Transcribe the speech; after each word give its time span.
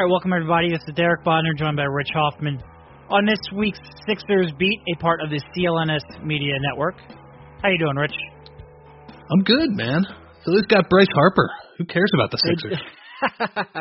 All 0.00 0.06
right, 0.06 0.12
welcome 0.12 0.32
everybody. 0.32 0.70
This 0.72 0.80
is 0.88 0.94
Derek 0.94 1.22
Bodner, 1.24 1.52
joined 1.58 1.76
by 1.76 1.84
Rich 1.84 2.08
Hoffman. 2.14 2.56
On 3.10 3.26
this 3.26 3.36
week's 3.54 3.78
Sixers 4.08 4.50
Beat, 4.58 4.80
a 4.96 4.98
part 4.98 5.20
of 5.20 5.28
the 5.28 5.36
CLNS 5.52 6.24
Media 6.24 6.54
Network. 6.62 6.94
How 7.60 7.68
you 7.68 7.76
doing, 7.76 7.96
Rich? 7.96 8.16
I'm 9.30 9.44
good, 9.44 9.76
man. 9.76 10.06
Philly's 10.42 10.64
got 10.70 10.88
Bryce 10.88 11.12
Harper. 11.12 11.50
Who 11.76 11.84
cares 11.84 12.10
about 12.14 12.30
the 12.30 12.38
Sixers? 12.38 12.80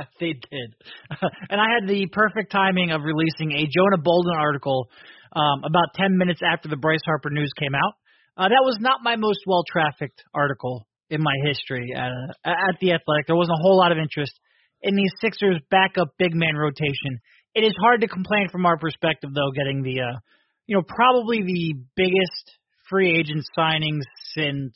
they 0.20 0.34
did. 0.34 0.76
and 1.50 1.62
I 1.62 1.68
had 1.80 1.88
the 1.88 2.06
perfect 2.12 2.52
timing 2.52 2.92
of 2.92 3.00
releasing 3.04 3.54
a 3.54 3.64
Jonah 3.72 4.04
Bolden 4.04 4.36
article 4.38 4.90
um, 5.32 5.64
about 5.64 5.96
10 5.96 6.18
minutes 6.18 6.42
after 6.44 6.68
the 6.68 6.76
Bryce 6.76 7.00
Harper 7.06 7.30
news 7.30 7.54
came 7.58 7.76
out. 7.76 7.94
Uh, 8.36 8.50
that 8.50 8.64
was 8.68 8.76
not 8.82 9.00
my 9.04 9.16
most 9.16 9.40
well 9.48 9.64
trafficked 9.72 10.22
article 10.34 10.86
in 11.10 11.24
my 11.24 11.36
history 11.46 11.94
at, 11.96 12.12
uh, 12.44 12.50
at 12.50 12.76
The 12.82 12.92
Athletic. 12.92 13.28
There 13.28 13.38
wasn't 13.38 13.56
a 13.58 13.64
whole 13.64 13.78
lot 13.78 13.94
of 13.94 13.98
interest 13.98 14.38
in 14.82 14.96
the 14.96 15.10
Sixers 15.22 15.60
backup 15.70 16.14
big 16.18 16.34
man 16.34 16.56
rotation. 16.56 17.20
It 17.56 17.62
is 17.62 17.74
hard 17.82 18.02
to 18.02 18.08
complain 18.08 18.48
from 18.52 18.66
our 18.66 18.78
perspective, 18.78 19.32
though, 19.34 19.52
getting 19.52 19.82
the, 19.82 20.02
uh, 20.02 20.20
you 20.68 20.76
know, 20.76 20.84
probably 20.88 21.42
the 21.42 21.74
biggest 21.96 22.46
free 22.90 23.20
agent 23.20 23.46
signings 23.58 24.04
since 24.34 24.74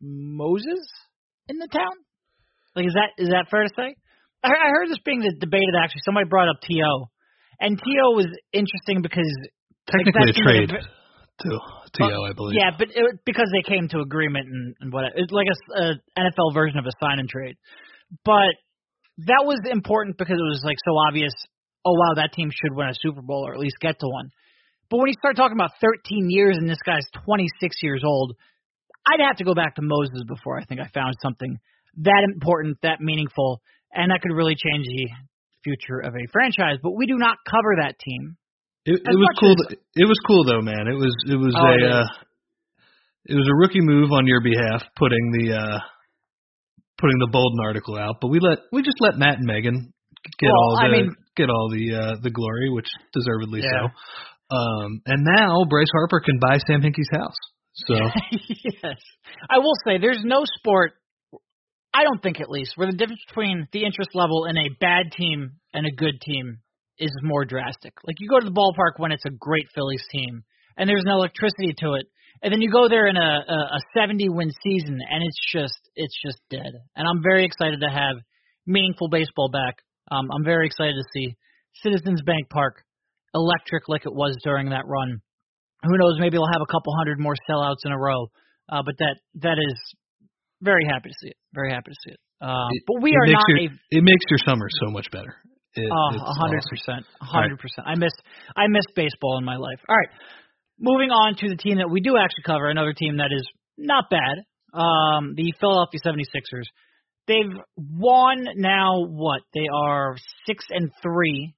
Moses 0.00 0.86
in 1.48 1.58
the 1.58 1.68
town. 1.68 1.96
Like, 2.74 2.86
is 2.86 2.94
that 2.94 3.22
is 3.22 3.28
that 3.30 3.48
fair 3.50 3.64
to 3.64 3.70
say? 3.74 3.96
I, 4.44 4.48
I 4.48 4.68
heard 4.68 4.88
this 4.88 4.98
being 5.04 5.22
debated. 5.40 5.74
Actually, 5.82 6.02
somebody 6.04 6.28
brought 6.28 6.48
up 6.48 6.60
T.O., 6.62 7.08
and 7.58 7.78
T.O. 7.78 8.12
was 8.12 8.28
interesting 8.52 9.00
because 9.00 9.32
technically 9.88 10.28
a 10.28 10.44
trade 10.44 10.68
to 10.68 11.48
T.O., 11.96 12.04
uh, 12.04 12.28
I 12.28 12.32
believe. 12.34 12.58
Yeah, 12.60 12.76
but 12.76 12.88
it, 12.94 13.20
because 13.24 13.48
they 13.52 13.64
came 13.64 13.88
to 13.88 14.00
agreement 14.00 14.46
and, 14.46 14.76
and 14.80 14.92
what 14.92 15.04
it's 15.16 15.32
like 15.32 15.48
a, 15.48 15.56
a 15.80 15.84
NFL 16.20 16.52
version 16.52 16.78
of 16.78 16.84
a 16.84 16.92
sign 17.00 17.18
and 17.18 17.28
trade. 17.28 17.56
But 18.24 18.54
that 19.18 19.44
was 19.44 19.60
important 19.70 20.18
because 20.18 20.36
it 20.36 20.48
was 20.48 20.62
like 20.64 20.76
so 20.84 20.92
obvious. 21.08 21.32
Oh 21.84 21.94
wow, 21.94 22.14
that 22.16 22.32
team 22.32 22.50
should 22.50 22.74
win 22.74 22.88
a 22.88 22.94
Super 22.94 23.22
Bowl 23.22 23.46
or 23.46 23.54
at 23.54 23.60
least 23.60 23.76
get 23.80 23.98
to 24.00 24.06
one. 24.06 24.30
But 24.90 24.98
when 24.98 25.08
you 25.08 25.14
start 25.18 25.36
talking 25.36 25.56
about 25.56 25.72
13 25.80 26.30
years 26.30 26.56
and 26.58 26.68
this 26.68 26.82
guy's 26.84 27.06
26 27.24 27.76
years 27.82 28.02
old, 28.04 28.36
I'd 29.06 29.24
have 29.24 29.36
to 29.38 29.44
go 29.44 29.54
back 29.54 29.76
to 29.76 29.82
Moses 29.82 30.22
before 30.26 30.58
I 30.58 30.64
think 30.64 30.80
I 30.80 30.88
found 30.92 31.14
something 31.22 31.58
that 32.02 32.22
important, 32.24 32.78
that 32.82 33.00
meaningful, 33.00 33.62
and 33.92 34.10
that 34.10 34.20
could 34.20 34.32
really 34.34 34.54
change 34.54 34.84
the 34.84 35.08
future 35.64 35.98
of 36.00 36.14
a 36.14 36.24
franchise. 36.32 36.78
But 36.82 36.92
we 36.96 37.06
do 37.06 37.16
not 37.16 37.38
cover 37.48 37.80
that 37.82 37.98
team. 37.98 38.36
It, 38.84 39.00
it 39.02 39.16
was 39.16 39.28
cool. 39.40 39.52
As, 39.52 39.76
it 39.96 40.06
was 40.06 40.18
cool 40.26 40.44
though, 40.44 40.62
man. 40.62 40.86
It 40.86 40.94
was 40.94 41.14
it 41.26 41.36
was 41.36 41.54
oh, 41.56 41.66
a 41.66 41.74
it, 41.74 41.90
uh, 41.90 42.06
it 43.26 43.34
was 43.34 43.48
a 43.50 43.56
rookie 43.56 43.80
move 43.80 44.12
on 44.12 44.26
your 44.26 44.40
behalf, 44.40 44.82
putting 44.94 45.32
the 45.32 45.54
uh, 45.58 45.78
putting 46.98 47.18
the 47.18 47.28
Bolden 47.30 47.60
article 47.62 47.96
out, 47.96 48.16
but 48.20 48.28
we 48.28 48.38
let 48.40 48.58
we 48.72 48.82
just 48.82 49.00
let 49.00 49.16
Matt 49.16 49.38
and 49.38 49.46
Megan 49.46 49.92
get 50.38 50.48
well, 50.48 50.56
all 50.56 50.76
the 50.80 50.86
I 50.86 50.90
mean, 50.90 51.14
get 51.36 51.50
all 51.50 51.68
the 51.70 51.94
uh, 51.94 52.14
the 52.22 52.30
glory, 52.30 52.70
which 52.70 52.88
deservedly 53.12 53.60
yeah. 53.62 53.88
so. 53.88 54.56
Um, 54.56 55.02
and 55.06 55.24
now 55.24 55.64
Bryce 55.68 55.90
Harper 55.92 56.20
can 56.20 56.38
buy 56.38 56.58
Sam 56.66 56.80
Hinkie's 56.80 57.10
house. 57.12 57.36
So 57.74 57.94
yes, 58.82 58.98
I 59.50 59.58
will 59.58 59.74
say 59.86 59.98
there's 59.98 60.22
no 60.24 60.44
sport. 60.58 60.92
I 61.92 62.04
don't 62.04 62.22
think, 62.22 62.40
at 62.40 62.50
least, 62.50 62.72
where 62.76 62.90
the 62.90 62.96
difference 62.96 63.22
between 63.26 63.68
the 63.72 63.84
interest 63.84 64.10
level 64.14 64.44
in 64.44 64.58
a 64.58 64.68
bad 64.80 65.12
team 65.12 65.52
and 65.72 65.86
a 65.86 65.90
good 65.90 66.20
team 66.20 66.58
is 66.98 67.10
more 67.22 67.44
drastic. 67.44 67.94
Like 68.06 68.16
you 68.20 68.28
go 68.28 68.38
to 68.38 68.44
the 68.44 68.52
ballpark 68.52 68.98
when 68.98 69.12
it's 69.12 69.24
a 69.24 69.30
great 69.30 69.66
Phillies 69.74 70.04
team 70.10 70.44
and 70.76 70.88
there's 70.88 71.04
no 71.06 71.14
electricity 71.14 71.74
to 71.78 71.94
it, 71.94 72.06
and 72.42 72.52
then 72.52 72.60
you 72.60 72.70
go 72.70 72.88
there 72.88 73.06
in 73.06 73.16
a, 73.16 73.44
a, 73.48 73.58
a 73.76 73.80
70 73.96 74.28
win 74.28 74.50
season, 74.62 74.98
and 75.10 75.24
it's 75.24 75.40
just 75.52 75.85
it's 75.96 76.14
just 76.24 76.38
dead. 76.50 76.72
And 76.94 77.08
I'm 77.08 77.22
very 77.22 77.44
excited 77.44 77.80
to 77.80 77.88
have 77.88 78.16
meaningful 78.66 79.08
baseball 79.08 79.50
back. 79.50 79.82
Um, 80.10 80.30
I'm 80.30 80.44
very 80.44 80.66
excited 80.66 80.94
to 80.94 81.04
see 81.12 81.34
Citizens 81.82 82.22
Bank 82.22 82.48
Park 82.50 82.84
electric 83.34 83.88
like 83.88 84.06
it 84.06 84.14
was 84.14 84.36
during 84.44 84.70
that 84.70 84.86
run. 84.86 85.20
Who 85.82 85.98
knows? 85.98 86.16
Maybe 86.18 86.38
we'll 86.38 86.52
have 86.52 86.62
a 86.62 86.72
couple 86.72 86.94
hundred 86.96 87.18
more 87.18 87.34
sellouts 87.48 87.84
in 87.84 87.92
a 87.92 87.98
row. 87.98 88.30
Uh, 88.68 88.82
but 88.84 88.94
that 88.98 89.16
that 89.42 89.58
is 89.58 89.76
very 90.60 90.84
happy 90.88 91.10
to 91.10 91.14
see 91.20 91.28
it. 91.28 91.36
Very 91.54 91.70
happy 91.70 91.90
to 91.90 91.96
see 92.04 92.12
it. 92.12 92.20
Um, 92.40 92.68
it 92.70 92.82
but 92.86 93.02
we 93.02 93.10
it 93.10 93.16
are 93.16 93.26
not 93.32 93.42
your, 93.48 93.58
a. 93.58 93.64
It 93.90 94.02
makes 94.02 94.24
your 94.30 94.40
summer 94.46 94.68
so 94.84 94.90
much 94.90 95.10
better. 95.10 95.34
Oh, 95.78 96.08
a 96.16 96.34
hundred 96.40 96.62
percent, 96.70 97.04
a 97.20 97.24
hundred 97.24 97.58
percent. 97.58 97.86
I 97.86 97.94
miss 97.96 98.12
I 98.56 98.66
miss 98.66 98.84
baseball 98.94 99.36
in 99.38 99.44
my 99.44 99.56
life. 99.56 99.78
All 99.88 99.96
right, 99.96 100.08
moving 100.80 101.10
on 101.10 101.36
to 101.36 101.48
the 101.48 101.56
team 101.56 101.78
that 101.78 101.90
we 101.90 102.00
do 102.00 102.16
actually 102.16 102.44
cover, 102.44 102.68
another 102.68 102.94
team 102.94 103.18
that 103.18 103.28
is 103.30 103.46
not 103.76 104.08
bad, 104.10 104.40
um, 104.76 105.34
the 105.34 105.52
Philadelphia 105.58 106.00
76ers. 106.04 106.66
They've 107.26 107.60
won 107.76 108.46
now 108.56 109.04
what? 109.04 109.42
They 109.54 109.66
are 109.72 110.16
6 110.46 110.64
and 110.70 110.90
3 111.02 111.54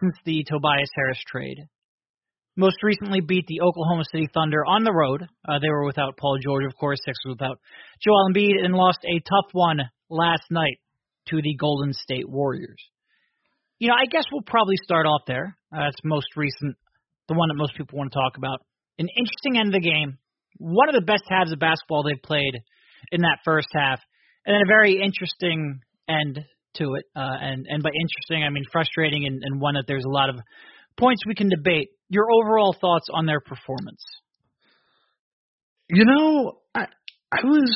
since 0.00 0.14
the 0.24 0.44
Tobias 0.48 0.88
Harris 0.94 1.20
trade. 1.26 1.66
Most 2.56 2.82
recently 2.82 3.20
beat 3.20 3.44
the 3.46 3.60
Oklahoma 3.60 4.04
City 4.10 4.28
Thunder 4.32 4.64
on 4.64 4.84
the 4.84 4.92
road. 4.92 5.26
Uh, 5.46 5.58
they 5.58 5.68
were 5.68 5.84
without 5.84 6.16
Paul 6.16 6.38
George, 6.42 6.64
of 6.64 6.74
course, 6.76 6.98
Sixers 7.04 7.36
without 7.36 7.58
Joel 8.02 8.30
Embiid, 8.30 8.64
and 8.64 8.74
lost 8.74 9.00
a 9.04 9.20
tough 9.20 9.52
one 9.52 9.80
last 10.08 10.44
night 10.50 10.80
to 11.28 11.42
the 11.42 11.54
Golden 11.56 11.92
State 11.92 12.28
Warriors. 12.28 12.82
You 13.78 13.88
know, 13.88 13.94
I 13.94 14.06
guess 14.06 14.24
we'll 14.32 14.42
probably 14.46 14.76
start 14.82 15.04
off 15.04 15.22
there. 15.26 15.58
Uh, 15.70 15.80
that's 15.80 16.00
most 16.02 16.28
recent 16.34 16.76
the 17.28 17.34
one 17.34 17.48
that 17.48 17.56
most 17.56 17.76
people 17.76 17.98
want 17.98 18.12
to 18.12 18.18
talk 18.18 18.36
about. 18.38 18.60
An 18.98 19.08
interesting 19.18 19.58
end 19.58 19.74
of 19.74 19.82
the 19.82 19.86
game. 19.86 20.18
One 20.58 20.88
of 20.88 20.94
the 20.94 21.06
best 21.06 21.24
halves 21.28 21.52
of 21.52 21.58
basketball 21.58 22.02
they've 22.02 22.22
played 22.22 22.54
in 23.12 23.22
that 23.22 23.38
first 23.44 23.68
half, 23.74 24.00
and 24.44 24.54
then 24.54 24.62
a 24.62 24.66
very 24.66 25.00
interesting 25.02 25.80
end 26.08 26.44
to 26.76 26.94
it. 26.94 27.04
Uh, 27.14 27.36
and 27.40 27.66
and 27.68 27.82
by 27.82 27.90
interesting, 27.90 28.44
I 28.44 28.50
mean 28.50 28.64
frustrating, 28.70 29.26
and, 29.26 29.40
and 29.42 29.60
one 29.60 29.74
that 29.74 29.84
there's 29.86 30.04
a 30.04 30.12
lot 30.12 30.30
of 30.30 30.36
points 30.98 31.22
we 31.26 31.34
can 31.34 31.48
debate. 31.48 31.88
Your 32.08 32.26
overall 32.30 32.74
thoughts 32.80 33.08
on 33.12 33.26
their 33.26 33.40
performance? 33.40 34.02
You 35.88 36.04
know, 36.04 36.58
I 36.74 36.86
I 37.32 37.44
was 37.44 37.70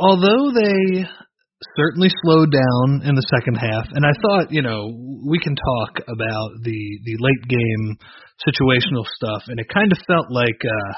although 0.00 0.52
they 0.52 1.06
certainly 1.76 2.08
slowed 2.22 2.52
down 2.52 3.02
in 3.08 3.14
the 3.14 3.26
second 3.32 3.56
half. 3.56 3.88
And 3.92 4.04
I 4.04 4.12
thought, 4.20 4.52
you 4.52 4.62
know, 4.62 4.92
we 5.26 5.38
can 5.38 5.56
talk 5.56 5.98
about 6.04 6.50
the 6.62 6.80
the 7.04 7.16
late 7.18 7.44
game 7.48 7.96
situational 8.44 9.06
stuff, 9.16 9.44
and 9.48 9.58
it 9.58 9.66
kind 9.72 9.90
of 9.90 9.98
felt 10.06 10.30
like 10.30 10.60
uh, 10.64 10.92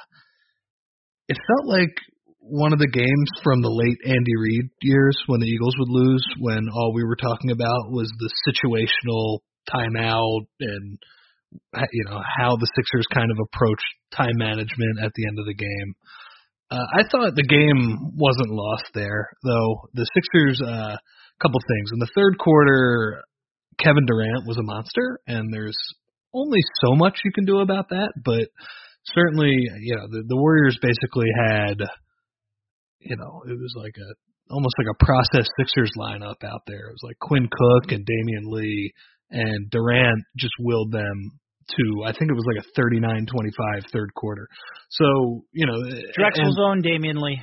it 1.29 1.37
felt 1.37 1.67
like 1.69 1.95
one 2.41 2.73
of 2.73 2.79
the 2.79 2.89
games 2.89 3.29
from 3.45 3.61
the 3.61 3.71
late 3.71 3.99
Andy 4.05 4.37
Reid 4.41 4.71
years 4.81 5.17
when 5.27 5.41
the 5.41 5.47
Eagles 5.47 5.75
would 5.79 5.91
lose, 5.91 6.25
when 6.41 6.69
all 6.73 6.95
we 6.95 7.05
were 7.05 7.17
talking 7.17 7.51
about 7.51 7.93
was 7.93 8.11
the 8.19 8.33
situational 8.49 9.41
timeout 9.69 10.47
and 10.61 10.99
you 11.93 12.05
know 12.09 12.21
how 12.39 12.57
the 12.57 12.71
Sixers 12.77 13.07
kind 13.13 13.31
of 13.31 13.39
approached 13.41 13.85
time 14.13 14.37
management 14.37 14.99
at 15.03 15.13
the 15.15 15.27
end 15.27 15.39
of 15.39 15.47
the 15.47 15.55
game. 15.55 15.95
Uh, 16.71 16.85
I 16.93 17.03
thought 17.11 17.35
the 17.35 17.49
game 17.49 18.13
wasn't 18.17 18.51
lost 18.51 18.85
there, 18.95 19.31
though. 19.43 19.89
The 19.95 20.07
Sixers, 20.15 20.61
a 20.63 20.71
uh, 20.71 20.97
couple 21.41 21.61
things. 21.61 21.91
In 21.93 21.99
the 21.99 22.13
third 22.15 22.39
quarter, 22.39 23.23
Kevin 23.79 24.05
Durant 24.07 24.47
was 24.47 24.59
a 24.59 24.63
monster, 24.63 25.21
and 25.27 25.53
there's 25.53 25.79
only 26.35 26.61
so 26.83 26.95
much 26.95 27.21
you 27.25 27.33
can 27.33 27.47
do 27.47 27.61
about 27.61 27.89
that. 27.91 28.13
But 28.23 28.49
certainly, 29.15 29.53
you 29.81 29.97
know, 29.97 30.07
the, 30.11 30.25
the 30.27 30.37
Warriors 30.37 30.79
basically 30.81 31.29
had, 31.37 31.79
you 33.01 33.17
know, 33.17 33.43
it 33.47 33.59
was 33.59 33.75
like 33.77 33.95
a 33.97 34.11
almost 34.51 34.75
like 34.79 34.89
a 34.91 35.05
process 35.05 35.49
Sixers 35.59 35.93
lineup 35.99 36.43
out 36.45 36.63
there. 36.67 36.89
It 36.89 36.97
was 36.97 37.05
like 37.05 37.19
Quinn 37.21 37.49
Cook 37.51 37.93
and 37.93 38.07
Damion 38.07 38.47
Lee, 38.47 38.93
and 39.31 39.71
Durant 39.71 40.25
just 40.37 40.55
willed 40.61 40.93
them 40.93 41.39
to 41.77 42.05
I 42.07 42.13
think 42.13 42.31
it 42.31 42.35
was 42.35 42.47
like 42.49 42.65
a 42.65 42.81
39-25 42.81 43.91
third 43.93 44.15
quarter. 44.15 44.49
So 44.91 45.45
you 45.53 45.67
know, 45.67 45.79
Drexel 46.15 46.53
zone, 46.53 46.83
Damion 46.83 47.21
Lee. 47.21 47.43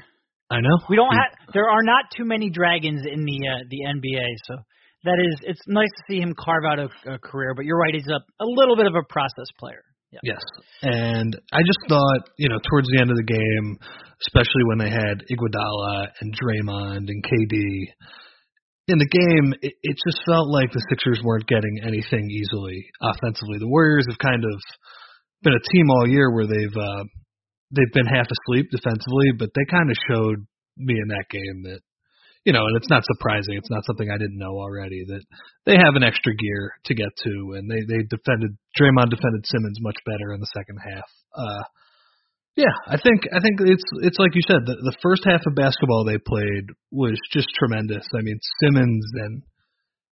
I 0.49 0.61
know 0.61 0.77
we 0.89 0.95
don't 0.95 1.11
have. 1.11 1.53
There 1.53 1.69
are 1.69 1.81
not 1.81 2.05
too 2.15 2.25
many 2.25 2.49
dragons 2.49 3.01
in 3.05 3.25
the 3.25 3.47
uh, 3.47 3.63
the 3.69 3.79
NBA, 3.97 4.25
so 4.45 4.55
that 5.03 5.17
is 5.19 5.39
it's 5.41 5.61
nice 5.67 5.89
to 5.89 6.03
see 6.07 6.19
him 6.19 6.33
carve 6.37 6.65
out 6.65 6.79
a, 6.79 7.13
a 7.13 7.19
career. 7.19 7.53
But 7.55 7.65
you're 7.65 7.77
right, 7.77 7.93
he's 7.93 8.07
a 8.07 8.43
a 8.43 8.45
little 8.45 8.75
bit 8.75 8.85
of 8.85 8.93
a 8.93 9.03
process 9.09 9.47
player. 9.59 9.83
Yeah. 10.15 10.35
Yes, 10.35 10.43
and 10.81 11.35
I 11.51 11.59
just 11.59 11.83
thought 11.89 12.31
you 12.37 12.47
know 12.47 12.59
towards 12.71 12.87
the 12.87 12.99
end 13.03 13.11
of 13.11 13.17
the 13.19 13.27
game, 13.27 13.77
especially 14.23 14.63
when 14.71 14.79
they 14.79 14.89
had 14.89 15.27
Iguodala 15.27 16.07
and 16.21 16.31
Draymond 16.31 17.11
and 17.11 17.19
KD 17.19 17.91
in 18.87 18.97
the 19.01 19.09
game, 19.09 19.53
it, 19.61 19.73
it 19.81 19.97
just 20.05 20.21
felt 20.25 20.47
like 20.49 20.71
the 20.71 20.83
Sixers 20.89 21.21
weren't 21.23 21.47
getting 21.47 21.81
anything 21.81 22.29
easily 22.29 22.85
offensively. 23.01 23.57
The 23.57 23.67
Warriors 23.67 24.05
have 24.09 24.19
kind 24.19 24.43
of 24.45 24.57
been 25.41 25.57
a 25.57 25.67
team 25.73 25.89
all 25.89 26.07
year 26.07 26.29
where 26.31 26.45
they've 26.45 26.77
uh, 26.77 27.03
they've 27.73 27.93
been 27.93 28.05
half 28.05 28.29
asleep 28.29 28.69
defensively, 28.71 29.33
but 29.37 29.49
they 29.55 29.65
kind 29.69 29.89
of 29.89 29.97
showed 30.07 30.45
me 30.77 30.95
in 30.95 31.09
that 31.09 31.25
game 31.29 31.63
that 31.63 31.81
you 32.45 32.53
know, 32.53 32.61
and 32.61 32.77
it's 32.77 32.89
not 32.89 33.03
surprising. 33.03 33.57
It's 33.57 33.71
not 33.71 33.85
something 33.85 34.07
I 34.09 34.21
didn't 34.21 34.37
know 34.37 34.61
already 34.61 35.03
that 35.07 35.25
they 35.65 35.73
have 35.73 35.97
an 35.97 36.03
extra 36.05 36.33
gear 36.35 36.71
to 36.85 36.93
get 36.93 37.09
to, 37.25 37.57
and 37.57 37.69
they 37.69 37.81
they 37.89 38.05
defended 38.05 38.53
Draymond 38.77 39.09
defended 39.09 39.45
Simmons 39.49 39.81
much 39.81 39.97
better 40.05 40.31
in 40.31 40.39
the 40.39 40.53
second 40.53 40.77
half. 40.77 41.09
Uh, 41.35 41.63
yeah, 42.55 42.71
I 42.87 43.01
think 43.01 43.25
I 43.33 43.41
think 43.41 43.59
it's 43.65 43.83
it's 44.05 44.19
like 44.21 44.35
you 44.35 44.45
said. 44.47 44.61
The, 44.63 44.77
the 44.77 44.95
first 45.01 45.25
half 45.25 45.41
of 45.45 45.55
basketball 45.55 46.05
they 46.05 46.21
played 46.21 46.69
was 46.91 47.19
just 47.33 47.49
tremendous. 47.57 48.05
I 48.13 48.21
mean, 48.21 48.39
Simmons 48.61 49.05
and 49.25 49.41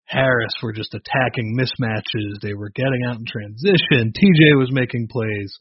Harris 0.05 0.53
were 0.61 0.73
just 0.73 0.93
attacking 0.93 1.55
mismatches. 1.55 2.41
They 2.41 2.53
were 2.53 2.73
getting 2.73 3.05
out 3.07 3.21
in 3.21 3.25
transition. 3.29 4.11
TJ 4.11 4.57
was 4.57 4.73
making 4.73 5.07
plays. 5.07 5.53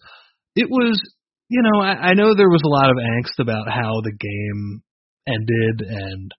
It 0.57 0.69
was, 0.69 0.99
you 1.49 1.63
know, 1.63 1.81
I, 1.81 2.11
I 2.11 2.15
know 2.15 2.35
there 2.35 2.51
was 2.51 2.65
a 2.65 2.69
lot 2.69 2.91
of 2.91 2.97
angst 2.97 3.39
about 3.39 3.69
how 3.69 4.01
the 4.03 4.13
game 4.13 4.83
ended 5.29 5.89
and 5.89 6.33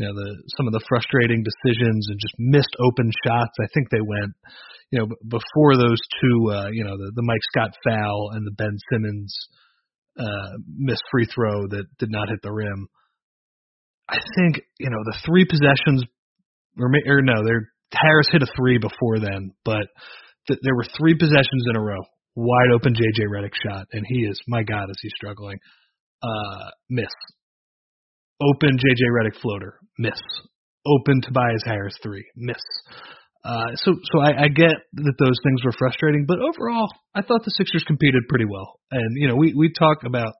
you 0.00 0.06
know 0.06 0.14
the 0.16 0.42
some 0.56 0.66
of 0.66 0.72
the 0.72 0.80
frustrating 0.88 1.44
decisions 1.44 2.08
and 2.08 2.18
just 2.18 2.34
missed 2.38 2.74
open 2.80 3.12
shots. 3.26 3.52
I 3.60 3.68
think 3.74 3.90
they 3.90 4.00
went, 4.00 4.32
you 4.90 4.98
know, 4.98 5.06
before 5.28 5.76
those 5.76 6.00
two, 6.24 6.48
uh, 6.48 6.68
you 6.72 6.84
know, 6.84 6.96
the, 6.96 7.12
the 7.14 7.22
Mike 7.22 7.44
Scott 7.52 7.76
foul 7.84 8.30
and 8.32 8.46
the 8.46 8.56
Ben 8.56 8.72
Simmons 8.88 9.36
uh, 10.18 10.56
missed 10.66 11.04
free 11.12 11.26
throw 11.26 11.68
that 11.68 11.84
did 11.98 12.10
not 12.10 12.30
hit 12.30 12.40
the 12.42 12.50
rim. 12.50 12.88
I 14.08 14.16
think 14.40 14.64
you 14.78 14.88
know 14.88 15.04
the 15.04 15.18
three 15.26 15.44
possessions, 15.44 16.02
or, 16.80 16.88
or 16.88 17.20
no, 17.20 17.44
there 17.44 17.68
Harris 17.92 18.28
hit 18.32 18.42
a 18.42 18.48
three 18.56 18.78
before 18.78 19.20
then, 19.20 19.52
but 19.66 19.84
th- 20.48 20.60
there 20.62 20.74
were 20.74 20.86
three 20.96 21.14
possessions 21.14 21.64
in 21.68 21.76
a 21.76 21.80
row, 21.80 22.00
wide 22.36 22.72
open 22.74 22.94
JJ 22.94 23.28
Redick 23.28 23.52
shot, 23.68 23.86
and 23.92 24.06
he 24.08 24.20
is 24.20 24.40
my 24.48 24.62
God, 24.62 24.88
is 24.88 24.98
he 25.02 25.10
struggling? 25.14 25.58
Uh, 26.22 26.70
miss. 26.88 27.12
Open 28.40 28.70
JJ 28.76 29.02
Redick 29.12 29.40
floater, 29.40 29.78
miss. 29.98 30.20
Open 30.86 31.20
Tobias 31.20 31.62
Harris 31.64 31.96
three, 32.02 32.24
miss. 32.36 32.62
Uh, 33.44 33.72
so 33.76 33.92
so 33.92 34.20
I, 34.20 34.44
I 34.44 34.48
get 34.48 34.76
that 34.94 35.16
those 35.18 35.38
things 35.44 35.64
were 35.64 35.72
frustrating, 35.78 36.24
but 36.26 36.38
overall, 36.40 36.88
I 37.14 37.22
thought 37.22 37.44
the 37.44 37.52
Sixers 37.56 37.84
competed 37.86 38.28
pretty 38.28 38.44
well. 38.44 38.80
And 38.90 39.16
you 39.16 39.28
know, 39.28 39.36
we 39.36 39.54
we 39.56 39.72
talk 39.72 40.04
about 40.04 40.32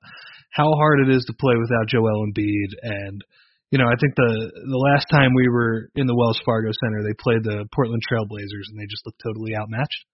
how 0.53 0.69
hard 0.73 1.01
it 1.09 1.15
is 1.15 1.25
to 1.27 1.35
play 1.39 1.55
without 1.57 1.89
Joel 1.89 2.27
Embiid, 2.29 2.71
and 2.83 3.25
you 3.71 3.79
know, 3.79 3.87
I 3.87 3.97
think 4.01 4.15
the 4.17 4.51
the 4.69 4.83
last 4.93 5.07
time 5.11 5.33
we 5.35 5.49
were 5.49 5.89
in 5.95 6.07
the 6.07 6.17
Wells 6.17 6.41
Fargo 6.45 6.71
Center, 6.73 7.03
they 7.03 7.17
played 7.17 7.45
the 7.45 7.67
Portland 7.73 8.03
Trailblazers, 8.05 8.69
and 8.69 8.77
they 8.77 8.91
just 8.91 9.07
looked 9.07 9.23
totally 9.23 9.57
outmatched. 9.57 10.05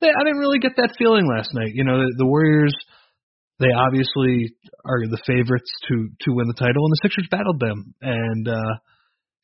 They, 0.00 0.08
I 0.08 0.24
didn't 0.24 0.40
really 0.40 0.58
get 0.58 0.76
that 0.76 0.96
feeling 0.98 1.24
last 1.26 1.54
night. 1.54 1.72
You 1.72 1.84
know, 1.84 2.04
the, 2.04 2.14
the 2.18 2.26
Warriors, 2.26 2.74
they 3.58 3.72
obviously 3.72 4.52
are 4.84 5.06
the 5.08 5.22
favorites 5.26 5.70
to 5.88 6.08
to 6.22 6.34
win 6.34 6.48
the 6.48 6.58
title, 6.58 6.84
and 6.84 6.92
the 6.92 7.02
Sixers 7.02 7.28
battled 7.30 7.60
them, 7.60 7.94
and 8.02 8.48
uh, 8.48 8.74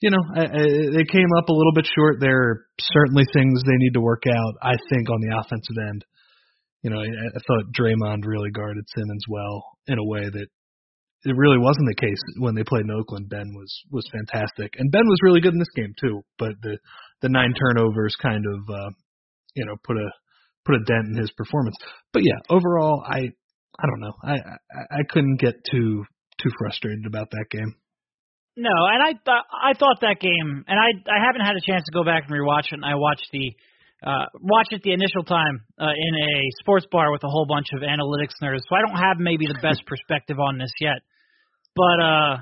you 0.03 0.11
know, 0.11 0.23
I, 0.35 0.43
I, 0.43 0.64
they 0.99 1.06
came 1.06 1.31
up 1.38 1.49
a 1.49 1.55
little 1.55 1.73
bit 1.73 1.87
short. 1.94 2.19
There 2.19 2.43
are 2.43 2.67
certainly 2.81 3.25
things 3.32 3.62
they 3.62 3.79
need 3.79 3.94
to 3.94 4.00
work 4.00 4.25
out. 4.26 4.55
I 4.61 4.75
think 4.91 5.09
on 5.09 5.20
the 5.23 5.38
offensive 5.38 5.79
end, 5.79 6.05
you 6.82 6.91
know, 6.91 6.99
I, 6.99 7.06
I 7.06 7.41
thought 7.47 7.73
Draymond 7.73 8.26
really 8.26 8.50
guarded 8.50 8.85
Simmons 8.94 9.25
well 9.31 9.62
in 9.87 9.99
a 9.99 10.05
way 10.05 10.26
that 10.26 10.49
it 11.25 11.37
really 11.37 11.59
wasn't 11.59 11.87
the 11.87 12.03
case 12.03 12.19
when 12.38 12.56
they 12.56 12.64
played 12.64 12.82
in 12.82 12.91
Oakland. 12.91 13.31
Ben 13.31 13.55
was 13.55 13.73
was 13.91 14.05
fantastic, 14.11 14.75
and 14.76 14.91
Ben 14.91 15.06
was 15.06 15.23
really 15.23 15.41
good 15.41 15.55
in 15.55 15.61
this 15.61 15.76
game 15.76 15.94
too. 16.00 16.23
But 16.37 16.59
the 16.62 16.79
the 17.23 17.29
nine 17.29 17.55
turnovers 17.55 18.17
kind 18.20 18.44
of 18.44 18.61
uh, 18.69 18.91
you 19.55 19.64
know 19.64 19.76
put 19.85 19.97
a 19.97 20.11
put 20.67 20.75
a 20.75 20.85
dent 20.85 21.14
in 21.14 21.17
his 21.17 21.31
performance. 21.31 21.76
But 22.12 22.23
yeah, 22.25 22.43
overall, 22.50 23.05
I 23.06 23.31
I 23.78 23.86
don't 23.86 24.00
know. 24.00 24.14
I 24.22 24.34
I, 24.34 25.00
I 25.00 25.02
couldn't 25.08 25.40
get 25.40 25.54
too 25.70 26.04
too 26.42 26.50
frustrated 26.58 27.06
about 27.06 27.30
that 27.30 27.46
game. 27.50 27.74
No, 28.56 28.72
and 28.92 29.02
I 29.02 29.19
thought 29.24 29.44
I 29.48 29.72
thought 29.72 30.00
that 30.02 30.20
game, 30.20 30.64
and 30.69 30.78
I 30.78 30.92
I 31.08 31.24
haven't 31.24 31.46
had 31.46 31.56
a 31.56 31.64
chance 31.64 31.84
to 31.86 31.92
go 31.92 32.04
back 32.04 32.24
and 32.28 32.32
rewatch 32.32 32.69
it. 32.72 32.80
And 32.80 32.84
I 32.84 32.96
watched 32.96 33.28
the 33.32 33.52
uh, 34.04 34.26
watch 34.40 34.69
it 34.70 34.82
the 34.82 34.92
initial 34.92 35.24
time 35.24 35.64
uh, 35.80 35.94
in 35.96 36.12
a 36.14 36.32
sports 36.60 36.86
bar 36.90 37.12
with 37.12 37.24
a 37.24 37.28
whole 37.28 37.46
bunch 37.46 37.69
of 37.72 37.80
analytics 37.80 38.36
nerds, 38.42 38.60
so 38.69 38.76
I 38.76 38.82
don't 38.86 38.98
have 38.98 39.16
maybe 39.19 39.46
the 39.46 39.58
best 39.62 39.86
perspective 39.86 40.38
on 40.38 40.58
this 40.58 40.72
yet. 40.80 41.00
But 41.75 42.04
uh 42.04 42.36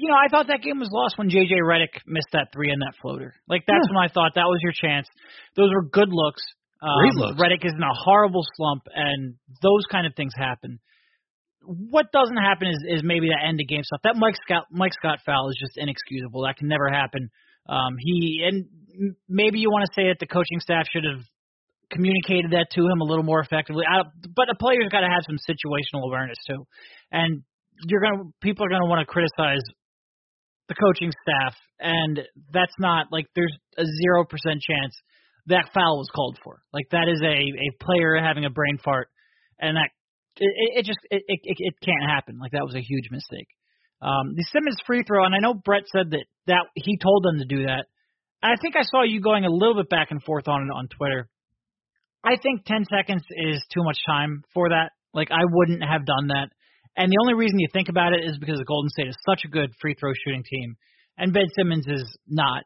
you 0.00 0.08
know, 0.08 0.16
I 0.16 0.28
thought 0.30 0.48
that 0.48 0.62
game 0.62 0.80
was 0.80 0.88
lost 0.90 1.18
when 1.18 1.28
JJ 1.28 1.60
Redick 1.60 2.00
missed 2.06 2.32
that 2.32 2.48
three 2.54 2.70
and 2.70 2.80
that 2.80 2.94
floater. 3.02 3.34
Like 3.48 3.64
that's 3.66 3.84
yeah. 3.84 3.94
when 3.94 4.02
I 4.02 4.08
thought 4.08 4.32
that 4.34 4.48
was 4.48 4.60
your 4.62 4.72
chance. 4.72 5.06
Those 5.56 5.68
were 5.74 5.84
good 5.84 6.08
looks. 6.10 6.42
Um. 6.82 6.88
Redick 7.36 7.64
is 7.64 7.72
in 7.76 7.82
a 7.82 7.94
horrible 7.94 8.42
slump, 8.56 8.82
and 8.94 9.34
those 9.62 9.84
kind 9.90 10.06
of 10.06 10.14
things 10.14 10.32
happen. 10.36 10.80
What 11.62 12.10
doesn't 12.12 12.36
happen 12.36 12.68
is, 12.68 12.78
is 12.88 13.02
maybe 13.04 13.28
that 13.28 13.46
end 13.46 13.60
of 13.60 13.68
game 13.68 13.84
stuff. 13.84 14.00
That 14.02 14.16
Mike 14.16 14.36
Scott 14.46 14.64
Mike 14.70 14.94
Scott 14.94 15.18
foul 15.26 15.50
is 15.50 15.58
just 15.60 15.76
inexcusable. 15.76 16.42
That 16.44 16.56
can 16.56 16.68
never 16.68 16.88
happen. 16.88 17.30
Um, 17.68 17.96
he 17.98 18.42
and 18.48 19.14
maybe 19.28 19.60
you 19.60 19.70
want 19.70 19.84
to 19.84 19.92
say 19.94 20.08
that 20.08 20.18
the 20.18 20.26
coaching 20.26 20.60
staff 20.60 20.86
should 20.90 21.04
have 21.04 21.22
communicated 21.90 22.52
that 22.52 22.68
to 22.72 22.80
him 22.80 23.00
a 23.00 23.04
little 23.04 23.24
more 23.24 23.40
effectively. 23.40 23.84
I, 23.84 24.02
but 24.34 24.48
a 24.48 24.54
player's 24.54 24.88
got 24.90 25.00
to 25.00 25.10
have 25.10 25.22
some 25.26 25.36
situational 25.36 26.06
awareness 26.06 26.38
too, 26.48 26.64
and 27.12 27.42
you're 27.86 28.00
gonna 28.00 28.30
people 28.40 28.64
are 28.64 28.70
gonna 28.70 28.86
want 28.86 29.00
to 29.00 29.06
criticize 29.06 29.62
the 30.68 30.74
coaching 30.74 31.12
staff, 31.22 31.54
and 31.78 32.20
that's 32.52 32.74
not 32.78 33.08
like 33.12 33.26
there's 33.34 33.54
a 33.76 33.84
zero 33.84 34.24
percent 34.24 34.62
chance 34.62 34.94
that 35.46 35.70
foul 35.74 35.98
was 35.98 36.10
called 36.14 36.38
for. 36.42 36.62
Like 36.72 36.90
that 36.90 37.08
is 37.08 37.20
a 37.22 37.26
a 37.26 37.84
player 37.84 38.18
having 38.20 38.44
a 38.44 38.50
brain 38.50 38.78
fart, 38.82 39.08
and 39.58 39.76
that 39.76 39.90
it, 40.36 40.78
it 40.78 40.84
just 40.84 41.00
it, 41.10 41.22
it 41.26 41.40
it 41.44 41.74
can't 41.84 42.08
happen. 42.08 42.38
Like 42.38 42.52
that 42.52 42.64
was 42.64 42.74
a 42.74 42.80
huge 42.80 43.10
mistake. 43.10 43.48
Um, 44.02 44.34
the 44.34 44.44
Simmons 44.52 44.80
free 44.86 45.04
throw, 45.06 45.24
and 45.24 45.34
I 45.34 45.38
know 45.38 45.54
Brett 45.54 45.84
said 45.92 46.10
that 46.10 46.24
that 46.46 46.66
he 46.74 46.96
told 46.96 47.24
them 47.24 47.38
to 47.38 47.44
do 47.44 47.66
that. 47.66 47.86
I 48.42 48.56
think 48.60 48.74
I 48.76 48.82
saw 48.82 49.02
you 49.02 49.20
going 49.20 49.44
a 49.44 49.50
little 49.50 49.74
bit 49.74 49.90
back 49.90 50.10
and 50.10 50.22
forth 50.22 50.48
on 50.48 50.62
it 50.62 50.72
on 50.72 50.88
Twitter. 50.88 51.28
I 52.24 52.36
think 52.42 52.64
10 52.64 52.84
seconds 52.88 53.22
is 53.30 53.62
too 53.72 53.82
much 53.84 53.98
time 54.06 54.42
for 54.54 54.70
that. 54.70 54.92
Like 55.12 55.30
I 55.30 55.44
wouldn't 55.44 55.82
have 55.84 56.06
done 56.06 56.28
that. 56.28 56.48
And 56.96 57.10
the 57.10 57.20
only 57.20 57.34
reason 57.34 57.58
you 57.58 57.68
think 57.72 57.88
about 57.88 58.12
it 58.12 58.24
is 58.24 58.38
because 58.38 58.58
the 58.58 58.64
Golden 58.64 58.90
State 58.90 59.08
is 59.08 59.16
such 59.28 59.42
a 59.44 59.48
good 59.48 59.70
free 59.80 59.94
throw 59.94 60.12
shooting 60.24 60.44
team, 60.44 60.76
and 61.16 61.32
Ben 61.32 61.48
Simmons 61.56 61.86
is 61.86 62.04
not. 62.26 62.64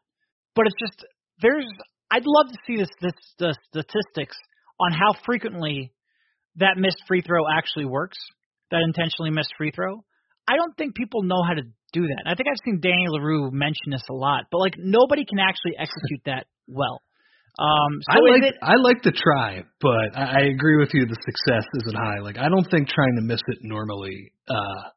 But 0.55 0.67
it's 0.67 0.79
just 0.79 1.05
there's 1.41 1.67
I'd 2.15 2.25
love 2.25 2.47
to 2.47 2.57
see 2.65 2.77
this, 2.77 2.87
this 3.01 3.11
the 3.39 3.55
statistics 3.67 4.37
on 4.79 4.93
how 4.93 5.19
frequently 5.25 5.91
that 6.55 6.77
missed 6.77 7.01
free 7.07 7.21
throw 7.21 7.43
actually 7.51 7.85
works. 7.85 8.17
That 8.71 8.81
intentionally 8.87 9.31
missed 9.31 9.53
free 9.57 9.71
throw. 9.71 10.03
I 10.47 10.55
don't 10.55 10.75
think 10.77 10.95
people 10.95 11.23
know 11.23 11.43
how 11.45 11.55
to 11.55 11.63
do 11.91 12.07
that. 12.07 12.23
I 12.25 12.35
think 12.35 12.47
I've 12.47 12.63
seen 12.63 12.79
Danny 12.79 13.07
Leroux 13.09 13.51
mention 13.51 13.91
this 13.91 14.03
a 14.09 14.13
lot, 14.13 14.45
but 14.49 14.59
like 14.59 14.75
nobody 14.77 15.25
can 15.25 15.39
actually 15.39 15.75
execute 15.77 16.21
that 16.25 16.47
well. 16.67 17.01
Um, 17.59 17.99
so 18.01 18.19
I 18.19 18.31
like 18.31 18.43
it, 18.43 18.55
I 18.61 18.75
like 18.75 19.01
to 19.03 19.11
try, 19.11 19.63
but 19.81 20.15
I, 20.15 20.23
I 20.23 20.41
agree 20.55 20.77
with 20.77 20.89
you. 20.93 21.05
The 21.05 21.17
success 21.25 21.65
isn't 21.83 21.95
high. 21.95 22.19
Like 22.21 22.37
I 22.37 22.47
don't 22.47 22.69
think 22.71 22.87
trying 22.87 23.15
to 23.15 23.23
miss 23.23 23.41
it 23.47 23.59
normally 23.61 24.31
uh, 24.47 24.89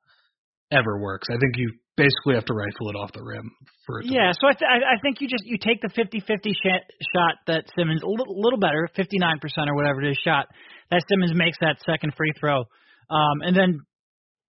ever 0.71 1.01
works. 1.01 1.29
I 1.31 1.39
think 1.39 1.57
you 1.57 1.73
basically 1.97 2.35
have 2.35 2.45
to 2.47 2.55
rifle 2.55 2.89
it 2.91 2.97
off 2.97 3.13
the 3.13 3.23
rim 3.23 3.51
for 3.87 4.01
it. 4.01 4.07
yeah, 4.07 4.29
work. 4.29 4.37
so 4.41 4.47
I, 4.49 4.53
th- 4.55 4.85
I 4.87 4.97
think 5.03 5.21
you 5.21 5.29
just 5.29 5.45
you 5.45 5.59
take 5.59 5.81
the 5.83 5.89
50-50 5.89 6.53
sh- 6.55 6.89
shot 7.15 7.35
that 7.47 7.65
Simmons 7.77 8.03
a 8.03 8.07
little, 8.07 8.41
little 8.41 8.59
better, 8.59 8.89
59% 8.97 9.41
or 9.67 9.75
whatever 9.75 10.03
it 10.03 10.11
is 10.11 10.19
shot 10.23 10.47
that 10.91 11.03
Simmons 11.09 11.33
makes 11.35 11.59
that 11.61 11.77
second 11.85 12.15
free 12.17 12.33
throw, 12.39 12.61
um, 13.11 13.43
and 13.43 13.57
then 13.57 13.81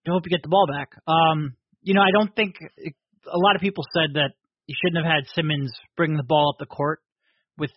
you 0.06 0.14
hope 0.14 0.24
you 0.26 0.30
get 0.30 0.44
the 0.44 0.50
ball 0.50 0.68
back. 0.68 0.90
Um, 1.08 1.56
you 1.82 1.94
know, 1.94 2.02
I 2.02 2.12
don't 2.12 2.34
think 2.36 2.56
a 2.62 3.38
lot 3.38 3.56
of 3.56 3.62
people 3.62 3.84
said 3.94 4.16
that 4.16 4.32
you 4.68 4.76
shouldn't 4.80 5.04
have 5.04 5.12
had 5.12 5.26
Simmons 5.34 5.72
bring 5.98 6.16
the 6.16 6.24
ball 6.24 6.54
up 6.54 6.60
the 6.60 6.66
court 6.66 7.00
with 7.58 7.72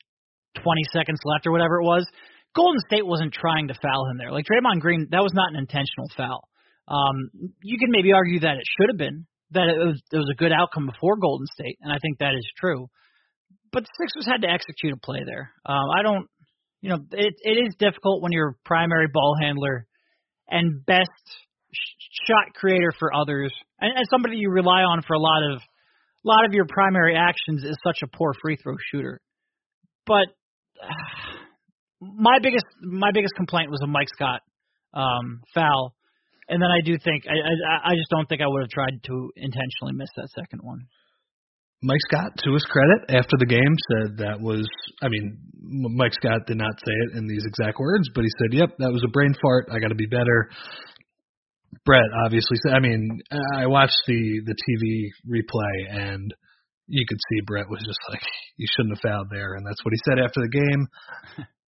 20 0.63 0.83
seconds 0.93 1.19
left 1.25 1.47
or 1.47 1.53
whatever 1.53 1.81
it 1.81 1.85
was. 1.85 2.07
Golden 2.55 2.81
State 2.87 3.07
wasn't 3.07 3.33
trying 3.33 3.69
to 3.69 3.75
foul 3.75 4.07
him 4.11 4.19
there. 4.19 4.31
Like 4.31 4.45
Draymond 4.45 4.81
Green, 4.81 5.09
that 5.11 5.23
was 5.23 5.33
not 5.33 5.51
an 5.51 5.59
intentional 5.59 6.09
foul. 6.17 6.49
Um, 6.89 7.31
you 7.63 7.79
can 7.79 7.91
maybe 7.91 8.13
argue 8.13 8.41
that 8.41 8.57
it 8.57 8.65
should 8.67 8.91
have 8.91 8.99
been, 8.99 9.27
that 9.53 9.69
it 9.69 9.79
was, 9.79 10.01
it 10.13 10.17
was 10.17 10.31
a 10.33 10.37
good 10.37 10.53
outcome 10.53 10.87
before 10.87 11.17
Golden 11.17 11.47
State, 11.47 11.79
and 11.81 11.93
I 11.93 11.99
think 12.03 12.19
that 12.19 12.35
is 12.35 12.47
true. 12.59 12.89
But 13.73 13.85
the 13.85 13.91
Sixers 14.01 14.27
had 14.27 14.43
to 14.43 14.51
execute 14.53 14.93
a 14.93 14.97
play 14.97 15.21
there. 15.25 15.53
Um, 15.65 15.89
I 15.97 16.03
don't, 16.03 16.27
you 16.81 16.91
know, 16.91 16.99
it 17.13 17.35
it 17.43 17.57
is 17.57 17.75
difficult 17.79 18.23
when 18.23 18.33
you're 18.33 18.57
primary 18.65 19.07
ball 19.13 19.35
handler 19.41 19.87
and 20.49 20.85
best 20.85 21.09
sh- 21.73 22.27
shot 22.27 22.53
creator 22.55 22.93
for 22.99 23.15
others, 23.15 23.53
and, 23.81 23.97
and 23.97 24.07
somebody 24.11 24.37
you 24.37 24.51
rely 24.51 24.83
on 24.83 25.03
for 25.03 25.15
a 25.15 25.21
lot 25.21 25.43
of 25.53 25.63
a 26.25 26.29
lot 26.29 26.45
of 26.45 26.53
your 26.53 26.67
primary 26.69 27.17
actions 27.17 27.65
is 27.65 27.77
such 27.85 28.03
a 28.03 28.17
poor 28.17 28.33
free 28.43 28.57
throw 28.57 28.75
shooter. 28.93 29.21
But 30.07 30.27
my 32.01 32.39
biggest 32.43 32.67
my 32.83 33.11
biggest 33.13 33.35
complaint 33.37 33.71
was 33.71 33.81
a 33.83 33.87
Mike 33.87 34.09
Scott 34.09 34.41
um, 34.93 35.41
foul, 35.55 35.95
and 36.53 36.61
then 36.61 36.71
I 36.71 36.85
do 36.85 36.97
think 37.01 37.25
I, 37.27 37.35
I 37.35 37.91
I 37.91 37.93
just 37.97 38.11
don't 38.13 38.29
think 38.29 38.43
I 38.43 38.47
would 38.47 38.63
have 38.63 38.71
tried 38.71 39.01
to 39.09 39.15
intentionally 39.37 39.97
miss 39.97 40.13
that 40.17 40.29
second 40.37 40.61
one. 40.63 40.87
Mike 41.83 42.05
Scott, 42.07 42.31
to 42.45 42.53
his 42.55 42.63
credit, 42.71 43.11
after 43.11 43.35
the 43.41 43.47
game 43.47 43.75
said 43.91 44.19
that 44.19 44.39
was, 44.39 44.69
I 45.03 45.09
mean, 45.09 45.37
Mike 45.99 46.15
Scott 46.15 46.47
did 46.47 46.57
not 46.57 46.79
say 46.79 46.95
it 47.11 47.19
in 47.19 47.27
these 47.27 47.43
exact 47.45 47.81
words, 47.81 48.09
but 48.15 48.23
he 48.23 48.31
said, 48.39 48.55
yep, 48.55 48.71
that 48.79 48.93
was 48.93 49.03
a 49.03 49.11
brain 49.11 49.35
fart. 49.43 49.67
I 49.69 49.81
got 49.81 49.89
to 49.89 49.97
be 49.97 50.07
better. 50.07 50.49
Brett 51.85 52.07
obviously 52.25 52.57
said, 52.63 52.75
I 52.75 52.79
mean, 52.79 53.19
I 53.57 53.67
watched 53.67 53.99
the, 54.07 54.43
the 54.47 54.55
TV 54.55 55.11
replay 55.27 55.91
and 55.91 56.33
you 56.87 57.05
could 57.09 57.19
see 57.19 57.43
Brett 57.47 57.69
was 57.69 57.81
just 57.81 57.99
like, 58.11 58.23
you 58.57 58.67
shouldn't 58.71 58.97
have 58.97 59.11
fouled 59.11 59.29
there, 59.33 59.55
and 59.55 59.67
that's 59.67 59.85
what 59.85 59.93
he 59.93 60.01
said 60.07 60.23
after 60.23 60.41
the 60.41 60.55
game. 60.55 60.87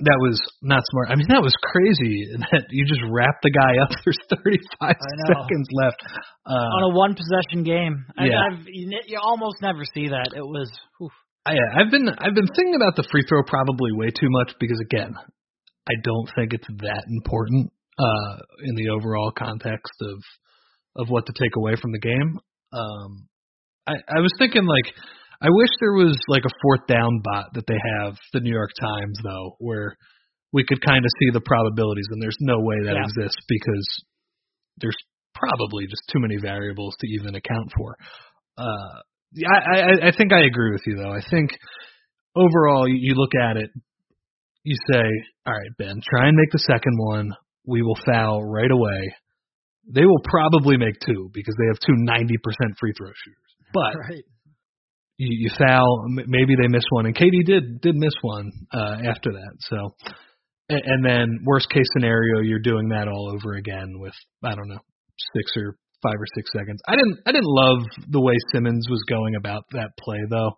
that 0.00 0.18
was 0.20 0.38
not 0.62 0.82
smart. 0.90 1.10
I 1.10 1.16
mean, 1.16 1.26
that 1.28 1.42
was 1.42 1.54
crazy 1.62 2.30
that 2.52 2.66
you 2.70 2.84
just 2.86 3.02
wrap 3.10 3.36
the 3.42 3.50
guy 3.50 3.82
up. 3.82 3.90
There's 4.04 4.18
35 4.30 4.94
seconds 5.26 5.68
left 5.72 6.00
uh, 6.46 6.52
on 6.52 6.92
a 6.92 6.92
one 6.94 7.14
possession 7.14 7.64
game. 7.64 8.06
I, 8.16 8.26
yeah, 8.26 8.40
I've, 8.40 8.66
you, 8.66 8.90
you 9.06 9.18
almost 9.22 9.62
never 9.62 9.82
see 9.84 10.08
that. 10.08 10.32
It 10.34 10.46
was. 10.46 10.70
Oof. 11.02 11.12
I, 11.46 11.56
I've 11.80 11.90
been 11.90 12.08
I've 12.08 12.34
been 12.34 12.50
thinking 12.54 12.76
about 12.76 12.96
the 12.96 13.06
free 13.10 13.22
throw 13.28 13.42
probably 13.42 13.92
way 13.92 14.10
too 14.10 14.28
much 14.28 14.52
because 14.60 14.80
again, 14.80 15.14
I 15.88 15.94
don't 16.04 16.28
think 16.36 16.52
it's 16.52 16.68
that 16.82 17.04
important 17.08 17.72
uh, 17.98 18.36
in 18.64 18.74
the 18.76 18.90
overall 18.90 19.32
context 19.32 19.94
of 20.02 20.18
of 20.96 21.08
what 21.08 21.26
to 21.26 21.32
take 21.32 21.56
away 21.56 21.74
from 21.80 21.92
the 21.92 22.00
game. 22.00 22.38
Um, 22.72 23.28
I, 23.86 23.94
I 24.08 24.20
was 24.20 24.32
thinking 24.38 24.66
like 24.66 24.92
I 25.40 25.48
wish 25.50 25.68
there 25.80 25.92
was 25.92 26.18
like 26.26 26.42
a 26.44 26.54
fourth 26.62 26.86
down 26.88 27.22
bot 27.22 27.54
that 27.54 27.66
they 27.66 27.78
have 27.98 28.14
the 28.32 28.40
New 28.40 28.52
York 28.52 28.70
Times 28.80 29.18
though, 29.22 29.54
where 29.58 29.96
we 30.52 30.64
could 30.64 30.84
kind 30.84 31.04
of 31.04 31.10
see 31.20 31.30
the 31.32 31.40
probabilities, 31.40 32.06
and 32.10 32.20
there's 32.20 32.36
no 32.40 32.58
way 32.60 32.76
that 32.84 32.94
yeah. 32.94 33.04
exists 33.04 33.38
because 33.46 33.86
there's 34.78 34.96
probably 35.34 35.86
just 35.86 36.02
too 36.10 36.18
many 36.18 36.36
variables 36.40 36.96
to 37.00 37.06
even 37.06 37.36
account 37.36 37.70
for. 37.76 37.96
Uh, 38.56 38.98
I, 39.46 39.78
I, 39.78 40.08
I 40.08 40.12
think 40.16 40.32
I 40.32 40.42
agree 40.42 40.72
with 40.72 40.82
you 40.86 40.96
though. 40.96 41.12
I 41.12 41.22
think 41.30 41.50
overall, 42.34 42.88
you 42.88 43.14
look 43.14 43.32
at 43.40 43.56
it, 43.56 43.70
you 44.64 44.74
say, 44.90 45.04
all 45.46 45.52
right, 45.52 45.70
Ben, 45.78 46.00
try 46.02 46.26
and 46.26 46.36
make 46.36 46.50
the 46.50 46.58
second 46.58 46.98
one. 46.98 47.30
We 47.64 47.82
will 47.82 47.98
foul 48.04 48.42
right 48.44 48.70
away. 48.70 49.14
They 49.86 50.04
will 50.04 50.22
probably 50.24 50.76
make 50.76 50.98
two 51.04 51.30
because 51.32 51.54
they 51.58 51.66
have 51.68 51.78
two 51.78 51.94
90% 51.94 52.76
free 52.80 52.92
throw 52.96 53.08
shooters. 53.08 53.52
But 53.72 53.94
right 54.10 54.24
you, 55.18 55.48
you 55.48 55.50
foul. 55.58 56.06
Maybe 56.08 56.54
they 56.54 56.68
miss 56.68 56.84
one, 56.90 57.06
and 57.06 57.14
KD 57.14 57.44
did 57.44 57.80
did 57.80 57.96
miss 57.96 58.14
one 58.22 58.50
uh, 58.72 58.96
after 59.04 59.32
that. 59.32 59.52
So, 59.60 59.94
and, 60.68 60.80
and 60.84 61.04
then 61.04 61.40
worst 61.44 61.68
case 61.68 61.86
scenario, 61.92 62.40
you're 62.40 62.60
doing 62.60 62.88
that 62.90 63.08
all 63.08 63.34
over 63.34 63.54
again 63.54 63.98
with 63.98 64.14
I 64.42 64.54
don't 64.54 64.68
know 64.68 64.80
six 65.36 65.52
or 65.56 65.76
five 66.02 66.14
or 66.14 66.26
six 66.34 66.50
seconds. 66.56 66.80
I 66.88 66.96
didn't 66.96 67.18
I 67.26 67.32
didn't 67.32 67.50
love 67.50 67.78
the 68.08 68.20
way 68.20 68.34
Simmons 68.52 68.86
was 68.88 69.02
going 69.08 69.34
about 69.34 69.64
that 69.72 69.90
play 69.98 70.20
though. 70.30 70.52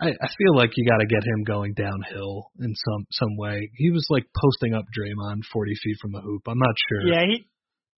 I, 0.00 0.08
I 0.08 0.28
feel 0.36 0.56
like 0.56 0.70
you 0.76 0.84
got 0.84 0.98
to 0.98 1.06
get 1.06 1.22
him 1.22 1.44
going 1.44 1.72
downhill 1.74 2.50
in 2.60 2.74
some 2.74 3.06
some 3.10 3.36
way. 3.38 3.70
He 3.76 3.90
was 3.90 4.06
like 4.10 4.24
posting 4.36 4.74
up 4.74 4.84
Draymond 4.90 5.42
40 5.52 5.72
feet 5.82 5.96
from 6.02 6.12
the 6.12 6.20
hoop. 6.20 6.42
I'm 6.46 6.58
not 6.58 6.74
sure. 6.88 7.12
Yeah, 7.12 7.22
he 7.26 7.46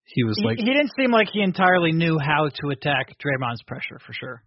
he 0.05 0.23
was 0.23 0.39
like 0.45 0.59
he, 0.59 0.65
he 0.65 0.71
didn't 0.71 0.93
seem 0.97 1.11
like 1.11 1.29
he 1.33 1.43
entirely 1.43 1.93
knew 1.93 2.19
how 2.19 2.49
to 2.49 2.69
attack 2.69 3.17
Draymond's 3.19 3.63
pressure 3.67 3.99
for 4.07 4.13
sure. 4.13 4.43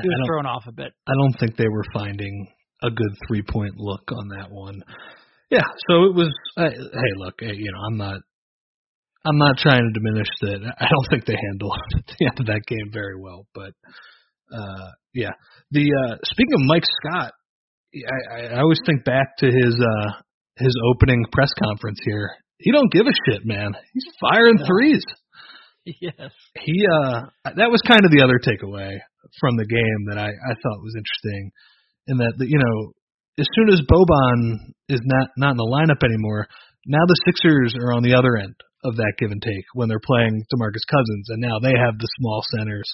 He 0.00 0.08
was 0.08 0.26
thrown 0.26 0.46
off 0.46 0.64
a 0.66 0.72
bit. 0.72 0.92
I 1.06 1.12
don't 1.20 1.38
think 1.38 1.56
they 1.56 1.68
were 1.68 1.84
finding 1.92 2.48
a 2.82 2.90
good 2.90 3.12
three 3.28 3.42
point 3.42 3.74
look 3.76 4.10
on 4.10 4.28
that 4.38 4.50
one. 4.50 4.82
Yeah, 5.50 5.68
so 5.88 6.04
it 6.04 6.14
was. 6.14 6.32
Uh, 6.56 6.70
hey, 6.70 7.12
look, 7.16 7.34
you 7.42 7.70
know, 7.70 7.78
I'm 7.88 7.98
not. 7.98 8.20
I'm 9.24 9.38
not 9.38 9.58
trying 9.58 9.82
to 9.82 10.00
diminish 10.00 10.28
that. 10.40 10.74
I 10.80 10.86
don't 10.88 11.06
think 11.10 11.26
they 11.26 11.36
handled 11.50 11.78
the 11.94 12.26
end 12.26 12.40
of 12.40 12.46
that 12.46 12.62
game 12.66 12.90
very 12.92 13.16
well, 13.20 13.46
but 13.54 13.72
uh 14.52 14.90
yeah. 15.14 15.30
The 15.70 15.86
uh 15.86 16.16
speaking 16.24 16.54
of 16.54 16.66
Mike 16.66 16.84
Scott, 16.84 17.32
I, 17.94 18.56
I 18.56 18.60
always 18.60 18.80
think 18.84 19.04
back 19.04 19.36
to 19.38 19.46
his 19.46 19.78
uh 19.78 20.10
his 20.56 20.74
opening 20.90 21.24
press 21.32 21.50
conference 21.62 21.98
here. 22.04 22.30
He 22.58 22.72
don't 22.72 22.92
give 22.92 23.06
a 23.06 23.30
shit, 23.30 23.44
man. 23.44 23.72
He's 23.92 24.06
firing 24.20 24.58
threes. 24.66 25.04
Yes. 25.84 26.30
He 26.60 26.86
uh 26.86 27.22
that 27.56 27.72
was 27.72 27.80
kind 27.84 28.04
of 28.04 28.12
the 28.12 28.22
other 28.22 28.38
takeaway 28.38 28.98
from 29.40 29.56
the 29.56 29.66
game 29.66 30.00
that 30.08 30.18
I 30.18 30.28
I 30.28 30.54
thought 30.60 30.84
was 30.84 30.96
interesting 30.96 31.50
in 32.06 32.18
that 32.18 32.34
you 32.40 32.58
know 32.58 32.92
as 33.38 33.46
soon 33.56 33.68
as 33.72 33.80
Boban 33.88 34.56
is 34.88 35.00
not 35.04 35.28
not 35.36 35.52
in 35.52 35.56
the 35.56 35.72
lineup 35.72 36.04
anymore, 36.04 36.46
now 36.86 37.04
the 37.06 37.22
Sixers 37.24 37.74
are 37.80 37.92
on 37.92 38.02
the 38.02 38.14
other 38.14 38.36
end 38.36 38.54
of 38.84 38.96
that 38.96 39.14
give 39.18 39.30
and 39.30 39.40
take 39.40 39.64
when 39.74 39.88
they're 39.88 40.02
playing 40.02 40.44
DeMarcus 40.52 40.84
Cousins 40.90 41.26
and 41.28 41.40
now 41.40 41.58
they 41.62 41.72
have 41.78 41.98
the 41.98 42.08
small 42.18 42.42
centers 42.56 42.90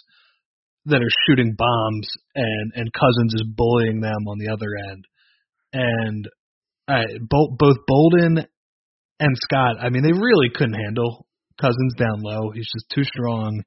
that 0.86 1.02
are 1.02 1.16
shooting 1.26 1.54
bombs 1.56 2.08
and 2.34 2.72
and 2.74 2.92
Cousins 2.92 3.34
is 3.34 3.44
bullying 3.56 4.00
them 4.00 4.28
on 4.28 4.38
the 4.38 4.52
other 4.52 4.68
end. 4.90 5.04
And 5.72 6.28
uh, 6.88 7.18
both 7.28 7.58
both 7.58 7.76
Bolden 7.86 8.46
and 9.20 9.36
Scott, 9.36 9.76
I 9.80 9.90
mean, 9.90 10.02
they 10.02 10.12
really 10.12 10.50
couldn't 10.54 10.80
handle 10.80 11.26
Cousins 11.60 11.94
down 11.98 12.22
low. 12.22 12.50
He's 12.50 12.70
just 12.72 12.88
too 12.94 13.04
strong. 13.04 13.62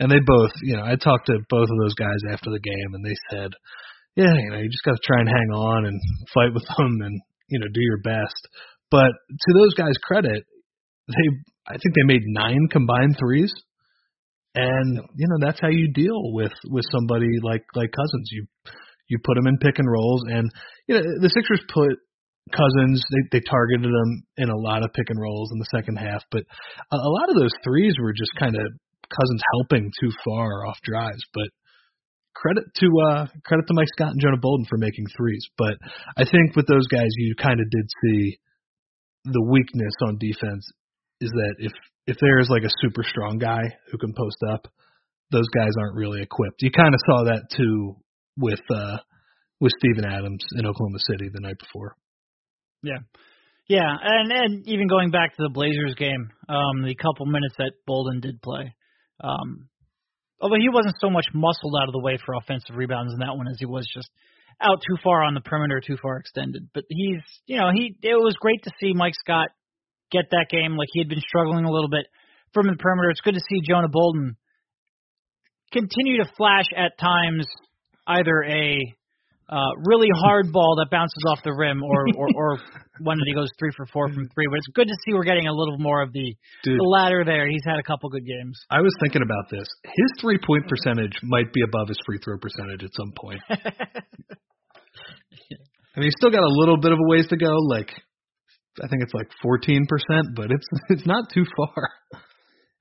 And 0.00 0.10
they 0.10 0.18
both, 0.24 0.50
you 0.62 0.76
know, 0.76 0.82
I 0.82 0.96
talked 0.96 1.26
to 1.26 1.38
both 1.48 1.68
of 1.68 1.78
those 1.82 1.94
guys 1.94 2.24
after 2.32 2.50
the 2.50 2.58
game, 2.58 2.94
and 2.94 3.04
they 3.04 3.14
said, 3.30 3.52
"Yeah, 4.16 4.32
you 4.32 4.50
know, 4.50 4.58
you 4.58 4.70
just 4.70 4.82
got 4.82 4.96
to 4.96 5.06
try 5.06 5.20
and 5.20 5.28
hang 5.28 5.50
on 5.52 5.84
and 5.84 6.00
fight 6.32 6.54
with 6.54 6.64
them, 6.64 6.98
and 7.04 7.20
you 7.48 7.60
know, 7.60 7.66
do 7.72 7.80
your 7.80 8.00
best." 8.00 8.48
But 8.90 9.12
to 9.28 9.50
those 9.54 9.74
guys' 9.74 10.00
credit, 10.02 10.44
they, 11.06 11.28
I 11.68 11.76
think 11.76 11.94
they 11.94 12.08
made 12.08 12.22
nine 12.24 12.66
combined 12.72 13.16
threes, 13.20 13.52
and 14.54 14.96
you 15.14 15.28
know, 15.28 15.36
that's 15.38 15.60
how 15.60 15.68
you 15.68 15.92
deal 15.92 16.32
with 16.32 16.54
with 16.64 16.86
somebody 16.90 17.28
like 17.42 17.64
like 17.76 17.92
Cousins. 17.92 18.30
You 18.32 18.46
you 19.08 19.18
put 19.22 19.36
them 19.36 19.48
in 19.48 19.58
pick 19.58 19.78
and 19.78 19.90
rolls, 19.90 20.22
and 20.28 20.50
you 20.88 20.94
know, 20.94 21.02
the 21.20 21.28
Sixers 21.28 21.60
put 21.68 21.92
Cousins, 22.50 23.02
they 23.10 23.38
they 23.38 23.44
targeted 23.44 23.86
him 23.86 24.22
in 24.38 24.48
a 24.48 24.56
lot 24.56 24.82
of 24.82 24.92
pick 24.94 25.10
and 25.10 25.20
rolls 25.20 25.50
in 25.52 25.58
the 25.58 25.70
second 25.70 25.96
half, 25.96 26.24
but 26.30 26.42
a, 26.90 26.96
a 26.96 27.12
lot 27.20 27.28
of 27.28 27.36
those 27.36 27.52
threes 27.62 27.94
were 28.00 28.12
just 28.12 28.32
kind 28.38 28.56
of 28.56 28.66
Cousins 29.10 29.42
helping 29.54 29.90
too 30.00 30.10
far 30.24 30.66
off 30.66 30.78
drives. 30.82 31.22
But 31.34 31.48
credit 32.34 32.64
to 32.76 32.86
uh 33.10 33.26
credit 33.44 33.66
to 33.66 33.74
Mike 33.74 33.88
Scott 33.96 34.12
and 34.12 34.20
Jonah 34.20 34.40
Bolden 34.40 34.66
for 34.68 34.78
making 34.78 35.06
threes. 35.16 35.46
But 35.58 35.74
I 36.16 36.24
think 36.24 36.56
with 36.56 36.66
those 36.66 36.86
guys, 36.86 37.10
you 37.16 37.34
kind 37.34 37.60
of 37.60 37.70
did 37.70 37.86
see 38.02 38.38
the 39.24 39.42
weakness 39.42 39.94
on 40.02 40.18
defense 40.18 40.66
is 41.20 41.30
that 41.30 41.54
if 41.58 41.72
if 42.06 42.16
there 42.20 42.38
is 42.40 42.48
like 42.48 42.64
a 42.64 42.76
super 42.80 43.02
strong 43.02 43.38
guy 43.38 43.62
who 43.90 43.98
can 43.98 44.14
post 44.16 44.38
up, 44.50 44.66
those 45.30 45.48
guys 45.54 45.72
aren't 45.78 45.96
really 45.96 46.22
equipped. 46.22 46.62
You 46.62 46.70
kind 46.70 46.94
of 46.94 47.00
saw 47.06 47.24
that 47.24 47.50
too 47.56 47.96
with 48.38 48.62
uh 48.74 48.98
with 49.60 49.72
Steven 49.78 50.10
Adams 50.10 50.44
in 50.56 50.66
Oklahoma 50.66 50.98
City 51.10 51.28
the 51.32 51.40
night 51.40 51.58
before. 51.58 51.94
Yeah. 52.82 52.98
Yeah, 53.68 53.94
and 54.02 54.32
and 54.32 54.66
even 54.66 54.88
going 54.88 55.12
back 55.12 55.36
to 55.36 55.42
the 55.44 55.50
Blazers 55.54 55.94
game, 55.94 56.30
um, 56.48 56.82
the 56.82 56.96
couple 56.96 57.26
minutes 57.26 57.54
that 57.58 57.70
Bolden 57.86 58.18
did 58.18 58.42
play, 58.42 58.74
um, 59.20 59.68
although 60.40 60.60
he 60.60 60.68
wasn't 60.68 60.96
so 61.00 61.10
much 61.10 61.26
muscled 61.34 61.76
out 61.80 61.88
of 61.88 61.92
the 61.92 62.00
way 62.00 62.18
for 62.24 62.34
offensive 62.34 62.76
rebounds 62.76 63.12
in 63.12 63.20
that 63.20 63.36
one 63.36 63.48
as 63.48 63.58
he 63.58 63.66
was 63.66 63.86
just 63.92 64.08
out 64.60 64.80
too 64.86 64.96
far 65.02 65.22
on 65.22 65.34
the 65.34 65.40
perimeter, 65.40 65.80
too 65.80 65.96
far 66.02 66.18
extended. 66.18 66.68
But 66.74 66.84
he's, 66.88 67.22
you 67.46 67.56
know, 67.56 67.70
he 67.72 67.96
it 68.02 68.14
was 68.14 68.36
great 68.40 68.62
to 68.64 68.70
see 68.80 68.92
Mike 68.94 69.14
Scott 69.14 69.48
get 70.10 70.30
that 70.30 70.46
game. 70.50 70.76
Like 70.76 70.88
he 70.92 71.00
had 71.00 71.08
been 71.08 71.20
struggling 71.20 71.64
a 71.64 71.70
little 71.70 71.88
bit 71.88 72.06
from 72.52 72.66
the 72.66 72.76
perimeter. 72.76 73.10
It's 73.10 73.20
good 73.20 73.34
to 73.34 73.40
see 73.40 73.60
Jonah 73.66 73.88
Bolden 73.88 74.36
continue 75.72 76.18
to 76.18 76.30
flash 76.36 76.66
at 76.76 76.98
times 76.98 77.46
either 78.06 78.42
a 78.42 78.78
uh, 79.50 79.74
really 79.84 80.08
hard 80.14 80.52
ball 80.52 80.76
that 80.78 80.90
bounces 80.90 81.24
off 81.26 81.42
the 81.42 81.52
rim, 81.52 81.82
or 81.82 82.06
or, 82.16 82.28
or 82.36 82.58
one 83.00 83.18
that 83.18 83.26
he 83.26 83.34
goes 83.34 83.50
three 83.58 83.72
for 83.76 83.84
four 83.86 84.08
from 84.08 84.28
three. 84.32 84.46
But 84.48 84.58
it's 84.58 84.70
good 84.74 84.86
to 84.86 84.94
see 85.04 85.12
we're 85.12 85.26
getting 85.26 85.48
a 85.48 85.52
little 85.52 85.76
more 85.78 86.02
of 86.02 86.12
the 86.12 86.36
Dude. 86.62 86.78
the 86.78 86.84
latter 86.84 87.24
there. 87.24 87.48
He's 87.50 87.64
had 87.66 87.78
a 87.78 87.82
couple 87.82 88.08
good 88.10 88.24
games. 88.24 88.58
I 88.70 88.80
was 88.80 88.94
thinking 89.02 89.22
about 89.22 89.50
this. 89.50 89.66
His 89.84 90.10
three 90.20 90.38
point 90.38 90.68
percentage 90.68 91.18
might 91.22 91.52
be 91.52 91.62
above 91.62 91.88
his 91.88 91.98
free 92.06 92.18
throw 92.22 92.38
percentage 92.38 92.84
at 92.84 92.94
some 92.94 93.12
point. 93.18 93.40
I 95.90 95.98
mean, 95.98 96.06
he's 96.06 96.14
still 96.16 96.30
got 96.30 96.46
a 96.46 96.54
little 96.62 96.78
bit 96.78 96.92
of 96.92 96.98
a 97.02 97.08
ways 97.10 97.26
to 97.28 97.36
go. 97.36 97.50
Like, 97.66 97.90
I 98.78 98.86
think 98.86 99.02
it's 99.02 99.14
like 99.14 99.26
14%, 99.44 99.82
but 100.36 100.52
it's 100.52 100.66
it's 100.90 101.06
not 101.06 101.26
too 101.34 101.44
far. 101.56 101.90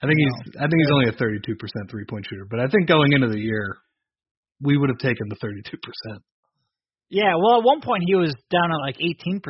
I 0.01 0.07
think 0.07 0.15
he's 0.21 0.53
I 0.61 0.69
think 0.69 0.77
he's 0.77 0.93
only 0.93 1.09
a 1.09 1.17
32% 1.17 1.89
three 1.89 2.05
point 2.05 2.25
shooter, 2.29 2.45
but 2.49 2.59
I 2.59 2.67
think 2.67 2.87
going 2.87 3.11
into 3.11 3.27
the 3.27 3.39
year, 3.39 3.77
we 4.61 4.77
would 4.77 4.89
have 4.89 4.99
taken 4.99 5.27
the 5.29 5.35
32%. 5.41 6.19
Yeah, 7.09 7.33
well, 7.41 7.59
at 7.59 7.65
one 7.65 7.81
point 7.81 8.03
he 8.05 8.15
was 8.15 8.33
down 8.49 8.71
at 8.71 8.81
like 8.81 8.97
18% 8.97 9.41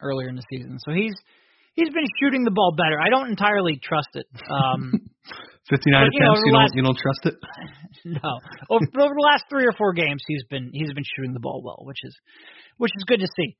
earlier 0.00 0.28
in 0.28 0.36
the 0.36 0.44
season, 0.50 0.78
so 0.84 0.92
he's 0.92 1.14
he's 1.74 1.90
been 1.90 2.06
shooting 2.20 2.44
the 2.44 2.50
ball 2.50 2.74
better. 2.76 3.00
I 3.00 3.10
don't 3.10 3.28
entirely 3.28 3.80
trust 3.82 4.10
it. 4.14 4.26
Um, 4.50 4.92
59 5.70 5.92
But, 5.92 6.14
you 6.14 6.20
know, 6.20 6.32
attempts, 6.32 6.42
you 6.46 6.52
don't 6.52 6.74
you 6.74 6.82
don't 6.82 6.98
trust 6.98 7.22
it? 7.24 7.36
no, 8.22 8.30
over, 8.70 8.84
over 9.04 9.14
the 9.14 9.26
last 9.30 9.44
three 9.50 9.66
or 9.66 9.72
four 9.76 9.92
games, 9.92 10.22
he's 10.26 10.44
been 10.48 10.70
he's 10.72 10.92
been 10.94 11.04
shooting 11.16 11.34
the 11.34 11.40
ball 11.40 11.62
well, 11.62 11.84
which 11.84 11.98
is 12.02 12.16
which 12.78 12.92
is 12.96 13.04
good 13.04 13.20
to 13.20 13.28
see. 13.36 13.56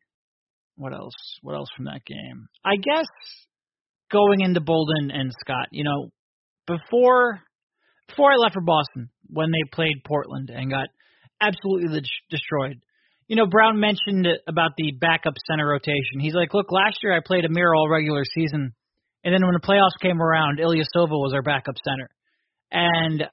What 0.76 0.94
else? 0.94 1.14
What 1.42 1.54
else 1.54 1.68
from 1.76 1.86
that 1.86 2.04
game? 2.06 2.48
I 2.64 2.76
guess 2.76 3.06
going 4.10 4.40
into 4.40 4.60
Bolden 4.60 5.10
and 5.10 5.32
Scott, 5.40 5.68
you 5.70 5.84
know, 5.84 6.10
before 6.66 7.40
before 8.08 8.32
I 8.32 8.36
left 8.36 8.54
for 8.54 8.62
Boston, 8.62 9.10
when 9.28 9.50
they 9.50 9.68
played 9.72 10.04
Portland 10.06 10.50
and 10.50 10.70
got 10.70 10.88
absolutely 11.40 12.00
destroyed. 12.30 12.80
You 13.28 13.36
know, 13.36 13.46
Brown 13.46 13.78
mentioned 13.78 14.26
about 14.46 14.72
the 14.78 14.92
backup 14.98 15.34
center 15.46 15.68
rotation. 15.68 16.18
He's 16.18 16.34
like, 16.34 16.54
look, 16.54 16.72
last 16.72 16.98
year 17.02 17.12
I 17.14 17.20
played 17.24 17.44
Amir 17.44 17.74
all 17.74 17.88
regular 17.88 18.24
season, 18.24 18.72
and 19.22 19.34
then 19.34 19.44
when 19.44 19.52
the 19.52 19.60
playoffs 19.60 20.00
came 20.00 20.20
around, 20.20 20.58
Ilyasova 20.58 21.10
was 21.10 21.32
our 21.34 21.42
backup 21.42 21.74
center. 21.84 22.08
And 22.72 23.24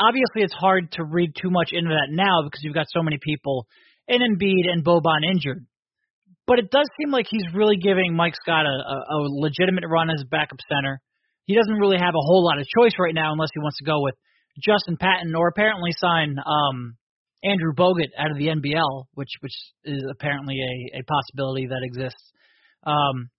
obviously, 0.00 0.42
it's 0.42 0.52
hard 0.52 0.90
to 0.92 1.04
read 1.04 1.32
too 1.40 1.50
much 1.50 1.70
into 1.72 1.90
that 1.90 2.08
now 2.10 2.42
because 2.42 2.60
you've 2.64 2.74
got 2.74 2.86
so 2.90 3.02
many 3.02 3.18
people 3.22 3.66
in 4.08 4.20
Embiid 4.20 4.68
and 4.70 4.84
Boban 4.84 5.22
injured. 5.30 5.64
but 6.46 6.58
it 6.58 6.70
does 6.70 6.88
seem 6.98 7.10
like 7.10 7.26
he's 7.28 7.54
really 7.54 7.76
giving 7.76 8.14
Mike 8.14 8.34
Scott 8.40 8.66
a, 8.66 8.70
a, 8.70 8.96
a 9.14 9.18
legitimate 9.42 9.84
run 9.88 10.10
as 10.10 10.22
backup 10.30 10.58
center. 10.70 11.00
He 11.44 11.54
doesn't 11.54 11.74
really 11.74 11.98
have 11.98 12.14
a 12.14 12.26
whole 12.26 12.44
lot 12.44 12.58
of 12.58 12.66
choice 12.66 12.94
right 12.98 13.14
now 13.14 13.32
unless 13.32 13.50
he 13.52 13.60
wants 13.60 13.78
to 13.78 13.84
go 13.84 14.00
with 14.00 14.14
Justin 14.62 14.96
Patton 14.96 15.34
or 15.34 15.48
apparently 15.48 15.90
sign 15.98 16.36
um, 16.38 16.96
Andrew 17.44 17.72
Bogut 17.74 18.10
out 18.18 18.30
of 18.30 18.38
the 18.38 18.48
NBL, 18.48 19.04
which 19.14 19.28
which 19.40 19.54
is 19.84 20.02
apparently 20.10 20.56
a, 20.60 21.00
a 21.00 21.02
possibility 21.04 21.66
that 21.66 21.80
exists. 21.82 22.32
Um, 22.84 23.30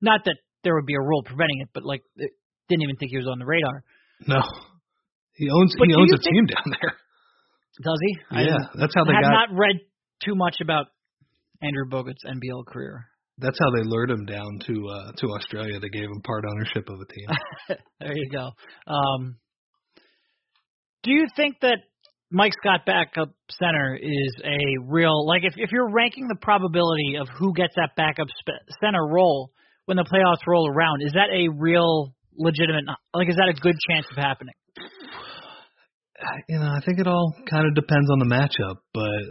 not 0.00 0.20
that 0.24 0.36
there 0.64 0.74
would 0.74 0.86
be 0.86 0.94
a 0.94 1.00
rule 1.00 1.22
preventing 1.22 1.60
it, 1.62 1.68
but 1.72 1.84
like 1.84 2.02
it, 2.16 2.30
didn't 2.68 2.82
even 2.82 2.96
think 2.96 3.10
he 3.10 3.16
was 3.18 3.28
on 3.28 3.38
the 3.38 3.46
radar. 3.46 3.82
No, 4.26 4.40
he 5.34 5.48
owns 5.50 5.74
But 5.78 5.88
he 5.88 5.94
owns 5.94 6.12
a 6.12 6.18
team 6.18 6.46
down 6.46 6.74
there. 6.80 6.92
Does 7.82 7.98
he? 8.00 8.16
Yeah, 8.32 8.44
didn't- 8.44 8.80
that's 8.80 8.94
how 8.94 9.04
they 9.04 9.12
I 9.12 9.16
have 9.16 9.24
got. 9.24 9.30
not 9.32 9.58
read 9.58 9.76
too 10.24 10.34
much 10.34 10.56
about 10.62 10.86
Andrew 11.62 11.84
Bogut's 11.90 12.24
NBL 12.24 12.66
career. 12.66 13.06
That's 13.38 13.58
how 13.58 13.70
they 13.76 13.82
lured 13.84 14.10
him 14.10 14.24
down 14.24 14.60
to 14.66 14.88
uh 14.88 15.12
to 15.18 15.26
Australia. 15.34 15.78
They 15.78 15.90
gave 15.90 16.04
him 16.04 16.22
part 16.22 16.44
ownership 16.50 16.88
of 16.88 16.98
a 17.00 17.06
team. 17.12 17.78
there 18.00 18.16
you 18.16 18.30
go. 18.30 18.50
Um, 18.86 19.36
do 21.02 21.12
you 21.12 21.26
think 21.36 21.56
that 21.60 21.78
Mike 22.36 22.52
Scott 22.60 22.84
backup 22.84 23.32
center 23.48 23.96
is 23.96 24.32
a 24.44 24.84
real 24.84 25.26
like 25.26 25.40
if 25.42 25.54
if 25.56 25.72
you're 25.72 25.90
ranking 25.90 26.28
the 26.28 26.36
probability 26.36 27.16
of 27.18 27.28
who 27.38 27.54
gets 27.54 27.72
that 27.76 27.96
backup 27.96 28.28
sp- 28.28 28.60
center 28.78 29.08
role 29.08 29.50
when 29.86 29.96
the 29.96 30.04
playoffs 30.04 30.44
roll 30.46 30.68
around, 30.68 31.00
is 31.00 31.12
that 31.12 31.32
a 31.32 31.48
real 31.48 32.12
legitimate 32.36 32.84
like 33.14 33.30
is 33.30 33.36
that 33.36 33.48
a 33.48 33.54
good 33.58 33.74
chance 33.88 34.04
of 34.10 34.18
happening? 34.18 34.52
you 36.50 36.58
know, 36.58 36.68
I 36.68 36.80
think 36.84 37.00
it 37.00 37.06
all 37.06 37.32
kind 37.48 37.66
of 37.66 37.74
depends 37.74 38.10
on 38.10 38.18
the 38.18 38.28
matchup, 38.28 38.84
but 38.92 39.24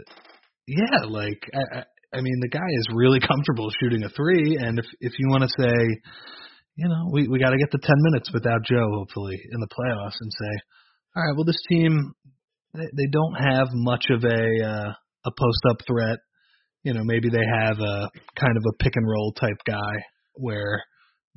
yeah, 0.66 1.06
like 1.06 1.38
I, 1.54 1.78
I, 1.78 2.18
I 2.18 2.20
mean, 2.22 2.40
the 2.40 2.50
guy 2.50 2.70
is 2.74 2.86
really 2.92 3.20
comfortable 3.30 3.70
shooting 3.80 4.02
a 4.02 4.08
three, 4.08 4.58
and 4.58 4.80
if 4.80 4.86
if 4.98 5.12
you 5.20 5.28
want 5.28 5.44
to 5.44 5.62
say, 5.62 5.74
you 6.74 6.88
know, 6.88 7.08
we 7.12 7.28
we 7.28 7.38
got 7.38 7.50
to 7.50 7.58
get 7.58 7.70
the 7.70 7.78
ten 7.78 7.98
minutes 8.10 8.32
without 8.34 8.64
Joe, 8.64 8.88
hopefully 8.98 9.38
in 9.52 9.60
the 9.60 9.68
playoffs, 9.70 10.18
and 10.18 10.32
say, 10.32 10.52
all 11.14 11.22
right, 11.22 11.36
well, 11.36 11.44
this 11.44 11.62
team 11.70 12.12
they, 12.76 13.04
they 13.04 13.08
don't 13.10 13.34
have 13.34 13.68
much 13.72 14.06
of 14.10 14.24
a 14.24 14.64
uh, 14.64 14.92
a 15.24 15.30
post 15.30 15.60
up 15.70 15.78
threat. 15.86 16.18
You 16.82 16.94
know, 16.94 17.02
maybe 17.04 17.28
they 17.30 17.44
have 17.62 17.78
a 17.78 18.10
kind 18.38 18.56
of 18.56 18.62
a 18.68 18.82
pick 18.82 18.94
and 18.94 19.08
roll 19.08 19.32
type 19.32 19.58
guy 19.66 20.04
where 20.34 20.84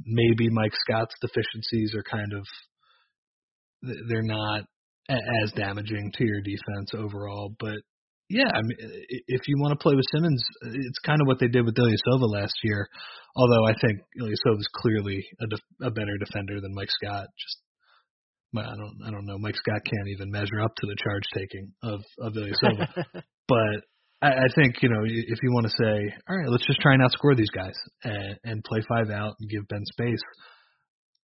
maybe 0.05 0.49
Mike 0.49 0.73
Scott's 0.75 1.15
deficiencies 1.21 1.93
are 1.95 2.03
kind 2.03 2.33
of 2.33 2.45
they're 3.81 4.21
not 4.21 4.65
as 5.09 5.51
damaging 5.53 6.11
to 6.17 6.25
your 6.25 6.41
defense 6.41 6.91
overall. 6.93 7.55
But 7.59 7.81
yeah, 8.29 8.49
I 8.53 8.61
mean, 8.61 8.77
if 9.27 9.41
you 9.47 9.57
want 9.57 9.71
to 9.71 9.81
play 9.81 9.95
with 9.95 10.05
Simmons, 10.13 10.43
it's 10.61 10.99
kind 10.99 11.19
of 11.21 11.27
what 11.27 11.39
they 11.39 11.47
did 11.47 11.65
with 11.65 11.75
Ilyasova 11.75 12.29
last 12.29 12.53
year. 12.63 12.87
Although 13.35 13.65
I 13.65 13.73
think 13.73 14.01
Ilyasova 14.21 14.59
is 14.59 14.69
clearly 14.75 15.25
a, 15.41 15.47
def- 15.47 15.81
a 15.81 15.91
better 15.91 16.15
defender 16.23 16.61
than 16.61 16.75
Mike 16.75 16.91
Scott. 16.91 17.27
Just 17.39 17.57
I 18.57 18.75
don't 18.75 18.97
I 19.05 19.11
don't 19.11 19.25
know. 19.25 19.37
Mike 19.37 19.55
Scott 19.55 19.81
can't 19.85 20.07
even 20.09 20.31
measure 20.31 20.59
up 20.61 20.73
to 20.75 20.87
the 20.87 20.95
charge 21.03 21.23
taking 21.35 21.71
of 21.83 22.01
of 22.19 22.33
Ilyasova. 22.33 22.87
but 23.47 23.77
I, 24.21 24.27
I 24.27 24.47
think 24.55 24.81
you 24.81 24.89
know 24.89 25.03
if 25.05 25.39
you 25.43 25.51
want 25.51 25.67
to 25.67 25.73
say, 25.77 26.13
all 26.27 26.37
right, 26.37 26.49
let's 26.49 26.65
just 26.65 26.79
try 26.81 26.93
and 26.93 27.03
outscore 27.03 27.35
these 27.35 27.51
guys 27.51 27.75
and, 28.03 28.37
and 28.43 28.63
play 28.63 28.79
five 28.89 29.09
out 29.09 29.35
and 29.39 29.49
give 29.49 29.67
Ben 29.67 29.85
space. 29.85 30.21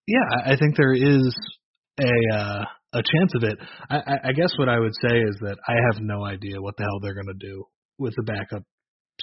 Yeah, 0.08 0.22
I, 0.46 0.56
think 0.56 0.78
there 0.78 0.94
is 0.94 1.36
a 2.00 2.36
uh, 2.36 2.64
a 2.94 3.02
chance 3.02 3.32
of 3.36 3.44
it. 3.44 3.58
I, 3.90 3.96
I, 3.96 4.16
I 4.26 4.32
guess 4.34 4.52
what 4.58 4.70
I 4.70 4.80
would 4.80 4.94
say 5.02 5.18
is 5.18 5.36
that 5.42 5.58
I 5.68 5.74
have 5.92 6.02
no 6.02 6.24
idea 6.24 6.62
what 6.62 6.78
the 6.78 6.84
hell 6.84 7.00
they're 7.02 7.16
going 7.16 7.34
to 7.40 7.48
do 7.48 7.64
with 7.98 8.14
the 8.16 8.24
backup 8.24 8.64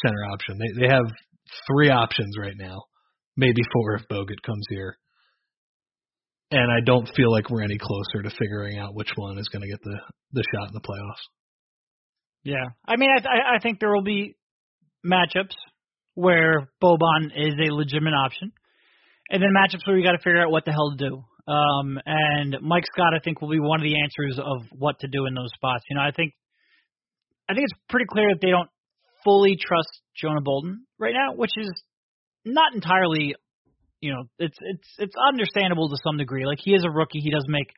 center 0.05 0.25
option. 0.33 0.59
They 0.59 0.87
they 0.87 0.93
have 0.93 1.07
three 1.69 1.91
options 1.91 2.37
right 2.37 2.57
now, 2.57 2.83
maybe 3.37 3.63
four 3.73 3.95
if 3.95 4.09
Bogut 4.09 4.43
comes 4.45 4.67
here. 4.71 4.99
And 6.53 6.71
I 6.71 6.81
don't 6.85 7.09
feel 7.17 7.33
like 7.33 7.49
we're 7.51 7.63
any 7.63 7.79
closer 7.79 8.23
to 8.23 8.31
figuring 8.39 8.79
out 8.79 8.95
which 8.95 9.11
one 9.17 9.39
is 9.39 9.49
going 9.49 9.63
to 9.63 9.69
get 9.69 9.83
the 9.83 9.99
the 10.33 10.45
shot 10.55 10.69
in 10.69 10.75
the 10.75 10.81
playoffs. 10.81 11.25
Yeah, 12.45 12.71
I 12.87 12.97
mean, 12.97 13.11
I 13.11 13.27
I, 13.27 13.57
I 13.57 13.59
think 13.61 13.81
there 13.81 13.93
will 13.93 14.03
be 14.03 14.37
matchups 15.05 15.57
where 16.15 16.69
Boban 16.83 17.31
is 17.35 17.55
a 17.55 17.75
legitimate 17.75 18.15
option, 18.15 18.53
and 19.31 19.43
then 19.43 19.51
matchups 19.57 19.87
where 19.87 19.97
we 19.97 20.03
got 20.03 20.13
to 20.13 20.19
figure 20.19 20.43
out 20.43 20.51
what 20.51 20.65
the 20.65 20.73
hell 20.73 20.95
to 20.97 21.09
do. 21.09 21.25
Um, 21.51 21.99
and 22.07 22.57
Mike 22.61 22.85
Scott, 22.93 23.15
I 23.17 23.19
think, 23.19 23.41
will 23.41 23.51
be 23.51 23.59
one 23.59 23.81
of 23.81 23.85
the 23.85 24.01
answers 24.01 24.39
of 24.39 24.63
what 24.79 25.01
to 25.01 25.09
do 25.09 25.27
in 25.27 25.35
those 25.35 25.51
spots. 25.55 25.85
You 25.89 25.97
know, 25.97 26.03
I 26.03 26.13
think 26.13 26.35
I 27.49 27.55
think 27.55 27.65
it's 27.65 27.81
pretty 27.89 28.07
clear 28.09 28.29
that 28.31 28.41
they 28.41 28.51
don't 28.51 28.69
fully 29.25 29.57
trust 29.57 29.89
Jonah 30.17 30.41
Bolden 30.41 30.87
right 30.99 31.15
now, 31.15 31.35
which 31.35 31.53
is 31.57 31.71
not 32.45 32.75
entirely, 32.75 33.35
you 34.03 34.13
know, 34.13 34.25
it's 34.39 34.59
it's 34.61 34.89
it's 34.99 35.15
understandable 35.29 35.89
to 35.89 35.97
some 36.05 36.19
degree. 36.19 36.45
Like 36.45 36.59
he 36.61 36.75
is 36.75 36.85
a 36.85 36.91
rookie, 36.91 37.21
he 37.21 37.31
does 37.31 37.47
make 37.49 37.71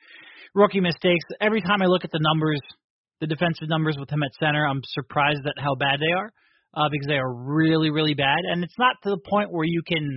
rookie 0.54 0.80
mistakes. 0.80 1.24
Every 1.40 1.60
time 1.60 1.82
I 1.82 1.87
look 1.87 2.04
at 2.04 2.10
the 2.10 2.20
numbers, 2.20 2.60
the 3.20 3.26
defensive 3.28 3.68
numbers 3.68 3.96
with 4.00 4.10
him 4.10 4.22
at 4.22 4.32
center, 4.40 4.66
I'm 4.66 4.80
surprised 4.82 5.46
at 5.46 5.62
how 5.62 5.74
bad 5.76 6.00
they 6.00 6.12
are 6.16 6.32
uh, 6.74 6.88
because 6.90 7.06
they 7.06 7.20
are 7.20 7.32
really 7.32 7.90
really 7.90 8.14
bad. 8.14 8.40
And 8.50 8.64
it's 8.64 8.78
not 8.78 8.96
to 9.04 9.10
the 9.10 9.20
point 9.30 9.52
where 9.52 9.66
you 9.66 9.82
can 9.87 10.16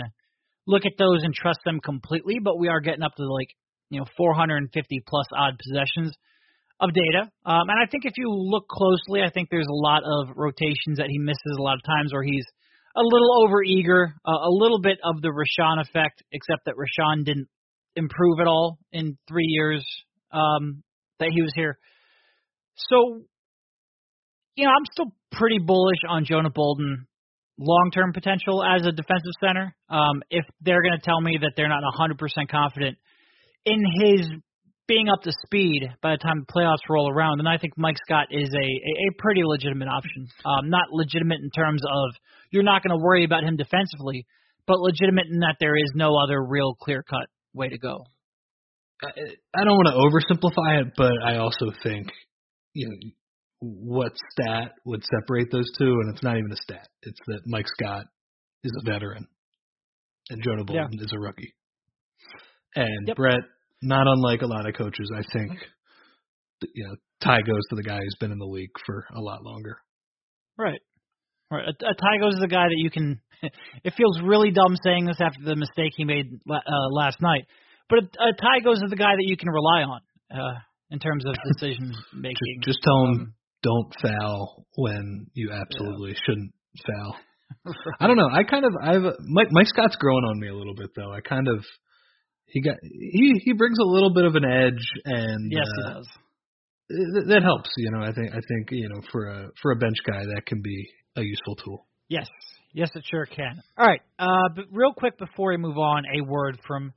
look 0.65 0.86
at 0.86 0.98
those 0.98 1.24
and 1.24 1.34
trust 1.34 1.60
them 1.65 1.80
completely, 1.84 2.39
but 2.41 2.58
we 2.58 2.70
are 2.70 2.80
getting 2.80 3.04
up 3.04 3.15
to 3.17 3.28
like 3.28 3.50
you 3.89 4.00
know 4.00 4.06
450 4.15 5.04
plus 5.06 5.28
odd 5.36 5.60
possessions 5.60 6.15
of 6.80 6.91
data. 6.93 7.28
Um, 7.46 7.67
and 7.67 7.84
I 7.84 7.89
think 7.91 8.06
if 8.06 8.13
you 8.15 8.32
look 8.32 8.70
closely, 8.70 9.24
I 9.24 9.30
think 9.30 9.50
there's 9.52 9.67
a 9.67 9.84
lot 9.84 10.04
of 10.06 10.38
rotations 10.38 11.00
that 11.00 11.08
he 11.10 11.20
misses 11.20 11.58
a 11.60 11.62
lot 11.62 11.76
of 11.76 11.84
times 11.84 12.13
where 12.13 12.24
he's 12.24 12.46
a 12.98 13.04
little 13.04 13.44
over 13.44 13.64
eager, 13.64 14.16
uh, 14.26 14.32
a 14.32 14.50
little 14.50 14.82
bit 14.82 14.98
of 15.04 15.22
the 15.22 15.30
Richaun 15.30 15.80
effect, 15.80 16.24
except 16.32 16.66
that 16.66 16.76
Richaun 16.76 17.24
didn't 17.24 17.48
improve 17.96 18.40
at 18.42 18.48
all 18.48 18.80
in 18.92 19.18
three 19.28 19.46
years 19.48 19.86
um, 20.32 20.84
that 21.20 21.30
he 21.34 21.42
was 21.42 21.52
here. 21.56 21.78
So, 22.76 23.22
you 24.56 24.66
know, 24.66 24.72
I'm 24.72 24.86
still 24.92 25.14
pretty 25.32 25.60
bullish 25.60 26.00
on 26.10 26.26
Jonah 26.26 26.50
Bolden 26.50 27.08
long 27.60 27.92
term 27.94 28.14
potential 28.14 28.64
as 28.64 28.86
a 28.86 28.92
defensive 28.92 29.34
center. 29.40 29.76
Um, 29.90 30.22
if 30.30 30.46
they're 30.62 30.82
going 30.82 30.98
to 31.00 31.06
tell 31.06 31.22
me 31.22 31.38
that 31.42 31.54
they're 31.56 31.70
not 31.70 31.84
100% 31.84 32.18
confident 32.50 32.98
in 33.66 33.84
his 34.02 34.28
being 34.88 35.10
up 35.10 35.21
to 35.23 35.32
speed 35.45 35.84
by 36.02 36.12
the 36.12 36.17
time 36.17 36.45
the 36.45 36.54
playoffs 36.54 36.89
roll 36.89 37.12
around, 37.12 37.39
then 37.39 37.47
I 37.47 37.58
think 37.58 37.73
Mike 37.78 37.97
Scott 38.06 38.28
is 38.32 38.50
a, 38.54 38.58
a, 38.58 39.13
pretty 39.19 39.41
legitimate 39.43 39.89
option. 39.89 40.28
Um, 40.45 40.69
not 40.69 40.91
legitimate 40.91 41.39
in 41.41 41.50
terms 41.52 41.82
of 41.84 42.15
you're 42.52 42.63
not 42.63 42.84
going 42.84 42.97
to 42.97 43.04
worry 43.04 43.26
about 43.26 43.43
him 43.43 43.58
defensively, 43.58 44.26
but 44.65 44.80
legitimate 44.80 45.28
in 45.32 45.39
that 45.39 45.58
there 45.60 45.76
is 45.76 45.91
no 45.93 46.17
other 46.17 46.41
real 46.41 46.76
clear 46.76 47.04
cut 47.04 47.28
way 47.54 47.69
to 47.69 47.78
go. 47.78 48.06
I, 49.04 49.10
I 49.56 49.63
don't 49.63 49.76
want 49.76 49.88
to 49.88 49.93
oversimplify 49.93 50.82
it, 50.82 50.93
but 50.95 51.13
I 51.23 51.38
also 51.38 51.71
think 51.84 52.08
you 52.73 52.88
know 52.88 53.12
what 53.60 54.12
stat 54.32 54.73
would 54.86 55.04
separate 55.04 55.52
those 55.52 55.69
two, 55.78 55.91
and 55.91 56.13
it's 56.13 56.23
not 56.23 56.38
even 56.38 56.52
a 56.52 56.56
stat. 56.56 56.88
It's 57.02 57.19
that 57.28 57.41
Mike 57.45 57.65
Scott 57.67 58.06
is 58.63 58.71
a 58.80 58.91
veteran, 58.91 59.28
and 60.30 60.41
Jonah 60.43 60.63
Bolden 60.63 61.00
is 61.00 61.12
a 61.13 61.19
rookie. 61.19 61.54
And 62.76 63.08
Yep. 63.08 63.17
Brett, 63.17 63.39
not 63.82 64.08
unlike 64.08 64.42
a 64.42 64.48
lot 64.48 64.68
of 64.68 64.76
coaches, 64.76 65.12
I 65.16 65.24
think 65.34 65.52
you 66.74 66.88
know 66.88 66.96
tie 67.22 67.42
goes 67.42 67.62
to 67.70 67.76
the 67.76 67.84
guy 67.84 67.98
who's 67.98 68.18
been 68.20 68.32
in 68.32 68.40
the 68.40 68.46
league 68.46 68.72
for 68.86 69.06
a 69.16 69.22
lot 69.22 69.44
longer. 69.44 69.78
Right. 70.58 70.82
Right. 71.52 71.66
A, 71.66 71.70
a 71.70 71.96
Tygo's 71.96 72.34
is 72.34 72.42
the 72.42 72.48
guy 72.48 72.66
that 72.68 72.78
you 72.78 72.90
can. 72.90 73.22
It 73.84 73.94
feels 73.96 74.20
really 74.24 74.50
dumb 74.50 74.76
saying 74.84 75.06
this 75.06 75.22
after 75.22 75.44
the 75.46 75.56
mistake 75.56 75.94
he 75.96 76.06
made 76.06 76.26
uh, 76.50 76.90
last 76.90 77.18
night, 77.22 77.46
but 77.88 78.00
a, 78.00 78.02
a 78.02 78.34
Tygo's 78.34 78.82
is 78.82 78.90
the 78.90 78.96
guy 78.96 79.13
that 79.16 79.24
you 79.24 79.38
can 79.38 79.50
rely 79.50 79.84
on 79.84 80.02
uh, 80.34 80.60
in 80.90 80.98
terms 80.98 81.24
of 81.24 81.36
decision 81.54 81.94
making. 82.16 82.62
Just, 82.63 82.80
just 82.80 82.84
tell 82.84 83.06
him 83.06 83.12
Um, 83.12 83.34
don't 83.62 83.94
foul 84.02 84.66
when 84.76 85.28
you 85.36 85.52
absolutely 85.52 86.16
shouldn't 86.26 86.52
foul. 86.84 87.16
I 88.00 88.08
don't 88.08 88.18
know. 88.18 88.30
I 88.32 88.44
kind 88.44 88.66
of 88.66 88.74
I've 88.82 89.04
Mike 89.22 89.50
Mike 89.52 89.68
Scott's 89.68 89.96
growing 89.98 90.24
on 90.24 90.40
me 90.40 90.48
a 90.48 90.56
little 90.56 90.76
bit 90.76 90.90
though. 90.96 91.13
I 91.13 91.22
kind 91.22 91.48
of 91.48 91.63
he 92.48 92.62
got 92.62 92.76
he 92.82 93.42
he 93.44 93.54
brings 93.54 93.78
a 93.80 93.84
little 93.84 94.14
bit 94.14 94.26
of 94.26 94.36
an 94.36 94.46
edge 94.46 94.86
and 95.06 95.52
yes, 95.52 95.66
uh, 95.68 95.90
he 95.90 95.94
does. 95.94 96.08
th- 96.90 97.28
that 97.28 97.44
helps. 97.44 97.70
You 97.78 97.92
know, 97.92 98.02
I 98.02 98.12
think 98.14 98.32
I 98.32 98.40
think 98.48 98.72
you 98.72 98.90
know 98.90 99.02
for 99.12 99.28
a 99.28 99.48
for 99.62 99.72
a 99.72 99.76
bench 99.76 99.98
guy 100.06 100.24
that 100.24 100.46
can 100.46 100.62
be 100.62 100.88
a 101.16 101.22
useful 101.22 101.56
tool. 101.56 101.86
Yes, 102.10 102.28
yes, 102.74 102.90
it 102.96 103.04
sure 103.10 103.26
can. 103.26 103.62
All 103.78 103.86
right, 103.86 104.02
uh, 104.18 104.50
but 104.56 104.66
real 104.72 104.94
quick 104.94 105.18
before 105.18 105.52
we 105.52 105.58
move 105.58 105.78
on, 105.78 106.04
a 106.16 106.22
word 106.24 106.58
from 106.66 106.94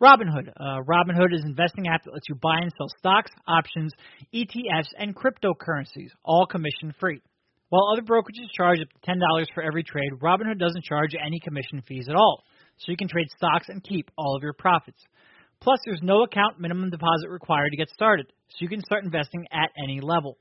Robinhood. 0.00 0.48
Uh, 0.56 0.82
Robinhood 0.86 1.32
is 1.32 1.42
an 1.42 1.50
investing 1.50 1.88
app 1.88 2.04
that 2.04 2.12
lets 2.12 2.28
you 2.28 2.36
buy 2.36 2.58
and 2.60 2.72
sell 2.76 2.88
stocks, 2.98 3.30
options, 3.46 3.92
ETFs, 4.34 4.88
and 4.98 5.14
cryptocurrencies, 5.14 6.10
all 6.24 6.46
commission 6.46 6.94
free. 6.98 7.20
While 7.70 7.88
other 7.92 8.02
brokerages 8.02 8.50
charge 8.54 8.80
up 8.80 8.88
to 8.88 8.98
ten 9.04 9.18
dollars 9.18 9.48
for 9.54 9.62
every 9.62 9.82
trade, 9.82 10.10
Robinhood 10.20 10.58
doesn't 10.58 10.84
charge 10.84 11.14
any 11.14 11.40
commission 11.40 11.82
fees 11.88 12.06
at 12.08 12.14
all, 12.14 12.44
so 12.82 12.90
you 12.90 12.96
can 12.96 13.08
trade 13.08 13.28
stocks 13.36 13.68
and 13.68 13.82
keep 13.82 14.10
all 14.18 14.36
of 14.36 14.42
your 14.42 14.52
profits. 14.52 15.00
Plus, 15.60 15.78
there's 15.86 16.02
no 16.02 16.24
account 16.24 16.58
minimum 16.58 16.90
deposit 16.90 17.28
required 17.30 17.70
to 17.70 17.76
get 17.76 17.88
started, 17.90 18.26
so 18.48 18.56
you 18.58 18.68
can 18.68 18.82
start 18.82 19.04
investing 19.04 19.46
at 19.52 19.70
any 19.82 20.00
level. 20.00 20.36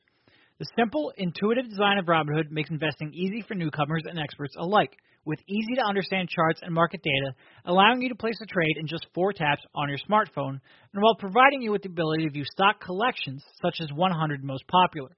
The 0.58 0.65
simple, 0.75 1.12
intuitive 1.17 1.69
design 1.69 1.97
of 1.97 2.06
Robinhood 2.06 2.49
makes 2.49 2.69
investing 2.69 3.13
easy 3.13 3.43
for 3.47 3.56
newcomers 3.56 4.04
and 4.06 4.19
experts 4.19 4.56
alike, 4.58 4.91
with 5.25 5.39
easy 5.47 5.75
to 5.75 5.86
understand 5.88 6.30
charts 6.30 6.62
and 6.63 6.73
market 6.73 7.01
data, 7.04 7.36
allowing 7.65 8.01
you 8.01 8.10
to 8.10 8.15
place 8.15 8.39
a 8.41 8.45
trade 8.47 8.77
in 8.77 8.88
just 8.88 9.06
four 9.13 9.34
taps 9.34 9.62
on 9.75 9.89
your 9.89 9.99
smartphone, 9.99 10.60
and 10.93 11.01
while 11.01 11.15
providing 11.15 11.62
you 11.62 11.71
with 11.71 11.84
the 11.84 11.89
ability 11.89 12.25
to 12.25 12.32
view 12.32 12.45
stock 12.45 12.80
collections, 12.84 13.43
such 13.62 13.77
as 13.82 13.93
100 13.93 14.43
most 14.43 14.67
popular. 14.67 15.10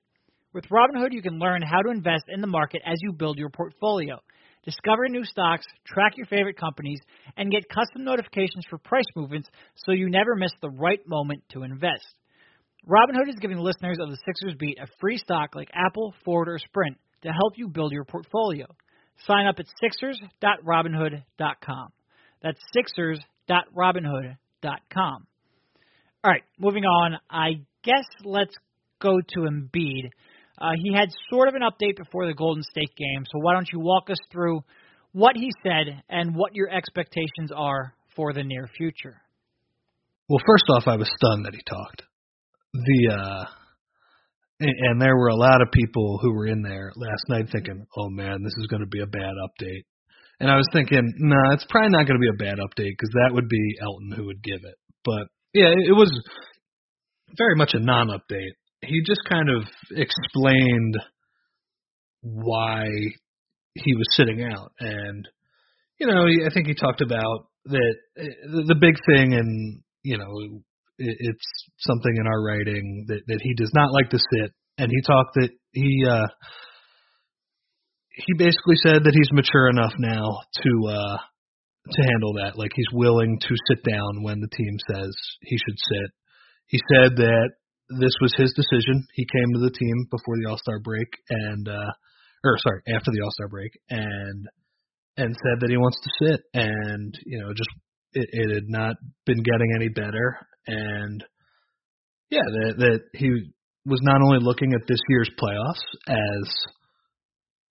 With 0.54 0.66
Robinhood, 0.66 1.12
you 1.14 1.22
can 1.22 1.40
learn 1.40 1.62
how 1.62 1.82
to 1.82 1.90
invest 1.90 2.26
in 2.28 2.42
the 2.42 2.48
market 2.48 2.82
as 2.86 2.98
you 3.02 3.14
build 3.14 3.38
your 3.38 3.50
portfolio. 3.50 4.20
Discover 4.64 5.10
new 5.10 5.26
stocks, 5.26 5.66
track 5.86 6.16
your 6.16 6.28
favorite 6.28 6.58
companies, 6.58 7.02
and 7.36 7.52
get 7.52 7.68
custom 7.68 8.06
notifications 8.06 8.64
for 8.70 8.78
price 8.78 9.04
movements 9.16 9.50
so 9.76 9.92
you 9.92 10.10
never 10.10 10.36
miss 10.36 10.54
the 10.62 10.70
right 10.70 11.06
moment 11.06 11.44
to 11.50 11.64
invest. 11.64 12.06
Robinhood 12.88 13.28
is 13.30 13.36
giving 13.40 13.58
listeners 13.58 13.98
of 14.00 14.10
the 14.10 14.18
Sixers 14.26 14.56
Beat 14.58 14.78
a 14.80 14.88
free 15.00 15.18
stock 15.18 15.56
like 15.56 15.70
Apple, 15.74 16.14
Ford, 16.26 16.50
or 16.50 16.60
Sprint 16.60 16.98
to 17.24 17.30
help 17.30 17.58
you 17.58 17.70
build 17.70 17.94
your 17.94 18.06
portfolio. 18.06 18.68
Sign 19.26 19.48
up 19.48 19.56
at 19.60 19.66
sixers.robinhood.com. 19.80 21.88
That's 22.42 22.60
sixers.robinhood.com. 22.74 25.28
All 26.26 26.32
right, 26.32 26.44
moving 26.58 26.86
on. 26.86 27.20
I 27.30 27.66
guess 27.84 28.06
let's 28.24 28.56
go 29.02 29.20
to 29.20 29.40
Embiid. 29.42 30.10
Uh, 30.60 30.72
he 30.82 30.94
had 30.94 31.10
sort 31.30 31.48
of 31.48 31.56
an 31.56 31.62
update 31.62 31.98
before 31.98 32.28
the 32.28 32.34
Golden 32.34 32.64
State 32.64 32.96
game, 32.96 33.24
so 33.32 33.40
why 33.40 33.54
don't 33.54 33.70
you 33.72 33.80
walk 33.80 34.10
us 34.10 34.18
through 34.32 34.62
what 35.12 35.36
he 35.36 35.50
said 35.64 36.04
and 36.10 36.36
what 36.36 36.56
your 36.56 36.70
expectations 36.70 37.52
are 37.56 37.94
for 38.16 38.34
the 38.34 38.44
near 38.44 38.70
future? 38.78 39.22
Well, 40.30 40.40
first 40.46 40.64
off, 40.70 40.84
I 40.88 40.96
was 40.96 41.12
stunned 41.18 41.46
that 41.46 41.54
he 41.54 41.62
talked. 41.68 42.04
The 42.74 43.14
uh 43.14 43.46
and 44.60 45.02
there 45.02 45.16
were 45.16 45.28
a 45.28 45.36
lot 45.36 45.62
of 45.62 45.72
people 45.72 46.20
who 46.22 46.34
were 46.34 46.48
in 46.48 46.62
there 46.62 46.92
last 46.96 47.24
night 47.28 47.50
thinking, 47.52 47.86
"Oh 47.98 48.10
man, 48.10 48.44
this 48.44 48.54
is 48.58 48.68
going 48.68 48.82
to 48.82 48.88
be 48.88 49.02
a 49.02 49.08
bad 49.08 49.34
update." 49.44 49.84
And 50.40 50.50
I 50.50 50.56
was 50.56 50.68
thinking, 50.72 51.14
"No, 51.18 51.36
nah, 51.36 51.54
it's 51.54 51.66
probably 51.70 51.90
not 51.90 52.08
going 52.08 52.20
to 52.20 52.26
be 52.26 52.30
a 52.34 52.46
bad 52.46 52.60
update 52.60 52.94
because 52.98 53.12
that 53.14 53.32
would 53.34 53.50
be 53.50 53.76
Elton 53.82 54.12
who 54.16 54.26
would 54.26 54.42
give 54.42 54.62
it." 54.64 54.76
But 55.04 55.28
yeah, 55.54 55.70
it 55.70 55.96
was 55.96 56.12
very 57.38 57.56
much 57.56 57.74
a 57.74 57.80
non-update 57.80 58.56
he 58.88 59.02
just 59.06 59.22
kind 59.30 59.50
of 59.50 59.64
explained 59.92 60.96
why 62.22 62.86
he 63.76 63.96
was 63.96 64.08
sitting 64.12 64.44
out. 64.44 64.72
And 64.80 65.28
you 66.00 66.08
know 66.08 66.26
i 66.26 66.54
think 66.54 66.68
he 66.68 66.74
talked 66.74 67.02
about 67.02 67.48
that 67.66 67.96
the 68.16 68.76
big 68.80 68.96
thing 69.06 69.34
and 69.34 69.82
you 70.04 70.18
know 70.18 70.62
it's 70.98 71.48
something 71.80 72.16
in 72.16 72.28
our 72.28 72.44
writing 72.44 73.06
that 73.08 73.22
that 73.28 73.40
he 73.42 73.54
does 73.56 73.72
not 73.74 73.92
like 73.92 74.10
to 74.12 74.20
sit. 74.20 74.52
And 74.78 74.90
he 74.92 75.02
talked 75.02 75.36
that 75.36 75.50
he 75.72 76.06
uh 76.08 76.28
he 78.10 78.34
basically 78.38 78.78
said 78.84 79.04
that 79.04 79.14
he's 79.14 79.32
mature 79.32 79.70
enough 79.70 79.94
now 79.98 80.40
to 80.62 80.88
uh 80.90 81.18
to 81.92 82.02
handle 82.02 82.34
that. 82.44 82.58
Like 82.58 82.72
he's 82.76 82.92
willing 82.94 83.40
to 83.40 83.56
sit 83.68 83.84
down 83.84 84.24
when 84.24 84.40
the 84.40 84.56
team 84.56 84.78
says 84.90 85.12
he 85.42 85.58
should 85.58 85.78
sit. 85.78 86.12
He 86.68 86.80
said 86.94 87.18
that 87.18 87.50
this 87.90 88.14
was 88.22 88.34
his 88.38 88.54
decision. 88.54 89.06
He 89.14 89.26
came 89.26 89.54
to 89.54 89.60
the 89.60 89.72
team 89.72 90.08
before 90.10 90.36
the 90.38 90.50
All 90.50 90.58
Star 90.58 90.80
break 90.80 91.08
and 91.30 91.68
uh 91.68 91.92
or 92.44 92.58
sorry, 92.60 92.82
after 92.88 93.12
the 93.12 93.22
All 93.24 93.32
Star 93.32 93.48
break 93.48 93.72
and 93.90 94.48
and 95.18 95.36
said 95.36 95.60
that 95.62 95.70
he 95.70 95.78
wants 95.78 96.00
to 96.02 96.26
sit. 96.26 96.42
And 96.54 97.18
you 97.26 97.40
know 97.40 97.54
just 97.54 97.70
it, 98.14 98.30
it 98.32 98.54
had 98.54 98.70
not 98.70 98.96
been 99.26 99.44
getting 99.44 99.74
any 99.76 99.90
better. 99.90 100.38
And 100.68 101.24
yeah 102.30 102.46
that 102.46 102.74
that 102.78 103.00
he 103.14 103.30
was 103.86 104.00
not 104.02 104.22
only 104.22 104.40
looking 104.42 104.74
at 104.74 104.88
this 104.88 105.02
year's 105.10 105.30
playoffs 105.38 105.84
as 106.08 106.54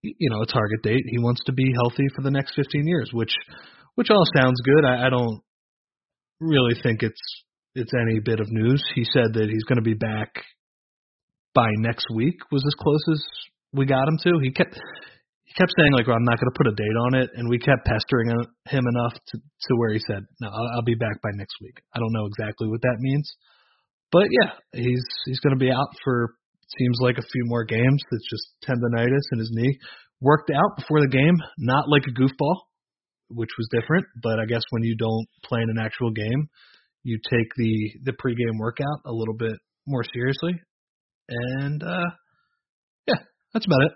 you 0.02 0.30
know 0.30 0.42
a 0.42 0.46
target 0.46 0.82
date 0.82 1.04
he 1.06 1.18
wants 1.18 1.40
to 1.46 1.52
be 1.52 1.72
healthy 1.74 2.04
for 2.14 2.22
the 2.22 2.30
next 2.30 2.54
15 2.56 2.86
years 2.86 3.08
which 3.12 3.32
which 3.94 4.08
all 4.10 4.24
sounds 4.36 4.60
good. 4.64 4.84
I, 4.84 5.06
I 5.06 5.10
don't 5.10 5.40
really 6.40 6.74
think 6.82 7.02
it's 7.02 7.20
it's 7.74 7.92
any 7.94 8.20
bit 8.20 8.40
of 8.40 8.46
news. 8.50 8.82
He 8.94 9.04
said 9.04 9.32
that 9.34 9.48
he's 9.50 9.64
going 9.64 9.76
to 9.78 9.82
be 9.82 9.94
back 9.94 10.34
by 11.54 11.68
next 11.78 12.06
week. 12.14 12.36
Was 12.50 12.64
as 12.66 12.74
close 12.74 13.04
as 13.12 13.22
we 13.72 13.86
got 13.86 14.08
him 14.08 14.18
to. 14.24 14.40
He 14.42 14.52
kept 14.52 14.74
he 14.74 15.52
kept 15.54 15.72
saying 15.76 15.92
like, 15.92 16.06
well, 16.06 16.16
"I'm 16.16 16.24
not 16.24 16.40
going 16.40 16.52
to 16.52 16.58
put 16.58 16.68
a 16.68 16.76
date 16.76 16.98
on 17.08 17.14
it," 17.22 17.30
and 17.34 17.48
we 17.48 17.58
kept 17.58 17.84
pestering 17.84 18.28
him 18.68 18.84
enough 18.84 19.14
to 19.14 19.38
to 19.38 19.72
where 19.76 19.92
he 19.92 20.00
said, 20.00 20.24
"No, 20.40 20.48
I'll, 20.48 20.68
I'll 20.76 20.88
be 20.88 20.94
back 20.94 21.20
by 21.22 21.30
next 21.34 21.56
week." 21.60 21.80
I 21.94 21.98
don't 21.98 22.12
know 22.12 22.26
exactly 22.26 22.68
what 22.68 22.82
that 22.82 22.96
means, 23.00 23.30
but 24.10 24.24
yeah, 24.30 24.52
he's 24.72 25.04
he's 25.26 25.40
going 25.40 25.56
to 25.56 25.60
be 25.60 25.70
out 25.70 25.88
for 26.04 26.34
seems 26.78 26.98
like 27.00 27.18
a 27.18 27.28
few 27.32 27.44
more 27.46 27.64
games. 27.64 28.02
It's 28.12 28.28
just 28.30 28.46
tendonitis 28.64 29.28
in 29.32 29.38
his 29.38 29.50
knee. 29.52 29.78
Worked 30.20 30.50
out 30.50 30.76
before 30.78 31.00
the 31.00 31.08
game, 31.08 31.36
not 31.58 31.88
like 31.88 32.04
a 32.06 32.14
goofball, 32.16 32.56
which 33.28 33.50
was 33.58 33.68
different. 33.72 34.06
But 34.22 34.38
I 34.38 34.46
guess 34.46 34.62
when 34.70 34.84
you 34.84 34.96
don't 34.96 35.26
play 35.44 35.60
in 35.60 35.70
an 35.70 35.84
actual 35.84 36.12
game, 36.12 36.48
you 37.04 37.18
take 37.30 37.48
the 37.56 37.90
the 38.04 38.12
pregame 38.12 38.58
workout 38.58 39.00
a 39.06 39.12
little 39.12 39.34
bit 39.34 39.54
more 39.86 40.04
seriously, 40.12 40.60
and 41.28 41.82
uh, 41.82 42.10
yeah, 43.06 43.20
that's 43.52 43.66
about 43.66 43.82
it. 43.86 43.92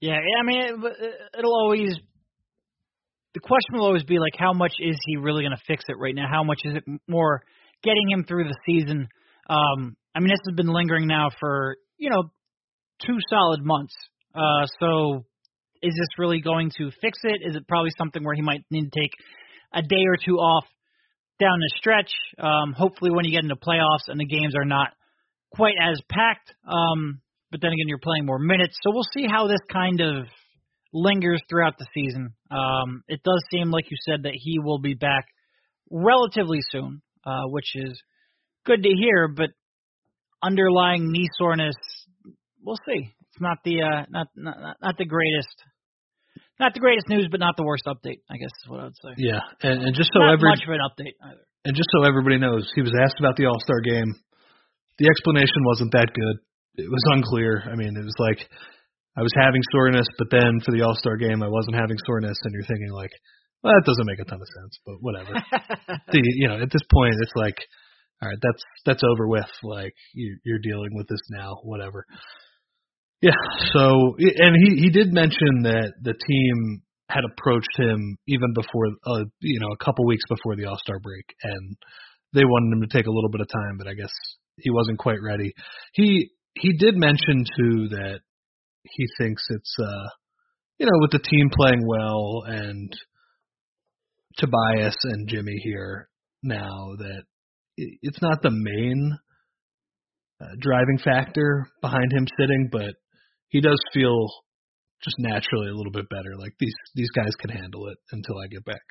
Yeah, 0.00 0.16
I 0.16 0.44
mean, 0.44 0.62
it, 0.62 1.14
it'll 1.38 1.54
always. 1.54 1.94
The 3.32 3.40
question 3.40 3.78
will 3.78 3.86
always 3.86 4.02
be 4.02 4.18
like, 4.18 4.32
how 4.36 4.52
much 4.52 4.72
is 4.80 4.96
he 5.06 5.16
really 5.16 5.42
going 5.42 5.56
to 5.56 5.62
fix 5.64 5.84
it 5.88 5.96
right 5.96 6.14
now? 6.14 6.26
How 6.28 6.42
much 6.42 6.62
is 6.64 6.74
it 6.74 6.82
more 7.06 7.42
getting 7.84 8.10
him 8.10 8.24
through 8.24 8.44
the 8.44 8.56
season? 8.66 9.06
Um, 9.48 9.96
I 10.16 10.18
mean, 10.18 10.30
this 10.30 10.40
has 10.48 10.56
been 10.56 10.66
lingering 10.66 11.06
now 11.06 11.28
for 11.38 11.76
you 11.98 12.10
know 12.10 12.30
two 13.04 13.16
solid 13.28 13.64
months. 13.64 13.94
Uh, 14.34 14.66
so, 14.80 15.24
is 15.82 15.94
this 15.94 16.18
really 16.18 16.40
going 16.40 16.70
to 16.78 16.90
fix 17.00 17.18
it? 17.24 17.40
Is 17.44 17.56
it 17.56 17.66
probably 17.68 17.90
something 17.98 18.24
where 18.24 18.34
he 18.34 18.42
might 18.42 18.62
need 18.70 18.90
to 18.90 19.00
take 19.00 19.10
a 19.72 19.82
day 19.82 20.04
or 20.06 20.16
two 20.24 20.36
off 20.36 20.64
down 21.40 21.58
the 21.58 21.72
stretch. 21.76 22.12
Um, 22.38 22.72
hopefully, 22.72 23.10
when 23.10 23.24
you 23.24 23.32
get 23.32 23.42
into 23.42 23.56
playoffs 23.56 24.08
and 24.08 24.20
the 24.20 24.26
games 24.26 24.54
are 24.54 24.64
not 24.64 24.88
quite 25.52 25.74
as 25.82 26.00
packed, 26.08 26.52
um, 26.68 27.20
but 27.50 27.60
then 27.60 27.72
again, 27.72 27.88
you're 27.88 27.98
playing 27.98 28.26
more 28.26 28.38
minutes. 28.38 28.78
So 28.82 28.90
we'll 28.92 29.08
see 29.12 29.26
how 29.28 29.48
this 29.48 29.60
kind 29.72 30.00
of 30.00 30.26
lingers 30.92 31.42
throughout 31.48 31.78
the 31.78 31.86
season. 31.94 32.34
Um, 32.50 33.02
it 33.08 33.22
does 33.24 33.42
seem, 33.50 33.70
like 33.70 33.90
you 33.90 33.96
said, 34.08 34.24
that 34.24 34.34
he 34.34 34.58
will 34.58 34.78
be 34.78 34.94
back 34.94 35.26
relatively 35.90 36.60
soon, 36.70 37.02
uh, 37.24 37.44
which 37.46 37.72
is 37.74 38.00
good 38.66 38.82
to 38.82 38.88
hear. 38.88 39.28
But 39.28 39.50
underlying 40.42 41.10
knee 41.10 41.28
soreness, 41.38 41.74
we'll 42.62 42.78
see. 42.86 43.14
It's 43.32 43.40
not 43.40 43.58
the 43.64 43.82
uh, 43.82 44.06
not, 44.10 44.28
not 44.36 44.76
not 44.82 44.98
the 44.98 45.04
greatest 45.04 45.54
not 46.60 46.76
the 46.76 46.80
greatest 46.84 47.08
news, 47.08 47.26
but 47.30 47.40
not 47.40 47.56
the 47.56 47.64
worst 47.64 47.88
update. 47.88 48.20
I 48.28 48.36
guess 48.36 48.52
is 48.52 48.68
what 48.68 48.80
I 48.80 48.84
would 48.84 49.00
say. 49.00 49.16
Yeah, 49.16 49.40
and, 49.64 49.82
and 49.82 49.92
just 49.96 50.12
so 50.12 50.20
not 50.20 50.36
every 50.36 50.52
much 50.52 50.62
of 50.62 50.70
an 50.70 50.84
update 50.84 51.16
either. 51.18 51.44
And 51.64 51.74
just 51.76 51.88
so 51.92 52.04
everybody 52.04 52.38
knows, 52.38 52.70
he 52.74 52.80
was 52.80 52.92
asked 53.02 53.18
about 53.18 53.36
the 53.36 53.46
All 53.46 53.58
Star 53.64 53.80
game. 53.80 54.12
The 55.00 55.08
explanation 55.08 55.64
wasn't 55.64 55.92
that 55.92 56.12
good. 56.12 56.36
It 56.84 56.88
was 56.88 57.04
unclear. 57.16 57.64
I 57.64 57.76
mean, 57.76 57.96
it 57.96 58.04
was 58.04 58.16
like 58.20 58.44
I 59.16 59.22
was 59.22 59.32
having 59.34 59.60
soreness, 59.72 60.06
but 60.16 60.28
then 60.30 60.60
for 60.64 60.72
the 60.72 60.84
All 60.84 60.94
Star 60.94 61.16
game, 61.16 61.42
I 61.42 61.48
wasn't 61.48 61.76
having 61.76 61.96
soreness, 62.06 62.36
and 62.44 62.52
you're 62.52 62.68
thinking 62.68 62.92
like, 62.92 63.10
well, 63.62 63.74
that 63.74 63.84
doesn't 63.84 64.06
make 64.06 64.20
a 64.20 64.24
ton 64.24 64.40
of 64.40 64.48
sense, 64.48 64.78
but 64.86 64.96
whatever. 65.00 65.32
the, 66.12 66.20
you 66.22 66.48
know, 66.48 66.60
at 66.60 66.72
this 66.72 66.84
point, 66.88 67.16
it's 67.20 67.36
like, 67.36 67.58
all 68.22 68.28
right, 68.28 68.38
that's 68.40 68.62
that's 68.86 69.02
over 69.04 69.28
with. 69.28 69.50
Like 69.62 69.94
you, 70.14 70.38
you're 70.44 70.62
dealing 70.62 70.92
with 70.92 71.08
this 71.08 71.20
now, 71.30 71.56
whatever. 71.64 72.06
Yeah. 73.22 73.32
So, 73.74 74.16
and 74.18 74.56
he 74.64 74.80
he 74.80 74.90
did 74.90 75.12
mention 75.12 75.62
that 75.64 75.92
the 76.02 76.14
team 76.14 76.82
had 77.10 77.24
approached 77.24 77.76
him 77.76 78.16
even 78.26 78.54
before, 78.54 78.86
uh, 79.04 79.24
you 79.40 79.60
know, 79.60 79.68
a 79.72 79.84
couple 79.84 80.06
weeks 80.06 80.24
before 80.28 80.56
the 80.56 80.66
All 80.66 80.78
Star 80.78 80.98
break, 81.00 81.24
and 81.42 81.76
they 82.32 82.44
wanted 82.44 82.76
him 82.76 82.88
to 82.88 82.96
take 82.96 83.06
a 83.06 83.10
little 83.10 83.30
bit 83.30 83.40
of 83.40 83.48
time, 83.48 83.76
but 83.78 83.88
I 83.88 83.94
guess 83.94 84.12
he 84.56 84.70
wasn't 84.70 84.98
quite 84.98 85.18
ready. 85.22 85.52
He 85.92 86.30
he 86.54 86.76
did 86.78 86.96
mention 86.96 87.44
too 87.44 87.88
that 87.90 88.20
he 88.82 89.06
thinks 89.18 89.42
it's, 89.50 89.76
uh, 89.78 90.08
you 90.78 90.86
know, 90.86 90.98
with 91.00 91.10
the 91.10 91.18
team 91.18 91.50
playing 91.52 91.86
well 91.86 92.44
and 92.46 92.90
Tobias 94.38 94.96
and 95.04 95.28
Jimmy 95.28 95.56
here 95.62 96.08
now 96.42 96.94
that 96.98 97.24
it's 97.76 98.22
not 98.22 98.42
the 98.42 98.50
main 98.50 99.18
uh, 100.40 100.54
driving 100.58 100.98
factor 101.04 101.68
behind 101.82 102.12
him 102.12 102.26
sitting, 102.38 102.70
but 102.72 102.94
he 103.50 103.60
does 103.60 103.80
feel 103.92 104.26
just 105.02 105.16
naturally 105.18 105.68
a 105.68 105.74
little 105.74 105.92
bit 105.92 106.08
better. 106.08 106.36
Like 106.38 106.54
these 106.58 106.74
these 106.94 107.10
guys 107.10 107.34
can 107.38 107.50
handle 107.50 107.88
it 107.88 107.98
until 108.12 108.38
I 108.38 108.46
get 108.48 108.64
back. 108.64 108.82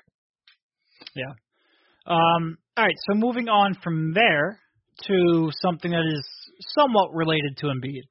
Yeah. 1.15 1.34
Um, 2.06 2.58
all 2.78 2.86
right. 2.86 2.95
So 3.10 3.15
moving 3.15 3.48
on 3.48 3.76
from 3.84 4.13
there 4.13 4.60
to 5.08 5.50
something 5.62 5.91
that 5.91 6.06
is 6.06 6.26
somewhat 6.78 7.13
related 7.13 7.58
to 7.58 7.67
Embiid. 7.67 8.04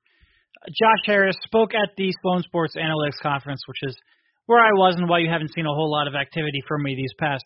Josh 0.69 1.05
Harris 1.07 1.37
spoke 1.45 1.75
at 1.75 1.91
the 1.97 2.13
Sloan 2.23 2.43
Sports 2.43 2.75
Analytics 2.77 3.23
Conference, 3.23 3.63
which 3.67 3.83
is 3.83 3.97
where 4.47 4.59
I 4.59 4.73
was 4.73 4.95
and 4.97 5.09
why 5.09 5.19
you 5.21 5.31
haven't 5.31 5.53
seen 5.55 5.67
a 5.67 5.75
whole 5.75 5.91
lot 5.91 6.09
of 6.09 6.15
activity 6.15 6.63
from 6.67 6.83
me 6.83 6.95
these 6.97 7.15
past 7.19 7.45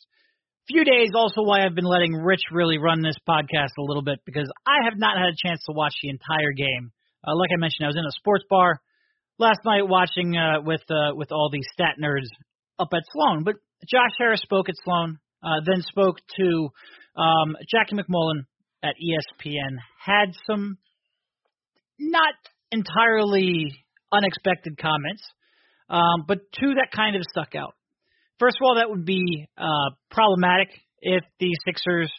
few 0.69 0.85
days. 0.85 1.11
Also, 1.15 1.43
why 1.43 1.67
I've 1.67 1.75
been 1.75 1.85
letting 1.85 2.12
Rich 2.15 2.43
really 2.53 2.79
run 2.79 3.03
this 3.03 3.17
podcast 3.29 3.75
a 3.79 3.83
little 3.83 4.03
bit 4.03 4.21
because 4.25 4.51
I 4.67 4.85
have 4.85 4.97
not 4.97 5.19
had 5.19 5.29
a 5.35 5.49
chance 5.49 5.61
to 5.67 5.73
watch 5.73 5.95
the 6.03 6.11
entire 6.11 6.53
game 6.57 6.93
Uh, 7.27 7.37
like 7.37 7.51
I 7.55 7.59
mentioned, 7.59 7.85
I 7.85 7.88
was 7.88 7.97
in 7.97 8.05
a 8.07 8.19
sports 8.19 8.45
bar 8.51 8.81
last 9.38 9.61
night 9.64 9.88
watching 9.88 10.37
uh, 10.37 10.61
with 10.62 10.83
uh, 10.90 11.14
with 11.14 11.33
all 11.33 11.51
these 11.53 11.66
stat 11.73 11.97
nerds 12.03 12.29
up 12.79 12.88
at 12.92 13.03
Sloan. 13.12 13.45
But 13.45 13.57
Josh 13.88 14.12
Harris 14.18 14.40
spoke 14.42 14.68
at 14.68 14.75
Sloan, 14.85 15.18
uh, 15.42 15.61
then 15.66 15.83
spoke 15.83 16.16
to 16.38 16.68
um, 17.16 17.57
Jackie 17.71 17.97
MacMullan 17.97 18.45
at 18.83 18.95
ESPN. 18.97 19.77
Had 20.05 20.33
some 20.47 20.79
not 21.99 22.35
entirely 22.71 23.85
unexpected 24.12 24.79
comments, 24.79 25.23
um, 25.88 26.25
but 26.27 26.38
two 26.59 26.75
that 26.75 26.90
kind 26.95 27.16
of 27.16 27.23
stuck 27.31 27.55
out. 27.55 27.75
First 28.38 28.57
of 28.61 28.66
all, 28.66 28.75
that 28.77 28.90
would 28.90 29.05
be 29.05 29.49
uh, 29.57 29.90
problematic 30.11 30.68
if 31.01 31.23
the 31.38 31.51
Sixers 31.64 32.11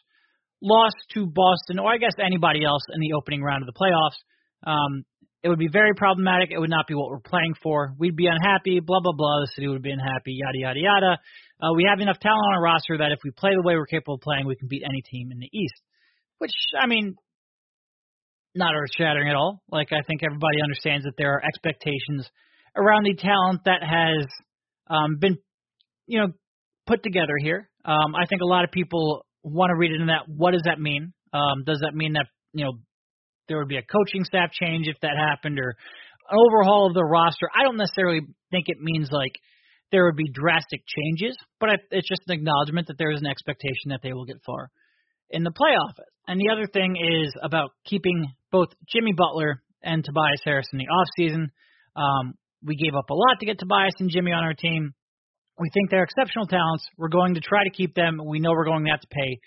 lost 0.62 0.96
to 1.14 1.26
Boston, 1.26 1.80
or 1.80 1.92
I 1.92 1.98
guess 1.98 2.14
anybody 2.24 2.64
else 2.64 2.84
in 2.94 3.02
the 3.02 3.14
opening 3.14 3.42
round 3.42 3.64
of 3.64 3.68
the 3.68 3.74
playoffs. 3.74 4.20
Um, 4.66 5.04
it 5.44 5.50
would 5.50 5.60
be 5.60 5.68
very 5.68 5.94
problematic. 5.94 6.52
It 6.52 6.58
would 6.58 6.70
not 6.70 6.88
be 6.88 6.96
what 6.96 7.10
we're 7.10 7.20
playing 7.20 7.54
for. 7.62 7.94
We'd 8.00 8.16
be 8.16 8.28
unhappy. 8.28 8.80
Blah 8.80 9.02
blah 9.02 9.12
blah. 9.12 9.42
The 9.42 9.52
city 9.56 9.68
would 9.68 9.84
be 9.84 9.92
unhappy. 9.92 10.40
Yada 10.40 10.58
yada 10.58 10.80
yada. 10.80 11.18
Uh, 11.62 11.74
we 11.76 11.86
have 11.90 12.00
enough 12.00 12.20
talent 12.20 12.42
on 12.48 12.56
our 12.56 12.64
roster 12.64 12.98
that 12.98 13.12
if 13.12 13.20
we 13.24 13.32
play 13.32 13.52
the 13.54 13.62
way 13.62 13.76
we're 13.76 13.86
capable 13.86 14.16
of 14.16 14.22
playing, 14.22 14.48
we 14.48 14.56
can 14.56 14.68
beat 14.68 14.84
any 14.88 15.02
team 15.02 15.32
in 15.32 15.40
the 15.40 15.50
East. 15.54 15.76
Which 16.40 16.54
I 16.80 16.88
mean, 16.88 17.16
not 18.56 18.74
earth 18.74 18.92
shattering 18.98 19.30
at 19.30 19.36
all. 19.36 19.62
Like 19.70 19.90
I 19.92 20.02
think 20.08 20.24
everybody 20.24 20.62
understands 20.62 21.06
that 21.06 21.14
there 21.18 21.34
are 21.34 21.44
expectations 21.44 22.30
around 22.76 23.04
the 23.04 23.16
talent 23.16 23.62
that 23.66 23.84
has 23.84 24.26
um, 24.90 25.18
been, 25.20 25.38
you 26.08 26.20
know, 26.20 26.28
put 26.88 27.04
together 27.04 27.34
here. 27.42 27.70
Um, 27.86 28.16
I 28.16 28.26
think 28.28 28.42
a 28.42 28.48
lot 28.48 28.64
of 28.64 28.72
people 28.72 29.26
want 29.44 29.72
to 29.72 29.76
read 29.76 29.92
into 29.92 30.06
that. 30.06 30.24
What 30.28 30.52
does 30.52 30.64
that 30.66 30.80
mean? 30.80 31.14
Um, 31.34 31.64
does 31.66 31.80
that 31.82 31.94
mean 31.94 32.14
that 32.14 32.28
you 32.54 32.64
know 32.64 32.74
there 33.48 33.58
would 33.58 33.68
be 33.68 33.78
a 33.78 33.84
coaching 33.84 34.24
staff 34.24 34.52
change 34.52 34.88
if 34.88 34.98
that 35.02 35.18
happened, 35.18 35.60
or 35.60 35.76
an 36.30 36.38
overhaul 36.38 36.88
of 36.88 36.94
the 36.94 37.04
roster? 37.04 37.50
I 37.54 37.64
don't 37.64 37.78
necessarily 37.78 38.22
think 38.52 38.66
it 38.68 38.78
means 38.80 39.10
like 39.12 39.34
there 39.92 40.06
would 40.06 40.16
be 40.16 40.30
drastic 40.32 40.82
changes, 40.88 41.38
but 41.60 41.70
it's 41.92 42.08
just 42.08 42.22
an 42.28 42.34
acknowledgement 42.34 42.88
that 42.88 42.98
there 42.98 43.12
is 43.12 43.22
an 43.22 43.28
expectation 43.28 43.90
that 43.90 44.02
they 44.02 44.14
will 44.14 44.26
get 44.26 44.42
far 44.46 44.70
in 45.30 45.44
the 45.44 45.52
playoff. 45.52 45.94
And 46.28 46.40
the 46.40 46.50
other 46.52 46.68
thing 46.72 46.96
is 46.96 47.34
about 47.42 47.72
keeping 47.86 48.32
both 48.52 48.70
Jimmy 48.88 49.14
Butler 49.14 49.62
and 49.84 50.04
Tobias 50.04 50.42
Harris 50.46 50.68
in 50.72 50.80
the 50.80 50.88
offseason. 50.88 51.48
Um, 51.96 52.34
we 52.66 52.76
gave 52.76 52.96
up 52.96 53.10
a 53.10 53.14
lot 53.14 53.40
to 53.40 53.46
get 53.46 53.60
Tobias 53.60 53.94
and 54.00 54.10
Jimmy 54.10 54.32
on 54.32 54.44
our 54.44 54.54
team. 54.54 54.94
We 55.60 55.70
think 55.74 55.92
they're 55.92 56.04
exceptional 56.04 56.48
talents. 56.48 56.88
We're 56.98 57.10
going 57.10 57.36
to 57.36 57.42
try 57.42 57.64
to 57.64 57.70
keep 57.76 57.94
them. 57.94 58.20
We 58.26 58.40
know 58.40 58.52
we're 58.52 58.66
going 58.66 58.86
to 58.86 58.92
have 58.92 59.02
to 59.02 59.08
pay 59.08 59.38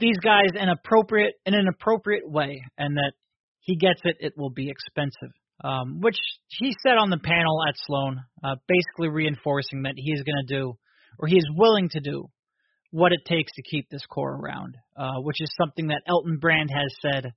these 0.00 0.18
guys 0.22 0.50
in 0.54 0.68
appropriate 0.68 1.34
in 1.46 1.54
an 1.54 1.68
appropriate 1.68 2.28
way, 2.28 2.62
and 2.76 2.96
that 2.96 3.12
he 3.60 3.76
gets 3.76 4.00
it. 4.04 4.16
It 4.20 4.34
will 4.36 4.50
be 4.50 4.70
expensive, 4.70 5.34
um, 5.62 6.00
which 6.00 6.16
he 6.48 6.74
said 6.82 6.96
on 6.96 7.10
the 7.10 7.18
panel 7.18 7.62
at 7.68 7.74
Sloan, 7.86 8.20
uh, 8.42 8.56
basically 8.66 9.08
reinforcing 9.08 9.82
that 9.82 9.94
he 9.96 10.12
is 10.12 10.22
going 10.22 10.46
to 10.46 10.54
do, 10.54 10.78
or 11.18 11.28
he 11.28 11.36
is 11.36 11.48
willing 11.54 11.88
to 11.90 12.00
do, 12.00 12.30
what 12.90 13.12
it 13.12 13.24
takes 13.26 13.52
to 13.52 13.62
keep 13.62 13.90
this 13.90 14.06
core 14.06 14.34
around, 14.34 14.76
uh, 14.96 15.20
which 15.20 15.40
is 15.40 15.50
something 15.60 15.88
that 15.88 16.02
Elton 16.06 16.38
Brand 16.40 16.70
has 16.70 16.94
said 17.02 17.32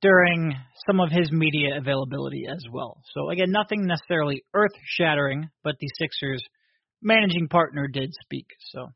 during 0.00 0.54
some 0.86 1.00
of 1.00 1.10
his 1.10 1.32
media 1.32 1.76
availability 1.78 2.44
as 2.48 2.62
well. 2.70 3.00
So 3.14 3.30
again, 3.30 3.50
nothing 3.50 3.86
necessarily 3.86 4.44
earth-shattering, 4.54 5.48
but 5.64 5.76
the 5.80 5.88
Sixers 5.98 6.42
managing 7.02 7.48
partner 7.48 7.88
did 7.88 8.12
speak. 8.22 8.46
So 8.72 8.88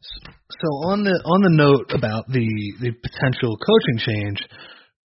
so 0.00 0.68
on 0.88 1.04
the 1.04 1.12
on 1.24 1.40
the 1.44 1.52
note 1.52 1.92
about 1.92 2.26
the 2.28 2.48
the 2.80 2.92
potential 2.92 3.56
coaching 3.56 3.98
change, 4.00 4.40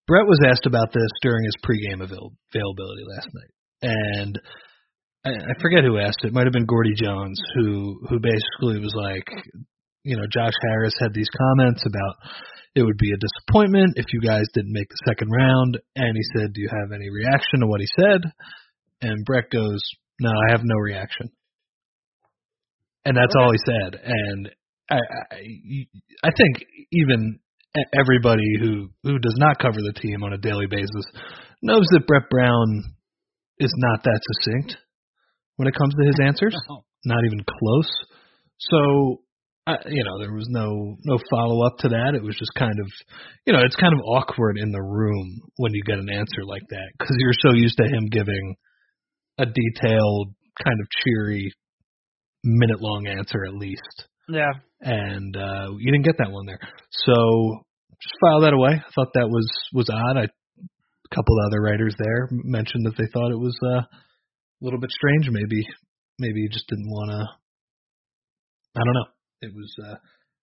Brett 0.08 0.28
was 0.28 0.40
asked 0.48 0.66
about 0.66 0.94
this 0.94 1.12
during 1.22 1.44
his 1.44 1.58
pregame 1.64 2.04
avail- 2.04 2.34
availability 2.54 3.04
last 3.08 3.30
night, 3.34 3.54
and 3.82 4.34
I, 5.26 5.32
I 5.32 5.54
forget 5.62 5.84
who 5.84 6.00
asked 6.00 6.24
it. 6.24 6.28
it 6.28 6.34
might 6.34 6.46
have 6.46 6.54
been 6.56 6.70
Gordy 6.70 6.96
Jones 6.96 7.40
who 7.56 8.00
who 8.10 8.20
basically 8.20 8.80
was 8.80 8.96
like, 8.96 9.28
you 10.04 10.16
know, 10.16 10.26
Josh 10.32 10.56
Harris 10.62 10.96
had 11.00 11.14
these 11.14 11.30
comments 11.36 11.84
about 11.86 12.16
it 12.76 12.84
would 12.84 12.98
be 12.98 13.12
a 13.12 13.24
disappointment 13.24 13.94
if 13.96 14.06
you 14.12 14.20
guys 14.20 14.44
didn't 14.54 14.74
make 14.74 14.90
the 14.90 15.04
second 15.08 15.32
round, 15.32 15.80
and 15.96 16.16
he 16.16 16.24
said, 16.36 16.54
"Do 16.54 16.62
you 16.62 16.70
have 16.72 16.92
any 16.92 17.10
reaction 17.10 17.62
to 17.62 17.68
what 17.68 17.82
he 17.82 17.88
said?" 18.00 18.22
And 19.02 19.26
Brett 19.26 19.50
goes, 19.50 19.80
"No, 20.20 20.32
I 20.32 20.52
have 20.52 20.62
no 20.64 20.76
reaction." 20.76 21.32
And 23.06 23.16
that's 23.16 23.36
okay. 23.36 23.44
all 23.44 23.52
he 23.52 23.60
said. 23.64 24.02
And 24.04 24.50
I, 24.90 24.96
I, 24.96 25.38
I 26.24 26.30
think 26.36 26.66
even 26.92 27.40
everybody 27.98 28.46
who 28.60 28.90
who 29.04 29.20
does 29.20 29.36
not 29.38 29.60
cover 29.60 29.82
the 29.82 30.00
team 30.00 30.24
on 30.24 30.34
a 30.34 30.38
daily 30.38 30.68
basis 30.68 31.06
knows 31.62 31.86
that 31.92 32.08
Brett 32.08 32.30
Brown 32.30 32.84
is 33.60 33.74
not 33.78 34.04
that 34.04 34.20
succinct 34.22 34.78
when 35.58 35.68
it 35.68 35.76
comes 35.76 35.94
to 35.96 36.06
his 36.06 36.18
answers. 36.24 36.56
Not 37.08 37.24
even 37.24 37.46
close. 37.46 37.92
So, 38.58 39.22
I, 39.68 39.78
you 39.86 40.04
know, 40.04 40.20
there 40.20 40.34
was 40.34 40.48
no 40.50 40.96
no 41.04 41.20
follow 41.30 41.64
up 41.68 41.78
to 41.80 41.90
that. 41.90 42.16
It 42.16 42.24
was 42.24 42.36
just 42.36 42.52
kind 42.58 42.74
of, 42.80 42.88
you 43.46 43.54
know, 43.54 43.60
it's 43.64 43.76
kind 43.76 43.94
of 43.94 44.00
awkward 44.00 44.58
in 44.58 44.72
the 44.72 44.82
room 44.82 45.42
when 45.58 45.74
you 45.76 45.84
get 45.84 46.00
an 46.00 46.10
answer 46.10 46.44
like 46.46 46.64
that 46.70 46.88
because 46.98 47.16
you're 47.20 47.46
so 47.46 47.54
used 47.54 47.78
to 47.78 47.84
him 47.84 48.08
giving 48.10 48.56
a 49.38 49.46
detailed, 49.46 50.34
kind 50.64 50.80
of 50.82 50.88
cheery, 51.04 51.52
minute 52.44 52.82
long 52.82 53.06
answer 53.06 53.46
at 53.46 53.54
least. 53.54 54.08
Yeah. 54.30 54.52
And 54.82 55.36
uh 55.36 55.72
you 55.80 55.92
didn't 55.92 56.06
get 56.06 56.18
that 56.20 56.32
one 56.32 56.46
there. 56.46 56.60
So 56.92 57.66
just 58.02 58.16
file 58.22 58.42
that 58.42 58.54
away. 58.54 58.72
I 58.76 58.92
thought 58.94 59.14
that 59.14 59.30
was 59.30 59.48
was 59.74 59.90
odd. 59.90 60.18
I 60.18 60.24
a 60.26 61.16
couple 61.16 61.38
of 61.38 61.48
other 61.48 61.62
writers 61.62 61.96
there 62.00 62.28
mentioned 62.32 62.86
that 62.86 62.98
they 62.98 63.08
thought 63.14 63.32
it 63.32 63.40
was 63.40 63.56
uh, 63.64 63.82
a 63.82 64.62
little 64.62 64.80
bit 64.80 64.90
strange. 64.92 65.30
Maybe 65.30 65.66
maybe 66.20 66.42
you 66.42 66.50
just 66.50 66.68
didn't 66.68 66.90
want 66.90 67.12
to. 67.12 67.22
I 68.78 68.82
don't 68.84 68.94
know. 68.94 69.10
It 69.42 69.54
was 69.56 69.74
uh 69.84 69.96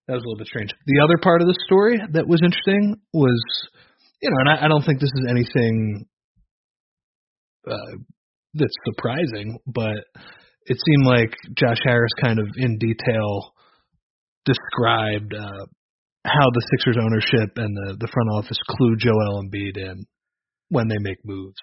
that 0.08 0.14
was 0.14 0.22
a 0.24 0.26
little 0.26 0.38
bit 0.38 0.48
strange. 0.48 0.70
The 0.86 1.00
other 1.02 1.18
part 1.22 1.42
of 1.42 1.48
the 1.48 1.58
story 1.66 1.98
that 2.12 2.26
was 2.26 2.40
interesting 2.42 3.00
was, 3.12 3.40
you 4.20 4.30
know, 4.30 4.36
and 4.40 4.48
I, 4.50 4.64
I 4.64 4.68
don't 4.68 4.82
think 4.82 5.00
this 5.00 5.12
is 5.14 5.26
anything 5.30 6.06
uh, 7.70 7.96
that's 8.54 8.74
surprising, 8.84 9.58
but 9.66 10.02
it 10.66 10.76
seemed 10.84 11.06
like 11.06 11.34
Josh 11.54 11.78
Harris 11.84 12.10
kind 12.20 12.40
of 12.40 12.46
in 12.56 12.78
detail 12.78 13.52
described 14.44 15.34
uh, 15.34 15.66
how 16.24 16.46
the 16.52 16.66
Sixers 16.70 16.96
ownership 17.00 17.56
and 17.56 17.76
the 17.76 17.96
the 17.98 18.08
front 18.12 18.30
office 18.32 18.58
clue 18.68 18.96
Joel 18.96 19.42
Embiid 19.42 19.76
in 19.76 20.04
when 20.68 20.88
they 20.88 20.98
make 20.98 21.18
moves. 21.24 21.60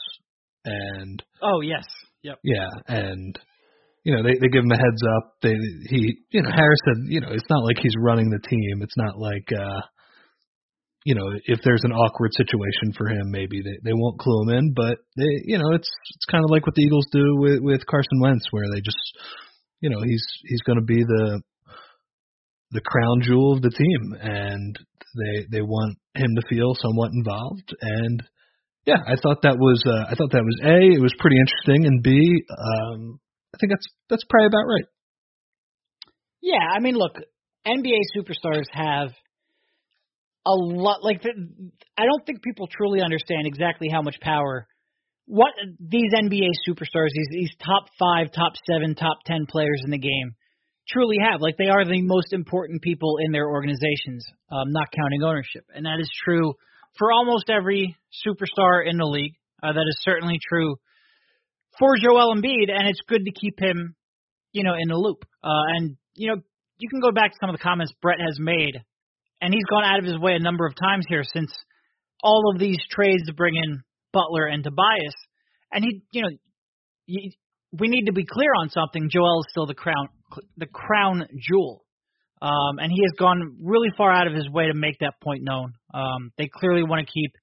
And 0.66 1.24
oh 1.42 1.62
yes, 1.62 1.86
yep, 2.22 2.40
yeah, 2.44 2.70
and 2.88 3.38
you 4.04 4.16
know 4.16 4.24
they 4.24 4.36
they 4.40 4.48
give 4.52 4.64
him 4.64 4.72
a 4.72 4.78
heads 4.78 5.04
up. 5.18 5.34
They 5.42 5.56
he 5.90 6.18
you 6.32 6.42
know 6.42 6.52
Harris 6.52 6.80
said 6.86 7.04
you 7.08 7.22
know 7.22 7.30
it's 7.32 7.50
not 7.50 7.64
like 7.64 7.78
he's 7.82 7.96
running 7.98 8.30
the 8.30 8.48
team. 8.48 8.82
It's 8.82 8.98
not 8.98 9.18
like 9.18 9.48
uh 9.52 9.82
you 11.06 11.16
know 11.16 11.32
if 11.46 11.60
there's 11.64 11.84
an 11.84 11.94
awkward 11.94 12.32
situation 12.36 12.92
for 12.98 13.08
him, 13.08 13.32
maybe 13.32 13.62
they 13.62 13.80
they 13.84 13.94
won't 13.94 14.20
clue 14.20 14.44
him 14.44 14.58
in. 14.58 14.74
But 14.74 15.00
they 15.16 15.32
you 15.46 15.58
know 15.58 15.72
it's 15.72 15.90
it's 16.16 16.26
kind 16.30 16.44
of 16.44 16.52
like 16.52 16.66
what 16.66 16.76
the 16.76 16.84
Eagles 16.84 17.08
do 17.12 17.38
with 17.38 17.62
with 17.62 17.88
Carson 17.88 18.20
Wentz, 18.20 18.46
where 18.52 18.68
they 18.74 18.82
just 18.82 19.00
you 19.80 19.90
know 19.90 20.02
he's 20.04 20.26
he's 20.44 20.62
going 20.62 20.80
to 20.80 20.86
be 20.86 21.04
the 21.04 21.42
the 22.72 22.82
crown 22.82 23.22
jewel 23.22 23.54
of 23.54 23.62
the 23.62 23.72
team, 23.72 24.16
and 24.22 24.78
they 25.18 25.46
they 25.52 25.62
want 25.62 25.98
him 26.16 26.36
to 26.36 26.48
feel 26.50 26.76
somewhat 26.76 27.12
involved. 27.14 27.74
And 27.82 28.24
yeah, 28.86 29.02
I 29.06 29.16
thought 29.22 29.42
that 29.44 29.58
was 29.58 29.84
uh, 29.86 30.12
I 30.12 30.16
thought 30.16 30.32
that 30.32 30.44
was 30.44 30.60
a 30.64 30.96
it 30.96 31.02
was 31.02 31.14
pretty 31.20 31.38
interesting, 31.38 31.86
and 31.86 32.04
b 32.04 32.44
um, 32.50 33.20
I 33.54 33.58
think 33.60 33.72
that's 33.72 33.88
that's 34.10 34.24
probably 34.30 34.48
about 34.48 34.68
right. 34.68 34.86
Yeah, 36.42 36.66
I 36.74 36.80
mean, 36.80 36.96
look, 36.96 37.16
NBA 37.68 38.00
superstars 38.16 38.66
have 38.72 39.10
a 40.46 40.56
lot. 40.56 41.04
Like, 41.04 41.22
I 41.98 42.06
don't 42.06 42.26
think 42.26 42.42
people 42.42 42.68
truly 42.72 43.02
understand 43.02 43.46
exactly 43.46 43.90
how 43.90 44.02
much 44.02 44.20
power 44.22 44.68
what 45.30 45.54
these 45.80 46.12
NBA 46.12 46.50
superstars, 46.68 47.10
these 47.14 47.28
these 47.30 47.52
top 47.64 47.86
five, 48.00 48.32
top 48.32 48.54
seven, 48.68 48.96
top 48.96 49.20
ten 49.26 49.46
players 49.48 49.82
in 49.86 49.92
the 49.92 50.00
game 50.00 50.34
truly 50.90 51.18
have. 51.22 51.42
Like 51.42 51.58
they 51.58 51.70
are 51.70 51.86
the 51.86 52.02
most 52.02 52.34
important 52.34 52.82
people 52.82 53.18
in 53.24 53.32
their 53.32 53.48
organizations, 53.48 54.26
um, 54.52 54.72
not 54.72 54.88
counting 54.96 55.24
ownership, 55.24 55.66
and 55.74 55.86
that 55.86 56.00
is 56.00 56.10
true 56.24 56.54
for 56.98 57.12
almost 57.12 57.50
every 57.50 57.96
superstar 58.26 58.88
in 58.88 58.98
the 58.98 59.06
league. 59.06 59.34
Uh, 59.62 59.74
that 59.74 59.86
is 59.88 60.00
certainly 60.02 60.40
true 60.48 60.76
for 61.78 61.96
Joel 62.02 62.36
Embiid, 62.36 62.72
and 62.72 62.88
it's 62.88 63.02
good 63.08 63.26
to 63.26 63.32
keep 63.32 63.60
him, 63.60 63.96
you 64.52 64.64
know, 64.64 64.74
in 64.74 64.88
the 64.88 64.96
loop. 64.96 65.26
Uh, 65.44 65.76
and 65.76 65.98
you 66.16 66.30
know, 66.30 66.42
you 66.78 66.90
can 66.90 67.00
go 67.00 67.12
back 67.12 67.32
to 67.32 67.38
some 67.40 67.50
of 67.50 67.58
the 67.58 67.64
comments 67.64 67.94
Brett 68.02 68.20
has 68.20 68.38
made, 68.40 68.82
and 69.42 69.54
he's 69.54 69.66
gone 69.70 69.84
out 69.84 70.00
of 70.00 70.06
his 70.06 70.18
way 70.18 70.34
a 70.34 70.40
number 70.40 70.66
of 70.66 70.74
times 70.76 71.06
here 71.08 71.24
since 71.24 71.52
all 72.24 72.52
of 72.54 72.60
these 72.60 72.80
trades 72.90 73.26
to 73.28 73.34
bring 73.34 73.56
in 73.56 73.84
Butler 74.12 74.46
and 74.46 74.64
Tobias, 74.64 75.16
and 75.72 75.84
he, 75.84 76.02
you 76.12 76.22
know, 76.22 76.30
he, 77.06 77.38
we 77.72 77.88
need 77.88 78.06
to 78.06 78.14
be 78.14 78.26
clear 78.26 78.52
on 78.60 78.70
something. 78.70 79.10
Joel 79.10 79.42
is 79.42 79.52
still 79.52 79.68
the 79.68 79.76
crown 79.76 80.10
the 80.58 80.68
crown 80.68 81.28
jewel. 81.38 81.86
Um, 82.42 82.80
and 82.80 82.90
he 82.90 83.02
has 83.04 83.12
gone 83.20 83.58
really 83.62 83.90
far 83.98 84.12
out 84.12 84.28
of 84.28 84.34
his 84.34 84.50
way 84.50 84.68
to 84.68 84.74
make 84.74 85.00
that 85.00 85.16
point 85.22 85.44
known. 85.44 85.74
Um, 85.94 86.32
they 86.38 86.50
clearly 86.52 86.84
want 86.84 87.06
to 87.06 87.12
keep 87.12 87.34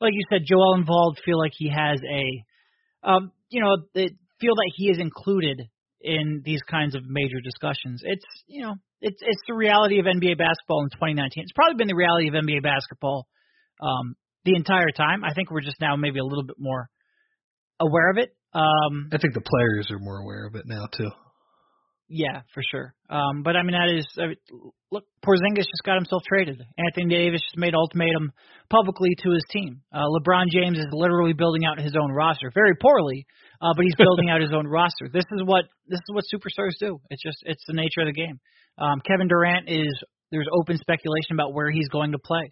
like 0.00 0.14
you 0.14 0.24
said, 0.30 0.42
Joel 0.44 0.74
involved 0.74 1.20
feel 1.24 1.38
like 1.38 1.52
he 1.56 1.68
has 1.68 2.00
a, 2.00 3.08
um, 3.08 3.32
you 3.50 3.60
know, 3.60 3.76
they 3.94 4.08
feel 4.40 4.54
that 4.54 4.72
he 4.76 4.88
is 4.88 4.98
included 4.98 5.60
in 6.00 6.42
these 6.44 6.62
kinds 6.62 6.94
of 6.94 7.02
major 7.06 7.40
discussions. 7.44 8.02
It's 8.04 8.24
you 8.46 8.62
know, 8.62 8.74
it's 9.00 9.18
it's 9.20 9.42
the 9.46 9.54
reality 9.54 10.00
of 10.00 10.06
NBA 10.06 10.38
basketball 10.38 10.84
in 10.84 10.90
2019. 10.90 11.42
It's 11.42 11.52
probably 11.52 11.76
been 11.76 11.88
the 11.88 11.94
reality 11.94 12.28
of 12.28 12.34
NBA 12.34 12.62
basketball 12.62 13.26
um, 13.80 14.16
the 14.44 14.54
entire 14.54 14.90
time. 14.96 15.22
I 15.24 15.34
think 15.34 15.50
we're 15.50 15.60
just 15.60 15.80
now 15.80 15.96
maybe 15.96 16.18
a 16.18 16.24
little 16.24 16.44
bit 16.44 16.56
more 16.58 16.88
aware 17.78 18.10
of 18.10 18.16
it. 18.16 18.34
Um, 18.54 19.10
I 19.12 19.18
think 19.18 19.34
the 19.34 19.44
players 19.44 19.90
are 19.90 19.98
more 19.98 20.18
aware 20.18 20.46
of 20.46 20.54
it 20.54 20.64
now 20.66 20.86
too. 20.96 21.10
Yeah, 22.12 22.42
for 22.52 22.62
sure. 22.68 22.92
Um, 23.08 23.44
but 23.44 23.54
I 23.54 23.62
mean, 23.62 23.78
that 23.78 23.86
is 23.86 24.04
I 24.18 24.34
mean, 24.34 24.36
look. 24.90 25.04
Porzingis 25.24 25.70
just 25.70 25.86
got 25.86 25.94
himself 25.94 26.22
traded. 26.26 26.60
Anthony 26.76 27.06
Davis 27.06 27.40
just 27.40 27.56
made 27.56 27.72
ultimatum 27.72 28.32
publicly 28.68 29.14
to 29.22 29.30
his 29.30 29.44
team. 29.52 29.82
Uh, 29.94 30.10
LeBron 30.18 30.46
James 30.50 30.76
is 30.76 30.86
literally 30.90 31.34
building 31.34 31.64
out 31.64 31.78
his 31.78 31.94
own 31.94 32.10
roster, 32.10 32.50
very 32.52 32.74
poorly, 32.74 33.26
uh, 33.62 33.70
but 33.76 33.84
he's 33.84 33.94
building 33.94 34.28
out 34.28 34.40
his 34.40 34.50
own 34.52 34.66
roster. 34.66 35.06
This 35.12 35.24
is 35.30 35.42
what 35.44 35.66
this 35.86 36.00
is 36.00 36.10
what 36.10 36.24
superstars 36.26 36.74
do. 36.80 36.98
It's 37.10 37.22
just 37.22 37.38
it's 37.46 37.62
the 37.68 37.74
nature 37.74 38.00
of 38.00 38.06
the 38.06 38.12
game. 38.12 38.40
Um, 38.76 39.00
Kevin 39.06 39.28
Durant 39.28 39.68
is 39.68 39.94
there's 40.32 40.48
open 40.52 40.78
speculation 40.78 41.38
about 41.38 41.54
where 41.54 41.70
he's 41.70 41.88
going 41.88 42.10
to 42.10 42.18
play. 42.18 42.50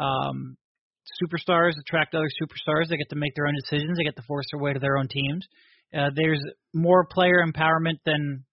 Um, 0.00 0.56
superstars 1.20 1.72
attract 1.78 2.14
other 2.14 2.30
superstars. 2.40 2.88
They 2.88 2.96
get 2.96 3.10
to 3.10 3.16
make 3.16 3.34
their 3.34 3.48
own 3.48 3.54
decisions. 3.54 3.98
They 3.98 4.04
get 4.04 4.16
to 4.16 4.24
force 4.26 4.46
their 4.50 4.62
way 4.62 4.72
to 4.72 4.80
their 4.80 4.96
own 4.96 5.08
teams. 5.08 5.46
Uh, 5.92 6.08
there's 6.16 6.42
more 6.72 7.04
player 7.04 7.44
empowerment 7.44 7.98
than 8.06 8.44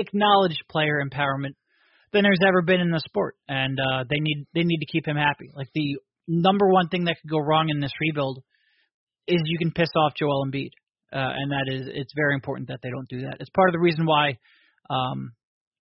acknowledged 0.00 0.62
player 0.68 1.02
empowerment 1.02 1.54
than 2.12 2.24
there's 2.24 2.42
ever 2.46 2.62
been 2.62 2.80
in 2.80 2.90
the 2.90 3.00
sport, 3.00 3.36
and 3.48 3.78
uh, 3.78 4.04
they 4.08 4.18
need 4.18 4.46
they 4.54 4.62
need 4.64 4.78
to 4.78 4.90
keep 4.90 5.06
him 5.06 5.16
happy. 5.16 5.50
Like 5.54 5.68
the 5.74 5.98
number 6.26 6.68
one 6.68 6.88
thing 6.88 7.04
that 7.04 7.16
could 7.20 7.30
go 7.30 7.38
wrong 7.38 7.68
in 7.68 7.80
this 7.80 7.92
rebuild 8.00 8.42
is 9.26 9.40
you 9.44 9.58
can 9.58 9.72
piss 9.72 9.90
off 9.96 10.14
Joel 10.16 10.46
Embiid, 10.46 10.70
uh, 11.12 11.32
and 11.36 11.52
that 11.52 11.66
is 11.68 11.88
it's 11.92 12.12
very 12.16 12.34
important 12.34 12.68
that 12.68 12.80
they 12.82 12.90
don't 12.90 13.08
do 13.08 13.22
that. 13.22 13.36
It's 13.40 13.50
part 13.50 13.68
of 13.68 13.72
the 13.72 13.80
reason 13.80 14.06
why, 14.06 14.38
um, 14.88 15.32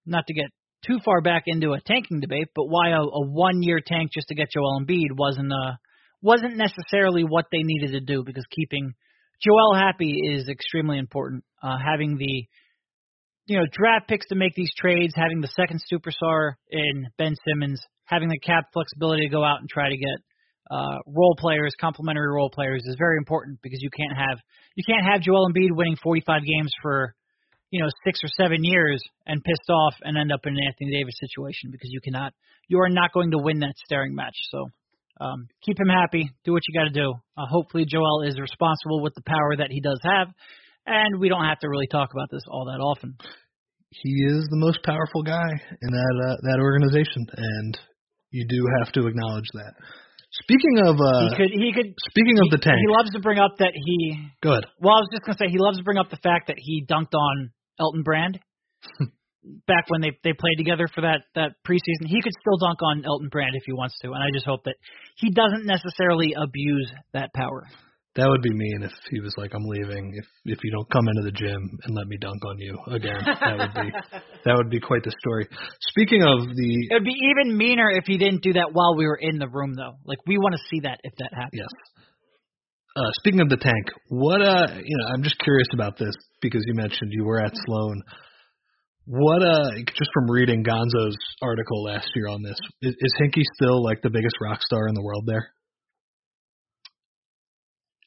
not 0.06 0.28
to 0.28 0.34
get 0.34 0.52
too 0.86 1.00
far 1.04 1.22
back 1.22 1.44
into 1.48 1.74
a 1.74 1.82
tanking 1.82 2.20
debate, 2.20 2.50
but 2.56 2.66
why 2.68 2.92
a, 2.92 3.02
a 3.02 3.26
one 3.28 3.62
year 3.62 3.80
tank 3.86 4.12
just 4.14 4.28
to 4.28 4.36
get 4.36 4.52
Joel 4.52 4.82
Embiid 4.82 5.18
wasn't 5.18 5.52
uh 5.52 5.74
wasn't 6.22 6.58
necessarily 6.58 7.24
what 7.24 7.46
they 7.52 7.64
needed 7.64 7.92
to 7.94 8.02
do 8.02 8.24
because 8.24 8.46
keeping 8.52 8.94
Joel 9.42 9.74
happy 9.76 10.20
is 10.34 10.50
extremely 10.50 10.98
important. 10.98 11.44
Uh, 11.64 11.78
having 11.78 12.18
the 12.18 12.46
you 13.50 13.58
know, 13.58 13.66
draft 13.72 14.08
picks 14.08 14.28
to 14.28 14.36
make 14.36 14.54
these 14.54 14.72
trades, 14.78 15.14
having 15.16 15.42
the 15.42 15.50
second 15.56 15.82
superstar 15.92 16.54
in 16.70 17.08
Ben 17.18 17.36
Simmons, 17.48 17.82
having 18.06 18.30
the 18.30 18.40
cap 18.40 18.66
flexibility 18.72 19.24
to 19.26 19.30
go 19.30 19.44
out 19.44 19.60
and 19.60 19.68
try 19.68 19.90
to 19.90 19.98
get 19.98 20.18
uh, 20.70 20.98
role 21.08 21.36
players, 21.38 21.74
complementary 21.82 22.32
role 22.32 22.52
players, 22.52 22.84
is 22.86 22.96
very 23.00 23.18
important 23.18 23.60
because 23.64 23.82
you 23.82 23.90
can't 23.90 24.16
have 24.16 24.38
you 24.76 24.84
can't 24.88 25.04
have 25.04 25.22
Joel 25.22 25.50
Embiid 25.50 25.72
winning 25.72 25.98
45 26.02 26.42
games 26.46 26.72
for 26.82 27.16
you 27.72 27.82
know 27.82 27.90
six 28.06 28.20
or 28.24 28.30
seven 28.38 28.64
years 28.64 29.02
and 29.26 29.44
pissed 29.44 29.70
off 29.70 29.96
and 30.04 30.16
end 30.16 30.32
up 30.32 30.42
in 30.46 30.54
an 30.54 30.64
Anthony 30.68 30.92
Davis 30.92 31.16
situation 31.20 31.72
because 31.72 31.90
you 31.92 32.02
cannot 32.02 32.34
you 32.68 32.80
are 32.80 32.90
not 32.90 33.14
going 33.14 33.32
to 33.32 33.40
win 33.40 33.60
that 33.60 33.74
staring 33.84 34.14
match. 34.14 34.36
So 34.52 34.68
um, 35.20 35.48
keep 35.66 35.80
him 35.80 35.90
happy, 35.90 36.32
do 36.46 36.54
what 36.54 36.62
you 36.68 36.80
got 36.80 36.86
to 36.86 37.02
do. 37.02 37.14
Uh, 37.36 37.48
hopefully 37.50 37.86
Joel 37.88 38.22
is 38.28 38.40
responsible 38.40 39.02
with 39.02 39.16
the 39.16 39.24
power 39.26 39.58
that 39.58 39.72
he 39.72 39.82
does 39.82 40.00
have 40.04 40.28
and 40.90 41.20
we 41.20 41.30
don't 41.30 41.46
have 41.46 41.60
to 41.60 41.70
really 41.70 41.88
talk 41.88 42.10
about 42.12 42.30
this 42.32 42.42
all 42.50 42.66
that 42.66 42.82
often. 42.82 43.16
He 43.90 44.14
is 44.26 44.46
the 44.50 44.58
most 44.58 44.82
powerful 44.84 45.24
guy 45.24 45.50
in 45.82 45.90
that 45.90 46.16
uh, 46.18 46.36
that 46.50 46.60
organization, 46.62 47.26
and 47.36 47.80
you 48.32 48.46
do 48.48 48.62
have 48.82 48.92
to 48.94 49.08
acknowledge 49.08 49.50
that. 49.54 49.74
Speaking 50.46 50.86
of, 50.86 50.94
uh, 51.02 51.26
he 51.26 51.30
could, 51.38 51.52
he 51.54 51.70
could. 51.74 51.90
Speaking 52.10 52.38
he, 52.38 52.42
of 52.46 52.50
the 52.54 52.62
tank, 52.62 52.78
he 52.78 52.90
loves 52.90 53.10
to 53.12 53.20
bring 53.20 53.40
up 53.40 53.58
that 53.58 53.74
he. 53.74 54.30
Go 54.42 54.52
ahead. 54.52 54.66
Well, 54.80 54.94
I 54.94 55.02
was 55.02 55.10
just 55.12 55.26
gonna 55.26 55.38
say 55.42 55.50
he 55.50 55.58
loves 55.58 55.78
to 55.78 55.84
bring 55.84 55.98
up 55.98 56.10
the 56.10 56.22
fact 56.22 56.48
that 56.48 56.58
he 56.58 56.86
dunked 56.86 57.18
on 57.18 57.50
Elton 57.80 58.04
Brand 58.04 58.40
back 59.66 59.90
when 59.90 60.02
they 60.02 60.14
they 60.24 60.34
played 60.34 60.58
together 60.58 60.86
for 60.94 61.02
that 61.02 61.26
that 61.34 61.58
preseason. 61.66 62.06
He 62.06 62.22
could 62.22 62.34
still 62.38 62.58
dunk 62.62 62.82
on 62.82 63.06
Elton 63.06 63.30
Brand 63.30 63.58
if 63.58 63.64
he 63.66 63.74
wants 63.74 63.98
to, 64.06 64.14
and 64.14 64.22
I 64.22 64.30
just 64.34 64.46
hope 64.46 64.66
that 64.66 64.76
he 65.18 65.32
doesn't 65.32 65.66
necessarily 65.66 66.38
abuse 66.38 66.94
that 67.14 67.34
power. 67.34 67.66
That 68.20 68.28
would 68.28 68.44
be 68.44 68.52
mean 68.52 68.84
if 68.84 68.92
he 69.10 69.22
was 69.22 69.32
like, 69.38 69.56
"I'm 69.56 69.64
leaving. 69.64 70.12
If 70.12 70.28
if 70.44 70.60
you 70.62 70.72
don't 70.76 70.90
come 70.92 71.08
into 71.08 71.24
the 71.24 71.32
gym 71.32 71.80
and 71.88 71.96
let 71.96 72.06
me 72.08 72.18
dunk 72.20 72.44
on 72.44 72.60
you 72.60 72.76
again." 72.92 73.24
That 73.24 73.56
would 73.56 73.74
be 73.80 73.88
that 74.44 74.56
would 74.60 74.70
be 74.70 74.82
quite 74.84 75.08
the 75.08 75.16
story. 75.24 75.48
Speaking 75.88 76.24
of 76.28 76.44
the, 76.44 76.72
it 76.92 77.00
would 77.00 77.08
be 77.08 77.16
even 77.32 77.56
meaner 77.56 77.90
if 77.90 78.04
he 78.06 78.18
didn't 78.18 78.44
do 78.44 78.60
that 78.60 78.76
while 78.76 78.98
we 78.98 79.08
were 79.08 79.16
in 79.16 79.40
the 79.40 79.48
room, 79.48 79.74
though. 79.74 79.96
Like 80.04 80.20
we 80.28 80.38
want 80.38 80.52
to 80.52 80.62
see 80.68 80.82
that 80.84 81.00
if 81.04 81.16
that 81.16 81.32
happens. 81.32 81.64
Yes. 81.64 81.72
Uh, 83.00 83.12
speaking 83.24 83.40
of 83.40 83.48
the 83.48 83.56
tank, 83.56 83.88
what 84.10 84.42
uh, 84.42 84.68
you 84.84 84.98
know, 85.00 85.08
I'm 85.16 85.24
just 85.24 85.40
curious 85.40 85.70
about 85.74 85.98
this 85.98 86.16
because 86.42 86.62
you 86.68 86.74
mentioned 86.76 87.14
you 87.14 87.24
were 87.24 87.40
at 87.40 87.56
Sloan. 87.56 88.04
What 89.06 89.42
uh, 89.42 89.80
just 89.96 90.12
from 90.14 90.30
reading 90.30 90.64
Gonzo's 90.64 91.18
article 91.42 91.84
last 91.84 92.12
year 92.16 92.28
on 92.28 92.44
this, 92.44 92.60
is, 92.82 92.94
is 93.00 93.14
Hinkie 93.22 93.48
still 93.56 93.82
like 93.82 94.02
the 94.04 94.10
biggest 94.10 94.36
rock 94.42 94.60
star 94.62 94.90
in 94.90 94.94
the 94.94 95.02
world 95.02 95.24
there? 95.26 95.54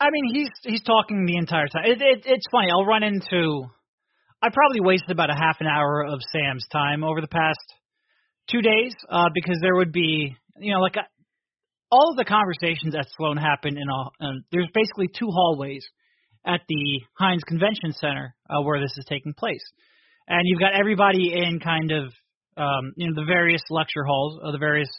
I 0.02 0.10
mean, 0.10 0.34
he's 0.34 0.50
he's 0.64 0.82
talking 0.82 1.26
the 1.26 1.36
entire 1.36 1.68
time. 1.68 1.84
It, 1.84 2.02
it, 2.02 2.22
it's 2.26 2.46
funny. 2.50 2.68
I'll 2.72 2.84
run 2.84 3.04
into. 3.04 3.66
I 4.42 4.48
probably 4.52 4.80
wasted 4.80 5.12
about 5.12 5.30
a 5.30 5.34
half 5.34 5.58
an 5.60 5.68
hour 5.68 6.04
of 6.04 6.18
Sam's 6.32 6.66
time 6.72 7.04
over 7.04 7.20
the 7.20 7.28
past 7.28 7.62
two 8.50 8.60
days 8.60 8.92
uh, 9.08 9.28
because 9.32 9.58
there 9.62 9.76
would 9.76 9.92
be, 9.92 10.36
you 10.58 10.74
know, 10.74 10.80
like 10.80 10.96
uh, 10.96 11.06
all 11.92 12.10
of 12.10 12.16
the 12.16 12.24
conversations 12.24 12.96
at 12.96 13.06
Sloan 13.16 13.36
happen 13.36 13.78
in 13.78 13.88
a. 13.88 14.26
Uh, 14.26 14.40
there's 14.50 14.68
basically 14.74 15.06
two 15.06 15.28
hallways 15.30 15.86
at 16.44 16.62
the 16.68 17.00
Hynes 17.20 17.44
Convention 17.46 17.92
Center 17.92 18.34
uh, 18.50 18.60
where 18.62 18.80
this 18.80 18.94
is 18.98 19.04
taking 19.08 19.34
place, 19.34 19.62
and 20.26 20.40
you've 20.44 20.58
got 20.58 20.74
everybody 20.74 21.32
in 21.32 21.60
kind 21.60 21.92
of, 21.92 22.12
um, 22.56 22.92
you 22.96 23.06
know, 23.06 23.14
the 23.14 23.26
various 23.26 23.62
lecture 23.70 24.02
halls, 24.04 24.40
or 24.42 24.50
the 24.50 24.58
various 24.58 24.90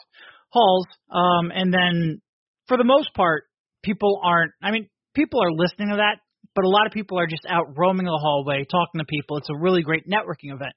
halls, 0.48 0.86
um, 1.10 1.52
and 1.54 1.74
then 1.74 2.22
for 2.68 2.78
the 2.78 2.84
most 2.84 3.12
part, 3.12 3.44
people 3.82 4.22
aren't. 4.24 4.52
I 4.62 4.70
mean, 4.70 4.88
people 5.14 5.40
are 5.42 5.52
listening 5.52 5.90
to 5.90 5.96
that, 5.96 6.18
but 6.54 6.64
a 6.64 6.68
lot 6.68 6.86
of 6.86 6.92
people 6.92 7.18
are 7.18 7.26
just 7.26 7.46
out 7.48 7.76
roaming 7.76 8.06
the 8.06 8.18
hallway, 8.20 8.64
talking 8.64 8.98
to 8.98 9.04
people. 9.04 9.38
It's 9.38 9.50
a 9.50 9.58
really 9.58 9.82
great 9.82 10.06
networking 10.06 10.52
event. 10.52 10.74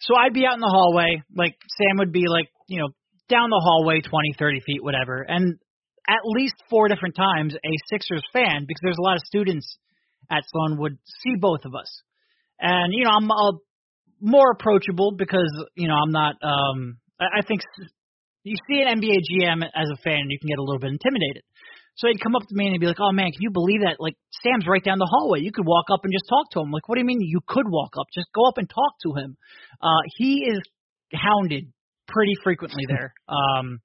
So 0.00 0.14
I'd 0.16 0.32
be 0.32 0.46
out 0.46 0.54
in 0.54 0.60
the 0.60 0.72
hallway, 0.72 1.22
like 1.34 1.56
Sam 1.76 1.98
would 1.98 2.12
be 2.12 2.24
like, 2.26 2.48
you 2.68 2.80
know, 2.80 2.88
down 3.28 3.50
the 3.50 3.62
hallway 3.62 4.00
20, 4.00 4.34
30 4.38 4.60
feet, 4.60 4.82
whatever. 4.82 5.22
And 5.22 5.58
at 6.08 6.20
least 6.24 6.54
four 6.68 6.88
different 6.88 7.14
times, 7.14 7.54
a 7.54 7.72
Sixers 7.88 8.24
fan, 8.32 8.64
because 8.66 8.80
there's 8.82 8.98
a 8.98 9.02
lot 9.02 9.16
of 9.16 9.22
students 9.26 9.78
at 10.30 10.42
Sloan, 10.50 10.78
would 10.78 10.98
see 11.22 11.36
both 11.38 11.64
of 11.64 11.74
us. 11.74 12.02
And, 12.58 12.92
you 12.94 13.04
know, 13.04 13.10
I'm 13.10 13.30
uh, 13.30 13.58
more 14.20 14.52
approachable 14.52 15.12
because, 15.16 15.50
you 15.74 15.88
know, 15.88 15.94
I'm 15.94 16.12
not, 16.12 16.36
um, 16.42 16.98
I, 17.20 17.38
I 17.38 17.42
think 17.46 17.60
you 18.42 18.56
see 18.68 18.82
an 18.82 19.00
NBA 19.00 19.18
GM 19.30 19.62
as 19.62 19.88
a 19.92 19.96
fan, 20.02 20.28
you 20.28 20.38
can 20.38 20.48
get 20.48 20.58
a 20.58 20.62
little 20.62 20.80
bit 20.80 20.90
intimidated. 20.90 21.42
So 21.96 22.08
he'd 22.08 22.20
come 22.20 22.34
up 22.34 22.42
to 22.42 22.54
me 22.54 22.66
and 22.66 22.72
he'd 22.72 22.80
be 22.80 22.86
like, 22.86 23.00
"Oh 23.00 23.12
man, 23.12 23.32
can 23.32 23.42
you 23.42 23.50
believe 23.50 23.82
that? 23.82 23.96
Like 23.98 24.14
Sam's 24.42 24.66
right 24.66 24.82
down 24.82 24.98
the 24.98 25.10
hallway. 25.10 25.40
You 25.40 25.52
could 25.52 25.66
walk 25.66 25.86
up 25.92 26.00
and 26.04 26.12
just 26.12 26.28
talk 26.28 26.50
to 26.52 26.60
him." 26.60 26.70
Like, 26.70 26.88
what 26.88 26.96
do 26.96 27.00
you 27.00 27.06
mean 27.06 27.20
you 27.20 27.40
could 27.46 27.68
walk 27.68 27.94
up? 27.98 28.06
Just 28.14 28.28
go 28.34 28.46
up 28.48 28.58
and 28.58 28.68
talk 28.68 28.92
to 29.04 29.14
him. 29.20 29.36
Uh, 29.82 30.02
he 30.16 30.46
is 30.48 30.60
hounded 31.12 31.72
pretty 32.08 32.34
frequently 32.42 32.84
there. 32.88 33.12
um, 33.28 33.80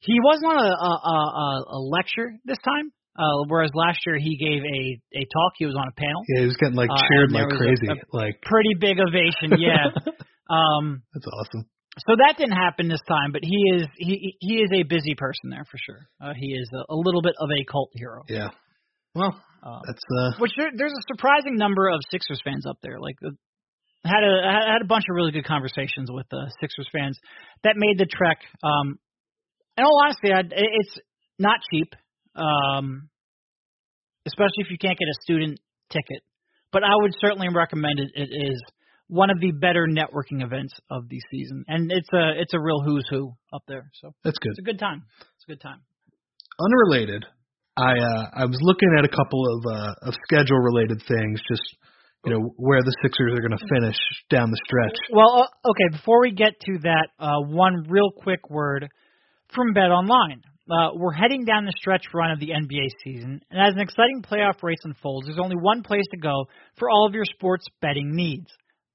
he 0.00 0.16
wasn't 0.22 0.52
on 0.52 0.58
a, 0.58 0.72
a, 0.72 0.92
a, 1.04 1.48
a 1.76 1.80
lecture 1.80 2.32
this 2.44 2.58
time, 2.64 2.90
uh, 3.16 3.44
whereas 3.48 3.70
last 3.74 4.00
year 4.06 4.16
he 4.16 4.36
gave 4.36 4.62
a 4.64 4.80
a 5.16 5.22
talk. 5.32 5.52
He 5.56 5.66
was 5.66 5.76
on 5.76 5.88
a 5.88 5.96
panel. 6.00 6.22
Yeah, 6.28 6.40
he 6.40 6.46
was 6.46 6.56
getting 6.56 6.76
like 6.76 6.90
uh, 6.90 7.00
cheered 7.08 7.32
uh, 7.32 7.38
like 7.40 7.48
crazy, 7.56 7.88
a, 7.88 7.92
a 7.92 8.16
like 8.16 8.40
pretty 8.42 8.74
big 8.78 8.98
ovation. 8.98 9.60
Yeah. 9.60 9.92
um, 10.50 11.02
That's 11.12 11.26
awesome. 11.26 11.68
So 12.06 12.16
that 12.16 12.36
didn't 12.38 12.56
happen 12.56 12.88
this 12.88 13.02
time, 13.08 13.32
but 13.32 13.42
he 13.44 13.58
is 13.76 13.86
he 13.96 14.36
he 14.40 14.54
is 14.56 14.70
a 14.72 14.82
busy 14.82 15.14
person 15.16 15.50
there 15.50 15.64
for 15.70 15.78
sure. 15.78 16.08
Uh, 16.20 16.34
he 16.36 16.52
is 16.52 16.68
a, 16.72 16.92
a 16.92 16.96
little 16.96 17.22
bit 17.22 17.34
of 17.38 17.48
a 17.50 17.64
cult 17.70 17.90
hero. 17.94 18.22
Yeah. 18.28 18.48
Well, 19.14 19.34
um, 19.62 19.80
that's 19.86 20.02
uh. 20.18 20.32
Which 20.38 20.52
there, 20.56 20.70
there's 20.76 20.92
a 20.92 21.04
surprising 21.12 21.56
number 21.56 21.88
of 21.88 22.00
Sixers 22.10 22.40
fans 22.44 22.64
up 22.66 22.78
there. 22.82 23.00
Like 23.00 23.16
uh, 23.24 23.30
had 24.04 24.24
a 24.24 24.34
I 24.46 24.72
had 24.72 24.82
a 24.82 24.86
bunch 24.86 25.04
of 25.10 25.16
really 25.16 25.32
good 25.32 25.44
conversations 25.44 26.10
with 26.10 26.26
the 26.30 26.38
uh, 26.38 26.50
Sixers 26.60 26.88
fans 26.92 27.18
that 27.64 27.74
made 27.76 27.98
the 27.98 28.06
trek. 28.06 28.38
Um, 28.62 28.98
in 29.76 29.84
all 29.84 30.00
honesty, 30.04 30.32
I'd, 30.32 30.52
it's 30.52 30.98
not 31.38 31.60
cheap, 31.72 31.94
um, 32.36 33.08
especially 34.26 34.64
if 34.64 34.70
you 34.70 34.78
can't 34.78 34.98
get 34.98 35.08
a 35.08 35.22
student 35.22 35.58
ticket. 35.90 36.22
But 36.72 36.84
I 36.84 36.94
would 36.94 37.12
certainly 37.20 37.48
recommend 37.52 37.98
it. 37.98 38.10
It 38.14 38.30
is 38.30 38.62
one 39.10 39.28
of 39.28 39.40
the 39.40 39.50
better 39.50 39.88
networking 39.90 40.42
events 40.42 40.72
of 40.88 41.08
the 41.08 41.20
season, 41.30 41.64
and 41.66 41.90
it's 41.90 42.08
a 42.14 42.40
it's 42.40 42.54
a 42.54 42.60
real 42.60 42.80
who's 42.80 43.04
who 43.10 43.34
up 43.52 43.62
there. 43.66 43.90
So 44.00 44.14
that's 44.24 44.38
good. 44.38 44.52
It's 44.52 44.60
a 44.60 44.62
good 44.62 44.78
time. 44.78 45.04
It's 45.34 45.44
a 45.48 45.50
good 45.50 45.60
time. 45.60 45.80
Unrelated, 46.60 47.26
I 47.76 47.90
uh, 47.90 48.24
I 48.32 48.44
was 48.46 48.58
looking 48.62 48.94
at 48.98 49.04
a 49.04 49.08
couple 49.08 49.42
of 49.50 49.60
uh, 49.66 50.08
of 50.08 50.14
schedule 50.24 50.58
related 50.58 51.02
things, 51.06 51.40
just 51.50 51.76
you 52.24 52.32
know 52.32 52.54
where 52.56 52.82
the 52.82 52.94
Sixers 53.02 53.34
are 53.36 53.42
going 53.42 53.58
to 53.58 53.66
finish 53.80 53.96
down 54.30 54.50
the 54.50 54.60
stretch. 54.64 54.96
Well, 55.12 55.42
uh, 55.42 55.70
okay. 55.70 55.96
Before 55.98 56.20
we 56.20 56.30
get 56.30 56.54
to 56.66 56.78
that, 56.84 57.08
uh, 57.18 57.40
one 57.48 57.86
real 57.88 58.12
quick 58.16 58.48
word 58.48 58.88
from 59.52 59.72
Bet 59.74 59.90
Online. 59.90 60.42
uh, 60.70 60.94
we're 60.94 61.12
heading 61.12 61.44
down 61.44 61.64
the 61.64 61.74
stretch 61.76 62.04
run 62.14 62.30
of 62.30 62.38
the 62.38 62.50
NBA 62.50 62.86
season, 63.02 63.40
and 63.50 63.60
as 63.60 63.74
an 63.74 63.80
exciting 63.80 64.22
playoff 64.22 64.62
race 64.62 64.78
unfolds, 64.84 65.26
there's 65.26 65.40
only 65.42 65.56
one 65.56 65.82
place 65.82 66.06
to 66.12 66.18
go 66.18 66.46
for 66.78 66.88
all 66.88 67.08
of 67.08 67.14
your 67.14 67.24
sports 67.24 67.66
betting 67.82 68.14
needs 68.14 68.46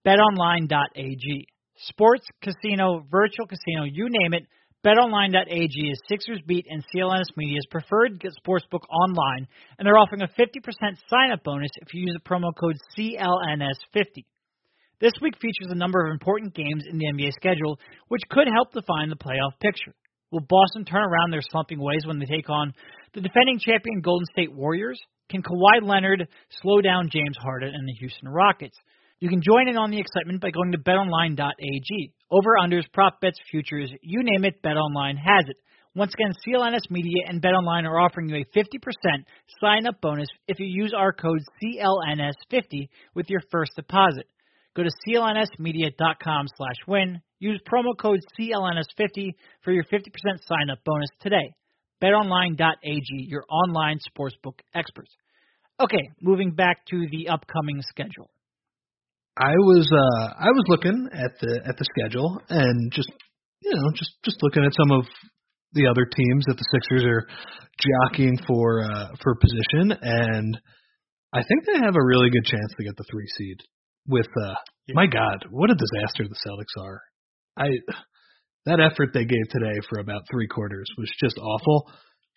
betonline.ag. 0.06 1.48
Sports, 1.78 2.26
casino, 2.42 3.04
virtual 3.10 3.48
casino, 3.48 3.84
you 3.84 4.08
name 4.10 4.34
it, 4.34 4.46
betonline.ag 4.86 5.90
is 5.90 6.00
Sixers 6.08 6.40
Beat 6.46 6.68
and 6.70 6.84
CLNS 6.94 7.36
Media's 7.36 7.66
preferred 7.70 8.22
sportsbook 8.22 8.86
online, 8.90 9.48
and 9.78 9.86
they're 9.86 9.98
offering 9.98 10.22
a 10.22 10.28
50% 10.28 10.62
sign 11.10 11.32
up 11.34 11.44
bonus 11.44 11.72
if 11.82 11.94
you 11.94 12.02
use 12.02 12.14
the 12.14 12.30
promo 12.30 12.52
code 12.58 12.76
CLNS50. 12.98 14.24
This 15.02 15.12
week 15.22 15.36
features 15.42 15.72
a 15.72 15.76
number 15.76 16.06
of 16.06 16.14
important 16.14 16.54
games 16.54 16.86
in 16.90 16.98
the 16.98 17.12
NBA 17.12 17.34
schedule, 17.34 17.78
which 18.08 18.22
could 18.30 18.48
help 18.48 18.72
define 18.72 19.10
the 19.10 19.18
playoff 19.18 19.60
picture. 19.60 19.94
Will 20.32 20.46
Boston 20.48 20.86
turn 20.86 21.04
around 21.04 21.32
their 21.32 21.42
slumping 21.42 21.80
ways 21.80 22.06
when 22.06 22.20
they 22.20 22.26
take 22.26 22.50
on 22.50 22.74
the 23.14 23.22
defending 23.22 23.60
champion 23.60 24.02
Golden 24.02 24.26
State 24.32 24.54
Warriors? 24.54 25.00
Can 25.30 25.42
Kawhi 25.42 25.82
Leonard 25.82 26.28
slow 26.62 26.82
down 26.82 27.10
James 27.12 27.38
Harden 27.38 27.74
and 27.74 27.88
the 27.88 27.96
Houston 28.00 28.30
Rockets? 28.30 28.78
You 29.20 29.30
can 29.30 29.42
join 29.42 29.70
in 29.70 29.78
on 29.78 29.92
the 29.92 30.00
excitement 30.00 30.42
by 30.42 30.52
going 30.52 30.74
to 30.74 30.78
betonline.ag. 30.78 32.14
Over 32.30 32.58
unders, 32.62 32.92
prop 32.92 33.22
bets, 33.22 33.40
futures, 33.50 33.92
you 34.02 34.24
name 34.24 34.44
it, 34.44 34.62
BetOnline 34.62 35.18
has 35.18 35.46
it. 35.48 35.56
Once 35.96 36.14
again, 36.14 36.34
CLNS 36.46 36.92
Media 36.92 37.24
and 37.26 37.42
BetOnline 37.42 37.86
are 37.86 38.00
offering 38.00 38.28
you 38.28 38.36
a 38.36 38.58
50% 38.58 39.24
sign 39.62 39.88
up 39.88 40.02
bonus 40.02 40.28
if 40.50 40.60
you 40.60 40.66
use 40.66 40.94
our 40.94 41.14
code 41.14 41.40
CLNS50 41.64 42.90
with 43.14 43.30
your 43.30 43.42
first 43.50 43.72
deposit. 43.78 44.28
Go 44.76 44.84
to 44.84 44.90
clnsmedia.com 45.08 46.48
slash 46.58 46.76
win. 46.86 47.22
Use 47.40 47.62
promo 47.72 47.98
code 47.98 48.20
CLNS50 48.38 49.36
for 49.64 49.72
your 49.72 49.86
50% 49.86 50.00
sign 50.46 50.70
up 50.70 50.80
bonus 50.84 51.10
today. 51.22 51.54
BetOnline.ag, 52.04 53.28
your 53.30 53.46
online 53.50 54.00
sportsbook 54.00 54.60
experts. 54.74 55.16
Okay, 55.82 56.10
moving 56.22 56.52
back 56.52 56.86
to 56.88 57.08
the 57.10 57.30
upcoming 57.30 57.82
schedule. 57.82 58.30
I 59.38 59.52
was 59.52 59.88
uh 59.92 60.28
I 60.40 60.48
was 60.48 60.64
looking 60.68 61.10
at 61.12 61.32
the 61.42 61.60
at 61.68 61.76
the 61.76 61.86
schedule 61.92 62.40
and 62.50 62.92
just 62.92 63.12
you 63.62 63.76
know 63.76 63.92
just 63.92 64.12
just 64.24 64.38
looking 64.42 64.64
at 64.64 64.72
some 64.72 64.98
of 64.98 65.06
the 65.74 65.88
other 65.88 66.06
teams 66.06 66.46
that 66.48 66.56
the 66.56 66.68
Sixers 66.72 67.04
are 67.04 67.28
jockeying 67.76 68.38
for 68.48 68.84
uh 68.84 69.08
for 69.22 69.36
position 69.36 69.92
and 70.02 70.58
I 71.34 71.44
think 71.44 71.66
they 71.68 71.84
have 71.84 72.00
a 72.00 72.06
really 72.06 72.30
good 72.30 72.46
chance 72.46 72.72
to 72.78 72.84
get 72.86 72.96
the 72.96 73.04
3 73.12 73.28
seed 73.38 73.60
with 74.08 74.28
uh 74.42 74.56
yeah. 74.88 74.96
my 74.96 75.08
god, 75.08 75.44
what 75.50 75.70
a 75.70 75.76
disaster 75.76 76.24
the 76.24 76.40
Celtics 76.40 76.82
are. 76.82 77.02
I 77.58 77.68
that 78.66 78.80
effort 78.80 79.10
they 79.14 79.26
gave 79.26 79.48
today 79.52 79.84
for 79.90 80.00
about 80.00 80.24
3 80.32 80.48
quarters 80.48 80.88
was 80.98 81.12
just 81.20 81.38
awful. 81.38 81.92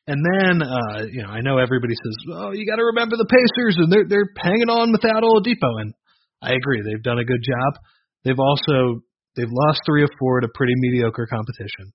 And 0.09 0.19
then 0.19 0.67
uh 0.67 1.07
you 1.07 1.23
know, 1.23 1.31
I 1.31 1.43
know 1.43 1.59
everybody 1.59 1.95
says, 1.95 2.17
"Oh, 2.35 2.51
you 2.51 2.67
got 2.67 2.83
to 2.83 2.91
remember 2.91 3.15
the 3.17 3.31
Pacers 3.31 3.77
and 3.79 3.93
they're 3.93 4.09
they're 4.09 4.33
hanging 4.37 4.67
on 4.67 4.91
without 4.91 5.23
Oladipo." 5.23 5.79
And 5.79 5.95
I 6.43 6.53
agree, 6.53 6.83
they've 6.83 7.03
done 7.03 7.19
a 7.19 7.25
good 7.25 7.43
job. 7.43 7.83
They've 8.25 8.39
also 8.39 9.03
they've 9.37 9.51
lost 9.51 9.81
3 9.87 10.03
or 10.03 10.09
4 10.19 10.41
to 10.41 10.47
a 10.47 10.51
pretty 10.55 10.75
mediocre 10.77 11.27
competition. 11.27 11.93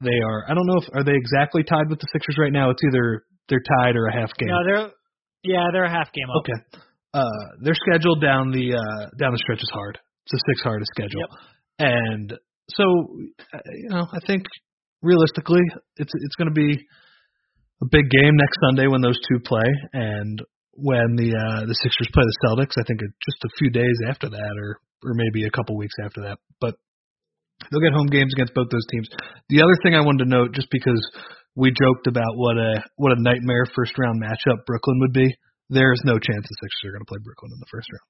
They 0.00 0.18
are 0.24 0.44
I 0.48 0.54
don't 0.54 0.66
know 0.66 0.78
if 0.78 0.88
are 0.94 1.04
they 1.04 1.16
exactly 1.16 1.62
tied 1.62 1.88
with 1.88 2.00
the 2.00 2.08
Sixers 2.12 2.36
right 2.38 2.52
now. 2.52 2.70
It's 2.70 2.82
either 2.86 3.24
they're 3.48 3.62
tied 3.80 3.96
or 3.96 4.06
a 4.06 4.14
half 4.14 4.30
game. 4.38 4.48
No, 4.48 4.64
they're 4.64 4.90
yeah, 5.42 5.68
they're 5.72 5.84
a 5.84 5.90
half 5.90 6.12
game 6.12 6.28
up. 6.30 6.44
Okay 6.44 6.84
uh 7.14 7.46
their 7.60 7.74
schedule 7.74 8.16
down 8.16 8.50
the 8.50 8.74
uh 8.74 9.06
down 9.18 9.32
the 9.32 9.38
stretch 9.38 9.62
is 9.62 9.70
hard. 9.72 9.98
It's 10.26 10.32
the 10.32 10.42
sixth 10.48 10.64
hardest 10.64 10.90
schedule. 10.94 11.20
Yep. 11.20 11.30
And 11.78 12.34
so 12.70 12.84
uh, 13.54 13.58
you 13.72 13.88
know, 13.88 14.06
I 14.12 14.18
think 14.26 14.44
realistically 15.02 15.62
it's 15.96 16.12
it's 16.14 16.36
going 16.36 16.48
to 16.48 16.54
be 16.54 16.86
a 17.82 17.86
big 17.90 18.10
game 18.10 18.36
next 18.36 18.56
Sunday 18.68 18.86
when 18.86 19.00
those 19.00 19.18
two 19.28 19.40
play 19.40 19.66
and 19.92 20.40
when 20.72 21.16
the 21.16 21.34
uh 21.34 21.66
the 21.66 21.78
Sixers 21.82 22.08
play 22.12 22.24
the 22.24 22.40
Celtics, 22.46 22.78
I 22.78 22.84
think 22.86 23.00
just 23.00 23.44
a 23.44 23.54
few 23.58 23.70
days 23.70 23.98
after 24.08 24.28
that 24.28 24.54
or 24.58 24.80
or 25.02 25.14
maybe 25.14 25.44
a 25.46 25.50
couple 25.50 25.76
weeks 25.76 25.94
after 26.04 26.22
that. 26.22 26.38
But 26.60 26.76
they'll 27.70 27.84
get 27.84 27.96
home 27.96 28.08
games 28.08 28.32
against 28.34 28.54
both 28.54 28.70
those 28.70 28.86
teams. 28.90 29.08
The 29.48 29.62
other 29.62 29.76
thing 29.82 29.94
I 29.94 30.04
wanted 30.04 30.24
to 30.24 30.30
note 30.30 30.52
just 30.52 30.68
because 30.70 31.00
we 31.56 31.70
joked 31.70 32.06
about 32.06 32.36
what 32.36 32.56
a 32.56 32.84
what 32.96 33.12
a 33.12 33.22
nightmare 33.22 33.66
first 33.74 33.98
round 33.98 34.22
matchup 34.22 34.64
Brooklyn 34.66 35.00
would 35.00 35.12
be 35.12 35.28
there's 35.70 36.02
no 36.04 36.18
chance 36.18 36.42
the 36.42 36.56
Sixers 36.60 36.90
are 36.90 36.92
going 36.92 37.06
to 37.06 37.10
play 37.10 37.22
Brooklyn 37.22 37.52
in 37.54 37.60
the 37.60 37.70
first 37.70 37.88
round. 37.90 38.08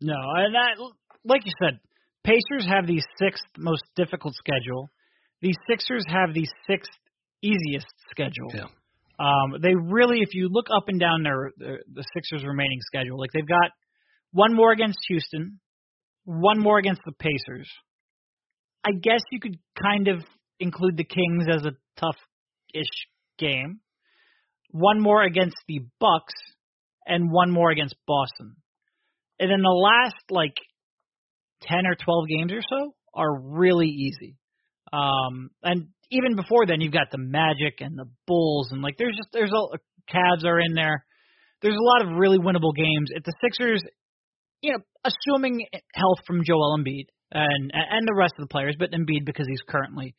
No, 0.00 0.20
and 0.38 0.54
that, 0.54 0.78
like 1.24 1.42
you 1.44 1.52
said, 1.58 1.80
Pacers 2.24 2.66
have 2.70 2.86
the 2.86 3.02
sixth 3.18 3.46
most 3.58 3.82
difficult 3.96 4.34
schedule. 4.34 4.90
The 5.42 5.54
Sixers 5.68 6.04
have 6.08 6.34
the 6.34 6.46
sixth 6.68 6.94
easiest 7.42 7.86
schedule. 8.10 8.50
Yeah. 8.54 8.70
Um, 9.18 9.60
they 9.60 9.74
really, 9.74 10.20
if 10.20 10.32
you 10.32 10.48
look 10.50 10.66
up 10.74 10.84
and 10.88 11.00
down 11.00 11.22
their, 11.22 11.50
their 11.56 11.80
the 11.92 12.04
Sixers' 12.14 12.44
remaining 12.46 12.78
schedule, 12.80 13.18
like 13.18 13.30
they've 13.32 13.46
got 13.46 13.70
one 14.32 14.54
more 14.54 14.72
against 14.72 14.98
Houston, 15.08 15.60
one 16.24 16.58
more 16.60 16.78
against 16.78 17.00
the 17.04 17.12
Pacers. 17.12 17.68
I 18.84 18.90
guess 18.92 19.20
you 19.32 19.40
could 19.40 19.58
kind 19.80 20.08
of 20.08 20.24
include 20.60 20.96
the 20.96 21.04
Kings 21.04 21.46
as 21.50 21.66
a 21.66 21.72
tough-ish 21.98 22.86
game 23.38 23.80
one 24.70 25.00
more 25.00 25.22
against 25.22 25.56
the 25.66 25.80
Bucks, 26.00 26.34
and 27.06 27.32
one 27.32 27.50
more 27.50 27.70
against 27.70 27.96
Boston. 28.06 28.56
And 29.38 29.50
then 29.50 29.62
the 29.62 29.68
last 29.68 30.16
like 30.30 30.54
ten 31.62 31.86
or 31.86 31.94
twelve 31.94 32.28
games 32.28 32.52
or 32.52 32.60
so 32.60 32.94
are 33.14 33.40
really 33.40 33.88
easy. 33.88 34.36
Um, 34.92 35.50
and 35.62 35.88
even 36.10 36.36
before 36.36 36.66
then, 36.66 36.80
you've 36.80 36.92
got 36.92 37.10
the 37.10 37.18
Magic 37.18 37.80
and 37.80 37.98
the 37.98 38.06
Bulls, 38.26 38.68
and 38.70 38.82
like 38.82 38.96
there's 38.98 39.16
just 39.16 39.28
there's 39.32 39.52
a 39.52 39.78
Cavs 40.12 40.44
are 40.44 40.60
in 40.60 40.74
there. 40.74 41.04
There's 41.60 41.76
a 41.76 41.82
lot 41.82 42.02
of 42.02 42.18
really 42.18 42.38
winnable 42.38 42.74
games. 42.74 43.10
If 43.10 43.24
the 43.24 43.34
Sixers, 43.42 43.82
you 44.62 44.72
know, 44.72 44.78
assuming 45.04 45.66
health 45.94 46.18
from 46.26 46.44
Joel 46.44 46.78
Embiid 46.78 47.06
and 47.32 47.72
and 47.74 48.08
the 48.08 48.14
rest 48.14 48.34
of 48.38 48.42
the 48.42 48.52
players, 48.52 48.76
but 48.78 48.92
Embiid 48.92 49.26
because 49.26 49.46
he's 49.48 49.62
currently 49.68 50.14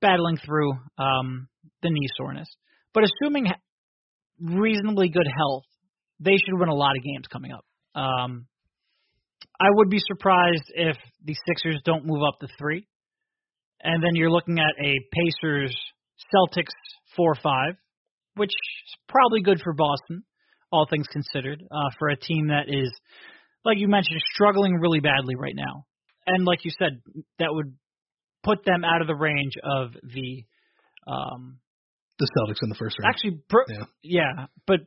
battling 0.00 0.38
through 0.44 0.72
um, 0.98 1.48
the 1.82 1.90
knee 1.90 2.08
soreness. 2.16 2.48
But 2.92 3.04
assuming 3.04 3.46
reasonably 4.40 5.10
good 5.10 5.28
health, 5.36 5.64
they 6.18 6.36
should 6.36 6.58
win 6.58 6.68
a 6.68 6.74
lot 6.74 6.96
of 6.96 7.04
games 7.04 7.26
coming 7.30 7.52
up. 7.52 7.64
Um, 7.94 8.46
I 9.60 9.68
would 9.68 9.90
be 9.90 9.98
surprised 9.98 10.64
if 10.74 10.96
the 11.24 11.34
Sixers 11.46 11.80
don't 11.84 12.06
move 12.06 12.22
up 12.26 12.40
to 12.40 12.48
three, 12.58 12.86
and 13.82 14.02
then 14.02 14.10
you're 14.14 14.30
looking 14.30 14.58
at 14.58 14.84
a 14.84 14.98
Pacers 15.12 15.76
Celtics 16.34 16.74
four 17.16 17.34
five, 17.42 17.74
which 18.36 18.50
is 18.50 18.96
probably 19.08 19.42
good 19.42 19.60
for 19.62 19.72
Boston, 19.72 20.22
all 20.72 20.86
things 20.88 21.06
considered, 21.08 21.62
uh, 21.70 21.90
for 21.98 22.08
a 22.08 22.16
team 22.16 22.48
that 22.48 22.68
is, 22.68 22.92
like 23.64 23.78
you 23.78 23.88
mentioned, 23.88 24.20
struggling 24.34 24.74
really 24.74 25.00
badly 25.00 25.34
right 25.36 25.56
now. 25.56 25.86
And 26.26 26.44
like 26.44 26.64
you 26.64 26.70
said, 26.78 27.00
that 27.38 27.48
would 27.50 27.74
put 28.42 28.64
them 28.64 28.84
out 28.84 29.00
of 29.00 29.06
the 29.06 29.14
range 29.14 29.54
of 29.62 29.92
the 30.02 30.44
um, 31.10 31.58
the 32.18 32.28
Celtics 32.36 32.62
in 32.62 32.68
the 32.68 32.74
first 32.74 32.96
round. 33.00 33.14
Actually, 33.14 33.40
per, 33.48 33.64
yeah. 33.68 33.84
yeah, 34.02 34.46
but 34.66 34.80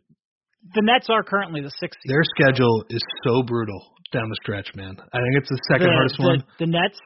the 0.76 0.82
Nets 0.82 1.08
are 1.10 1.24
currently 1.24 1.62
the 1.62 1.72
sixth. 1.80 2.00
Their 2.08 2.24
schedule 2.38 2.86
is 2.90 3.02
so 3.26 3.44
brutal 3.44 3.82
down 4.14 4.30
the 4.30 4.38
stretch, 4.42 4.70
man. 4.76 4.96
I 5.00 5.18
think 5.18 5.34
it's 5.42 5.50
the 5.50 5.60
second 5.72 5.88
the, 5.88 5.94
hardest 5.94 6.18
the, 6.18 6.24
one. 6.24 6.44
The 6.60 6.68
Nets. 6.68 7.00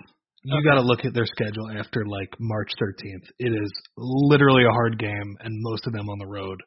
You 0.48 0.60
okay. 0.60 0.64
got 0.64 0.76
to 0.80 0.88
look 0.88 1.04
at 1.04 1.14
their 1.14 1.26
schedule 1.26 1.68
after 1.78 2.06
like 2.08 2.32
March 2.40 2.72
13th. 2.80 3.28
It 3.38 3.52
is 3.52 3.72
literally 3.98 4.64
a 4.64 4.72
hard 4.72 4.98
game, 4.98 5.36
and 5.42 5.52
most 5.60 5.86
of 5.86 5.92
them 5.92 6.08
on 6.08 6.20
the 6.20 6.26
road. 6.26 6.64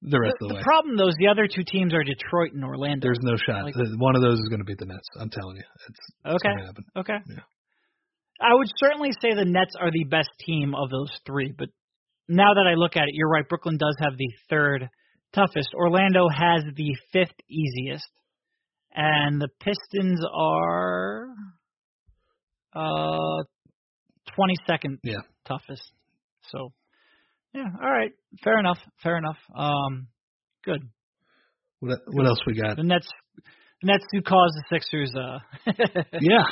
The 0.00 0.18
rest 0.18 0.36
the, 0.40 0.46
of 0.46 0.48
the, 0.48 0.54
way. 0.54 0.60
the 0.60 0.64
way. 0.64 0.64
problem, 0.64 0.96
though, 0.96 1.08
is 1.08 1.16
the 1.20 1.28
other 1.28 1.46
two 1.46 1.62
teams 1.62 1.92
are 1.92 2.02
Detroit 2.02 2.54
and 2.54 2.64
Orlando. 2.64 3.04
There's 3.04 3.20
no 3.20 3.36
shot. 3.36 3.64
Like, 3.64 3.76
One 3.98 4.16
of 4.16 4.22
those 4.22 4.40
is 4.40 4.48
going 4.48 4.60
to 4.60 4.64
beat 4.64 4.78
the 4.78 4.86
Nets. 4.86 5.06
I'm 5.20 5.28
telling 5.28 5.56
you, 5.56 5.62
it's, 5.88 6.00
it's 6.24 6.34
okay. 6.40 6.56
happen. 6.64 6.84
Okay. 6.96 7.18
Yeah. 7.28 7.44
I 8.40 8.54
would 8.54 8.68
certainly 8.80 9.10
say 9.20 9.34
the 9.34 9.44
Nets 9.44 9.76
are 9.78 9.92
the 9.92 10.04
best 10.04 10.30
team 10.40 10.74
of 10.74 10.88
those 10.88 11.12
three, 11.26 11.52
but 11.56 11.68
now 12.28 12.54
that 12.54 12.66
I 12.66 12.74
look 12.74 12.96
at 12.96 13.04
it, 13.04 13.14
you're 13.14 13.28
right. 13.28 13.46
Brooklyn 13.46 13.76
does 13.76 13.96
have 14.00 14.16
the 14.16 14.32
third 14.48 14.88
toughest. 15.34 15.68
Orlando 15.74 16.28
has 16.28 16.64
the 16.74 16.96
fifth 17.12 17.36
easiest, 17.48 18.08
and 18.94 19.38
the 19.38 19.48
Pistons 19.60 20.24
are 20.34 21.28
uh 22.74 23.44
22nd 24.38 24.98
yeah. 25.02 25.20
toughest. 25.46 25.82
So, 26.50 26.72
yeah, 27.54 27.66
all 27.82 27.90
right, 27.90 28.12
fair 28.42 28.58
enough, 28.58 28.78
fair 29.02 29.18
enough. 29.18 29.36
Um, 29.54 30.08
good. 30.64 30.82
What 31.80 31.98
what 32.06 32.26
else 32.26 32.40
we 32.46 32.54
got? 32.54 32.76
The 32.76 32.84
Nets. 32.84 33.08
The 33.82 33.92
Nets 33.92 34.04
do 34.12 34.22
cause 34.22 34.52
the 34.54 34.64
Sixers. 34.70 35.12
Uh, 35.14 35.38
yeah. 36.20 36.44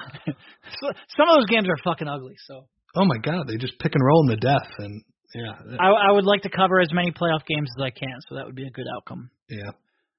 Some 1.16 1.28
of 1.28 1.36
those 1.36 1.46
games 1.46 1.68
are 1.68 1.76
fucking 1.84 2.08
ugly. 2.08 2.34
So. 2.46 2.66
Oh 2.96 3.04
my 3.04 3.18
God, 3.22 3.46
they 3.46 3.56
just 3.56 3.78
pick 3.78 3.92
and 3.94 4.04
roll 4.04 4.26
them 4.26 4.36
to 4.36 4.40
death, 4.40 4.68
and 4.78 5.04
yeah. 5.32 5.52
I, 5.78 6.10
I 6.10 6.12
would 6.12 6.24
like 6.24 6.42
to 6.42 6.50
cover 6.50 6.80
as 6.80 6.92
many 6.92 7.12
playoff 7.12 7.46
games 7.46 7.70
as 7.78 7.84
I 7.84 7.90
can, 7.90 8.18
so 8.28 8.34
that 8.34 8.46
would 8.46 8.56
be 8.56 8.66
a 8.66 8.70
good 8.70 8.86
outcome. 8.96 9.30
Yeah. 9.48 9.70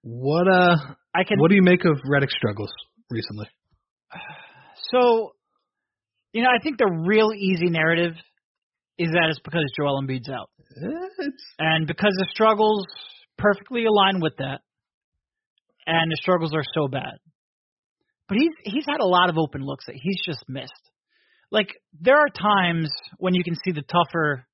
What 0.03 0.47
uh? 0.47 0.77
I 1.13 1.25
can. 1.25 1.37
What 1.39 1.49
do 1.49 1.55
you 1.55 1.61
make 1.61 1.83
of 1.83 1.97
Redick's 2.09 2.35
struggles 2.35 2.71
recently? 3.09 3.47
So, 4.91 5.33
you 6.33 6.43
know, 6.43 6.49
I 6.49 6.61
think 6.63 6.77
the 6.77 7.03
real 7.05 7.31
easy 7.33 7.69
narrative 7.69 8.13
is 8.97 9.09
that 9.11 9.29
it's 9.29 9.39
because 9.39 9.65
Joel 9.77 10.01
Embiid's 10.01 10.29
out, 10.29 10.49
It's, 11.19 11.43
and 11.59 11.87
because 11.87 12.13
the 12.17 12.27
struggles 12.31 12.85
perfectly 13.37 13.85
align 13.85 14.21
with 14.21 14.37
that, 14.37 14.59
and 15.87 16.11
the 16.11 16.17
struggles 16.21 16.53
are 16.53 16.63
so 16.73 16.87
bad. 16.87 17.17
But 18.27 18.37
he's 18.37 18.73
he's 18.73 18.85
had 18.87 19.01
a 19.01 19.05
lot 19.05 19.29
of 19.29 19.37
open 19.37 19.61
looks 19.61 19.85
that 19.87 19.95
he's 19.95 20.21
just 20.25 20.43
missed. 20.47 20.71
Like 21.51 21.69
there 21.99 22.17
are 22.17 22.29
times 22.29 22.89
when 23.17 23.33
you 23.33 23.43
can 23.43 23.55
see 23.55 23.71
the 23.71 23.81
tougher, 23.81 24.45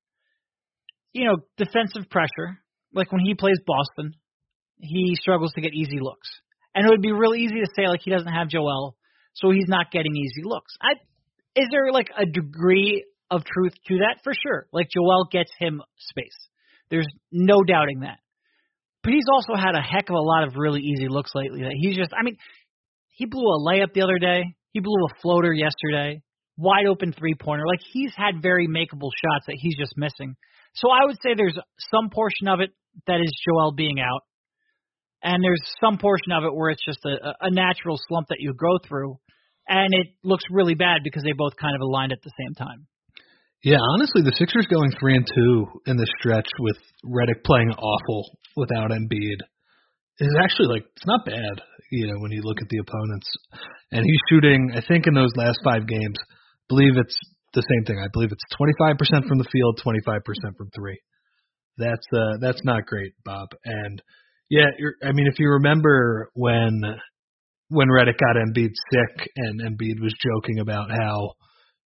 you 1.12 1.26
know, 1.26 1.36
defensive 1.56 2.10
pressure. 2.10 2.58
Like 2.92 3.12
when 3.12 3.20
he 3.20 3.34
plays 3.34 3.58
Boston, 3.66 4.14
he 4.78 5.14
struggles 5.14 5.52
to 5.52 5.60
get 5.60 5.74
easy 5.74 6.00
looks, 6.00 6.28
and 6.74 6.86
it 6.86 6.90
would 6.90 7.02
be 7.02 7.12
real 7.12 7.34
easy 7.34 7.60
to 7.60 7.68
say 7.76 7.86
like 7.86 8.00
he 8.02 8.10
doesn't 8.10 8.32
have 8.32 8.48
Joel, 8.48 8.96
so 9.34 9.50
he's 9.50 9.68
not 9.68 9.92
getting 9.92 10.16
easy 10.16 10.42
looks. 10.42 10.74
I 10.80 10.94
is 11.58 11.68
there 11.70 11.90
like 11.92 12.08
a 12.16 12.24
degree 12.24 13.04
of 13.30 13.44
truth 13.44 13.72
to 13.88 13.98
that? 13.98 14.20
For 14.22 14.32
sure. 14.32 14.66
Like 14.72 14.88
Joel 14.94 15.26
gets 15.30 15.50
him 15.58 15.82
space. 15.98 16.36
There's 16.90 17.08
no 17.32 17.62
doubting 17.62 18.00
that. 18.00 18.18
But 19.02 19.12
he's 19.12 19.26
also 19.32 19.54
had 19.54 19.74
a 19.74 19.82
heck 19.82 20.08
of 20.08 20.14
a 20.14 20.20
lot 20.20 20.46
of 20.46 20.54
really 20.56 20.80
easy 20.80 21.08
looks 21.08 21.32
lately 21.34 21.62
that 21.62 21.76
he's 21.78 21.96
just 21.96 22.12
I 22.18 22.22
mean, 22.22 22.36
he 23.10 23.26
blew 23.26 23.46
a 23.46 23.60
layup 23.60 23.92
the 23.92 24.02
other 24.02 24.18
day. 24.18 24.44
He 24.72 24.80
blew 24.80 25.04
a 25.04 25.20
floater 25.20 25.52
yesterday. 25.52 26.22
Wide 26.56 26.86
open 26.86 27.12
three 27.12 27.34
pointer. 27.34 27.66
Like 27.66 27.80
he's 27.92 28.12
had 28.16 28.42
very 28.42 28.68
makeable 28.68 29.10
shots 29.14 29.46
that 29.46 29.56
he's 29.58 29.76
just 29.76 29.94
missing. 29.96 30.36
So 30.74 30.90
I 30.90 31.04
would 31.06 31.16
say 31.22 31.34
there's 31.36 31.58
some 31.90 32.10
portion 32.10 32.48
of 32.48 32.60
it 32.60 32.70
that 33.06 33.20
is 33.20 33.32
Joel 33.46 33.72
being 33.72 34.00
out. 34.00 34.22
And 35.22 35.42
there's 35.42 35.62
some 35.80 35.98
portion 35.98 36.32
of 36.32 36.44
it 36.44 36.54
where 36.54 36.70
it's 36.70 36.84
just 36.84 37.04
a, 37.04 37.34
a 37.40 37.50
natural 37.50 37.98
slump 38.08 38.28
that 38.28 38.38
you 38.38 38.54
go 38.54 38.78
through. 38.86 39.18
And 39.68 39.92
it 39.92 40.08
looks 40.24 40.44
really 40.50 40.74
bad 40.74 41.00
because 41.04 41.22
they 41.22 41.36
both 41.36 41.56
kind 41.60 41.74
of 41.74 41.82
aligned 41.82 42.12
at 42.12 42.22
the 42.24 42.32
same 42.40 42.54
time. 42.54 42.86
yeah, 43.62 43.78
honestly, 43.94 44.22
the 44.22 44.34
Sixers 44.36 44.66
going 44.70 44.90
three 44.98 45.14
and 45.14 45.26
two 45.26 45.66
in 45.86 45.96
this 45.96 46.08
stretch 46.18 46.48
with 46.58 46.78
Redick 47.04 47.44
playing 47.44 47.70
awful 47.72 48.38
without 48.56 48.90
Embiid 48.90 49.40
is 50.20 50.34
actually 50.42 50.68
like 50.68 50.84
it's 50.96 51.06
not 51.06 51.24
bad. 51.24 51.62
You 51.90 52.08
know, 52.08 52.20
when 52.20 52.32
you 52.32 52.42
look 52.42 52.58
at 52.60 52.68
the 52.68 52.78
opponents, 52.78 53.28
and 53.92 54.04
he's 54.04 54.20
shooting. 54.28 54.72
I 54.74 54.82
think 54.86 55.06
in 55.06 55.14
those 55.14 55.32
last 55.36 55.58
five 55.64 55.86
games, 55.86 56.16
believe 56.68 56.96
it's 56.96 57.16
the 57.54 57.62
same 57.62 57.84
thing. 57.86 57.98
I 57.98 58.08
believe 58.12 58.30
it's 58.30 58.44
25% 58.60 59.26
from 59.26 59.38
the 59.38 59.48
field, 59.50 59.80
25% 59.84 60.22
from 60.56 60.70
three. 60.74 60.98
That's 61.78 62.06
uh 62.12 62.38
that's 62.40 62.62
not 62.64 62.86
great, 62.86 63.12
Bob. 63.24 63.48
And 63.64 64.02
yeah, 64.50 64.66
I 65.02 65.12
mean, 65.12 65.26
if 65.26 65.38
you 65.38 65.48
remember 65.50 66.30
when 66.34 66.80
when 67.68 67.88
Redick 67.88 68.18
got 68.18 68.36
Embiid 68.36 68.72
sick, 68.90 69.28
and 69.36 69.60
Embiid 69.60 70.00
was 70.00 70.14
joking 70.20 70.60
about 70.60 70.90
how 70.90 71.34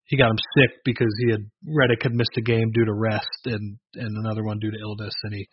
he 0.05 0.17
got 0.17 0.31
him 0.31 0.37
sick 0.57 0.71
because 0.83 1.13
he 1.19 1.31
had 1.31 1.41
Redick 1.67 2.03
had 2.03 2.13
missed 2.13 2.37
a 2.37 2.41
game 2.41 2.71
due 2.71 2.85
to 2.85 2.93
rest 2.93 3.45
and 3.45 3.77
and 3.95 4.17
another 4.17 4.43
one 4.43 4.59
due 4.59 4.71
to 4.71 4.77
illness, 4.79 5.13
and 5.23 5.33
he 5.33 5.47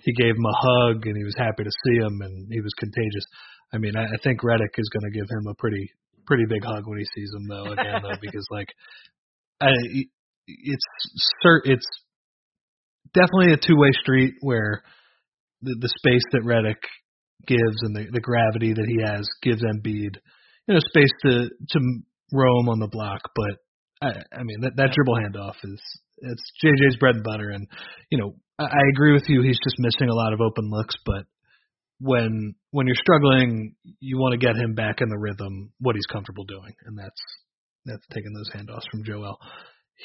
he 0.00 0.12
gave 0.14 0.34
him 0.36 0.44
a 0.44 0.56
hug 0.56 1.06
and 1.06 1.16
he 1.16 1.24
was 1.24 1.36
happy 1.36 1.64
to 1.64 1.70
see 1.84 1.96
him 1.96 2.20
and 2.22 2.48
he 2.50 2.60
was 2.60 2.72
contagious. 2.78 3.24
I 3.72 3.78
mean, 3.78 3.96
I, 3.96 4.04
I 4.04 4.16
think 4.22 4.42
Redick 4.42 4.78
is 4.78 4.90
going 4.92 5.10
to 5.10 5.18
give 5.18 5.28
him 5.30 5.46
a 5.48 5.54
pretty 5.54 5.90
pretty 6.26 6.44
big 6.48 6.64
hug 6.64 6.86
when 6.86 6.98
he 6.98 7.06
sees 7.14 7.30
him 7.34 7.46
though 7.48 7.72
again 7.72 8.02
though 8.02 8.18
because 8.20 8.46
like 8.50 8.68
I 9.60 9.70
it's 10.46 10.86
it's 11.64 11.86
definitely 13.14 13.52
a 13.52 13.56
two 13.56 13.76
way 13.76 13.90
street 14.02 14.34
where 14.40 14.82
the 15.62 15.76
the 15.80 15.88
space 15.88 16.24
that 16.32 16.42
Redick 16.42 16.82
gives 17.46 17.76
and 17.82 17.94
the 17.94 18.06
the 18.12 18.20
gravity 18.20 18.72
that 18.72 18.86
he 18.86 19.02
has 19.04 19.26
gives 19.42 19.62
Embiid 19.62 20.16
you 20.66 20.74
know 20.74 20.80
space 20.80 21.10
to 21.22 21.48
to 21.70 21.80
roam 22.32 22.68
on 22.68 22.80
the 22.80 22.88
block, 22.88 23.20
but 23.34 23.58
I, 24.02 24.08
I 24.32 24.42
mean 24.42 24.60
that 24.62 24.76
that 24.76 24.92
dribble 24.92 25.16
handoff 25.16 25.56
is 25.64 25.80
it's 26.18 26.52
JJ's 26.62 26.96
bread 26.98 27.16
and 27.16 27.24
butter, 27.24 27.50
and 27.50 27.66
you 28.10 28.18
know 28.18 28.34
I, 28.58 28.64
I 28.64 28.82
agree 28.92 29.12
with 29.12 29.24
you. 29.28 29.42
He's 29.42 29.58
just 29.62 29.78
missing 29.78 30.08
a 30.08 30.14
lot 30.14 30.32
of 30.32 30.40
open 30.40 30.70
looks, 30.70 30.94
but 31.04 31.24
when 32.00 32.54
when 32.70 32.86
you're 32.86 32.96
struggling, 32.96 33.74
you 34.00 34.18
want 34.18 34.32
to 34.32 34.44
get 34.44 34.56
him 34.56 34.74
back 34.74 35.00
in 35.00 35.08
the 35.08 35.18
rhythm, 35.18 35.72
what 35.80 35.94
he's 35.94 36.06
comfortable 36.06 36.44
doing, 36.44 36.74
and 36.84 36.98
that's 36.98 37.22
that's 37.84 38.06
taking 38.12 38.32
those 38.34 38.50
handoffs 38.50 38.90
from 38.90 39.04
Joel. 39.04 39.38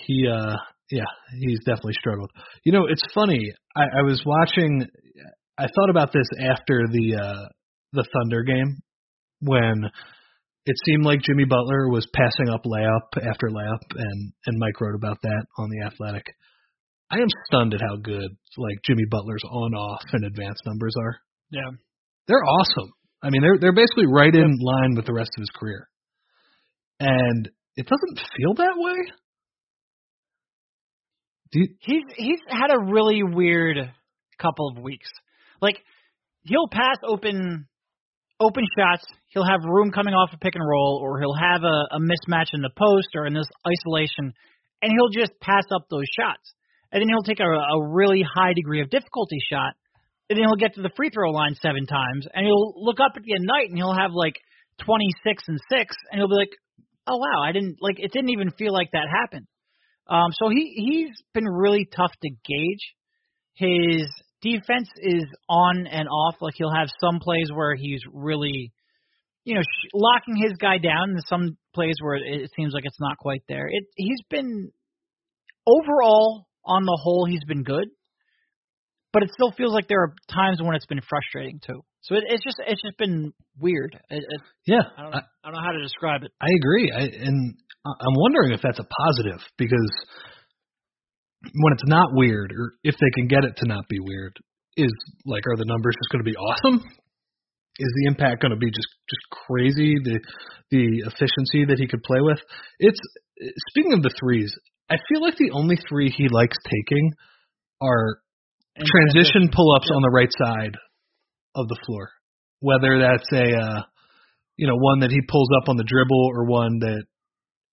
He 0.06 0.28
uh 0.28 0.56
yeah, 0.92 1.06
he's 1.40 1.60
definitely 1.60 1.94
struggled. 1.94 2.32
You 2.64 2.74
know, 2.74 2.86
it's 2.88 3.04
funny. 3.14 3.54
I, 3.76 4.00
I 4.00 4.02
was 4.04 4.22
watching. 4.26 4.88
I 5.62 5.68
thought 5.76 5.90
about 5.92 6.12
this 6.12 6.28
after 6.40 6.88
the 6.92 7.16
uh 7.16 7.48
the 7.94 8.06
Thunder 8.14 8.44
game 8.44 8.82
when 9.42 9.90
it 10.66 10.76
seemed 10.86 11.06
like 11.06 11.22
Jimmy 11.22 11.46
Butler 11.46 11.90
was 11.90 12.08
passing 12.14 12.50
up 12.50 12.64
layup 12.66 13.30
after 13.30 13.50
layup, 13.50 13.84
and 13.96 14.34
and 14.46 14.60
Mike 14.60 14.80
wrote 14.82 14.96
about 14.96 15.22
that 15.22 15.46
on 15.58 15.70
the 15.70 15.86
Athletic. 15.86 16.26
I 17.12 17.18
am 17.18 17.28
stunned 17.48 17.74
at 17.74 17.82
how 17.82 17.98
good 17.98 18.32
like 18.58 18.82
Jimmy 18.84 19.04
Butler's 19.10 19.44
on 19.44 19.74
off 19.74 20.04
and 20.14 20.26
advanced 20.26 20.62
numbers 20.66 20.96
are. 21.00 21.18
Yeah. 21.52 21.70
They're 22.28 22.44
awesome. 22.44 22.92
I 23.22 23.30
mean, 23.30 23.42
they're 23.42 23.58
they're 23.60 23.76
basically 23.76 24.08
right 24.08 24.34
in 24.34 24.58
line 24.60 24.96
with 24.96 25.06
the 25.06 25.14
rest 25.14 25.32
of 25.38 25.42
his 25.42 25.50
career, 25.60 25.88
and 27.00 27.50
it 27.76 27.86
doesn't 27.86 28.28
feel 28.38 28.56
that 28.56 28.74
way. 28.78 28.96
You, 31.54 31.68
He's 31.82 32.04
he's 32.16 32.40
had 32.48 32.72
a 32.72 32.92
really 32.92 33.22
weird 33.24 33.78
couple 34.40 34.70
of 34.70 34.82
weeks. 34.82 35.10
Like 35.62 35.78
he'll 36.44 36.68
pass 36.72 36.98
open 37.08 37.68
open 38.42 38.66
shots, 38.76 39.06
he'll 39.28 39.46
have 39.46 39.62
room 39.64 39.92
coming 39.92 40.14
off 40.16 40.34
a 40.34 40.38
pick 40.38 40.56
and 40.56 40.68
roll, 40.68 41.00
or 41.02 41.20
he'll 41.20 41.38
have 41.38 41.62
a, 41.62 41.96
a 41.96 42.00
mismatch 42.00 42.50
in 42.54 42.62
the 42.62 42.74
post 42.76 43.10
or 43.16 43.28
in 43.28 43.34
this 43.34 43.48
isolation, 43.62 44.34
and 44.82 44.92
he'll 44.92 45.14
just 45.14 45.40
pass 45.40 45.64
up 45.74 45.86
those 45.90 46.10
shots. 46.18 46.54
And 46.92 47.00
then 47.00 47.08
he'll 47.08 47.24
take 47.24 47.40
a, 47.40 47.48
a 47.48 47.88
really 47.88 48.26
high 48.26 48.54
degree 48.54 48.82
of 48.82 48.90
difficulty 48.90 49.38
shot, 49.50 49.78
and 50.30 50.38
then 50.38 50.46
he'll 50.46 50.60
get 50.60 50.74
to 50.76 50.82
the 50.82 50.92
free 50.98 51.10
throw 51.14 51.30
line 51.32 51.56
seven 51.56 51.86
times, 51.86 52.28
and 52.34 52.46
he'll 52.46 52.74
look 52.76 53.00
up 53.00 53.14
at 53.16 53.24
the 53.24 53.34
end 53.34 53.46
night 53.46 53.70
and 53.70 53.78
he'll 53.78 53.96
have 53.96 54.12
like 54.12 54.36
26 54.84 55.44
and 55.48 55.60
six, 55.70 55.96
and 56.12 56.20
he'll 56.20 56.28
be 56.28 56.36
like, 56.36 56.56
"Oh 57.06 57.18
wow, 57.18 57.44
I 57.46 57.52
didn't 57.52 57.78
like 57.80 58.00
it. 58.00 58.12
Didn't 58.12 58.32
even 58.32 58.52
feel 58.58 58.74
like 58.74 58.90
that 58.92 59.08
happened." 59.08 59.46
Um, 60.10 60.32
so 60.34 60.50
he 60.50 60.74
he's 60.76 61.16
been 61.34 61.46
really 61.46 61.88
tough 61.96 62.12
to 62.24 62.30
gauge. 62.30 62.96
His 63.54 64.10
defense 64.42 64.90
is 64.98 65.26
on 65.50 65.88
and 65.88 66.08
off. 66.08 66.36
Like 66.42 66.56
he'll 66.58 66.74
have 66.74 66.88
some 67.00 67.20
plays 67.20 67.50
where 67.54 67.76
he's 67.76 68.02
really, 68.12 68.72
you 69.44 69.56
know, 69.56 69.62
sh- 69.62 69.90
locking 69.94 70.36
his 70.36 70.54
guy 70.60 70.78
down, 70.78 71.12
and 71.12 71.24
some 71.28 71.58
plays 71.74 71.96
where 72.02 72.16
it, 72.16 72.24
it 72.26 72.52
seems 72.56 72.74
like 72.74 72.86
it's 72.86 73.00
not 73.00 73.18
quite 73.18 73.44
there. 73.48 73.68
It 73.68 73.86
he's 73.96 74.22
been 74.30 74.72
overall 75.66 76.48
on 76.66 76.84
the 76.84 77.00
whole 77.02 77.26
he's 77.26 77.44
been 77.48 77.64
good, 77.64 77.88
but 79.14 79.24
it 79.24 79.30
still 79.34 79.52
feels 79.52 79.74
like 79.74 79.88
there 79.88 80.02
are 80.02 80.14
times 80.30 80.62
when 80.62 80.76
it's 80.76 80.86
been 80.86 81.02
frustrating 81.08 81.60
too. 81.66 81.82
So 82.02 82.16
it, 82.16 82.24
it's 82.28 82.44
just 82.44 82.58
it's 82.66 82.82
just 82.82 82.98
been 82.98 83.34
weird. 83.60 83.98
It, 84.10 84.24
it, 84.28 84.42
yeah, 84.66 84.82
I 84.98 85.04
don't 85.04 85.12
know, 85.12 85.20
I 85.44 85.48
don't 85.48 85.54
know 85.54 85.66
how 85.66 85.74
to 85.74 85.82
describe 85.82 86.24
it. 86.24 86.32
I 86.42 86.48
agree. 86.58 86.92
I, 86.92 87.02
and 87.02 87.56
I'm 87.86 88.16
wondering 88.16 88.54
if 88.54 88.62
that's 88.62 88.80
a 88.80 88.86
positive 88.86 89.40
because 89.58 89.92
when 91.44 91.74
it's 91.74 91.88
not 91.88 92.14
weird, 92.14 92.52
or 92.52 92.74
if 92.84 92.96
they 92.96 93.10
can 93.16 93.28
get 93.28 93.44
it 93.44 93.58
to 93.58 93.68
not 93.68 93.88
be 93.90 94.00
weird, 94.00 94.38
is 94.78 94.94
like, 95.26 95.44
are 95.48 95.58
the 95.58 95.66
numbers 95.66 95.96
just 95.98 96.12
going 96.12 96.24
to 96.24 96.30
be 96.30 96.38
awesome? 96.38 96.84
Is 97.80 97.94
the 97.96 98.08
impact 98.08 98.42
going 98.42 98.52
to 98.52 98.58
be 98.58 98.70
just 98.70 98.88
just 99.10 99.26
crazy? 99.48 99.96
The 100.04 100.20
the 100.70 100.86
efficiency 101.08 101.66
that 101.68 101.78
he 101.80 101.88
could 101.88 102.04
play 102.04 102.20
with. 102.22 102.40
It's 102.80 103.00
speaking 103.70 103.94
of 103.94 104.04
the 104.04 104.14
threes. 104.20 104.54
I 104.90 104.96
feel 105.10 105.22
like 105.22 105.38
the 105.38 105.52
only 105.52 105.78
three 105.90 106.10
he 106.10 106.28
likes 106.30 106.58
taking 106.66 107.14
are 107.82 108.20
And 108.76 108.86
transition 108.86 109.50
pull 109.54 109.74
ups 109.76 109.88
Yep. 109.90 109.96
on 109.96 110.02
the 110.02 110.12
right 110.14 110.32
side 110.44 110.76
of 111.56 111.68
the 111.68 111.78
floor. 111.86 112.12
Whether 112.60 113.00
that's 113.00 113.32
a 113.34 113.58
uh 113.58 113.82
you 114.58 114.68
know, 114.68 114.76
one 114.76 115.00
that 115.00 115.12
he 115.12 115.22
pulls 115.28 115.50
up 115.62 115.70
on 115.70 115.78
the 115.78 115.84
dribble 115.84 116.30
or 116.36 116.46
one 116.46 116.80
that 116.80 117.04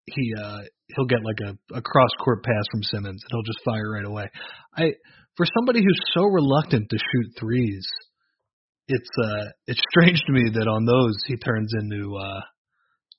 he 0.06 0.34
uh 0.38 0.60
he'll 0.94 1.06
get 1.06 1.24
like 1.24 1.40
a, 1.40 1.76
a 1.76 1.82
cross 1.82 2.10
court 2.22 2.44
pass 2.44 2.64
from 2.70 2.82
Simmons 2.82 3.22
and 3.22 3.30
he'll 3.30 3.42
just 3.42 3.64
fire 3.64 3.92
right 3.92 4.04
away. 4.04 4.30
I 4.76 4.92
for 5.36 5.46
somebody 5.58 5.80
who's 5.80 6.00
so 6.14 6.22
reluctant 6.22 6.88
to 6.90 6.96
shoot 6.96 7.32
threes, 7.38 7.86
it's 8.88 9.10
uh 9.22 9.50
it's 9.66 9.80
strange 9.90 10.20
to 10.26 10.32
me 10.32 10.50
that 10.54 10.68
on 10.68 10.84
those 10.84 11.16
he 11.26 11.36
turns 11.36 11.72
into 11.80 12.16
uh 12.16 12.40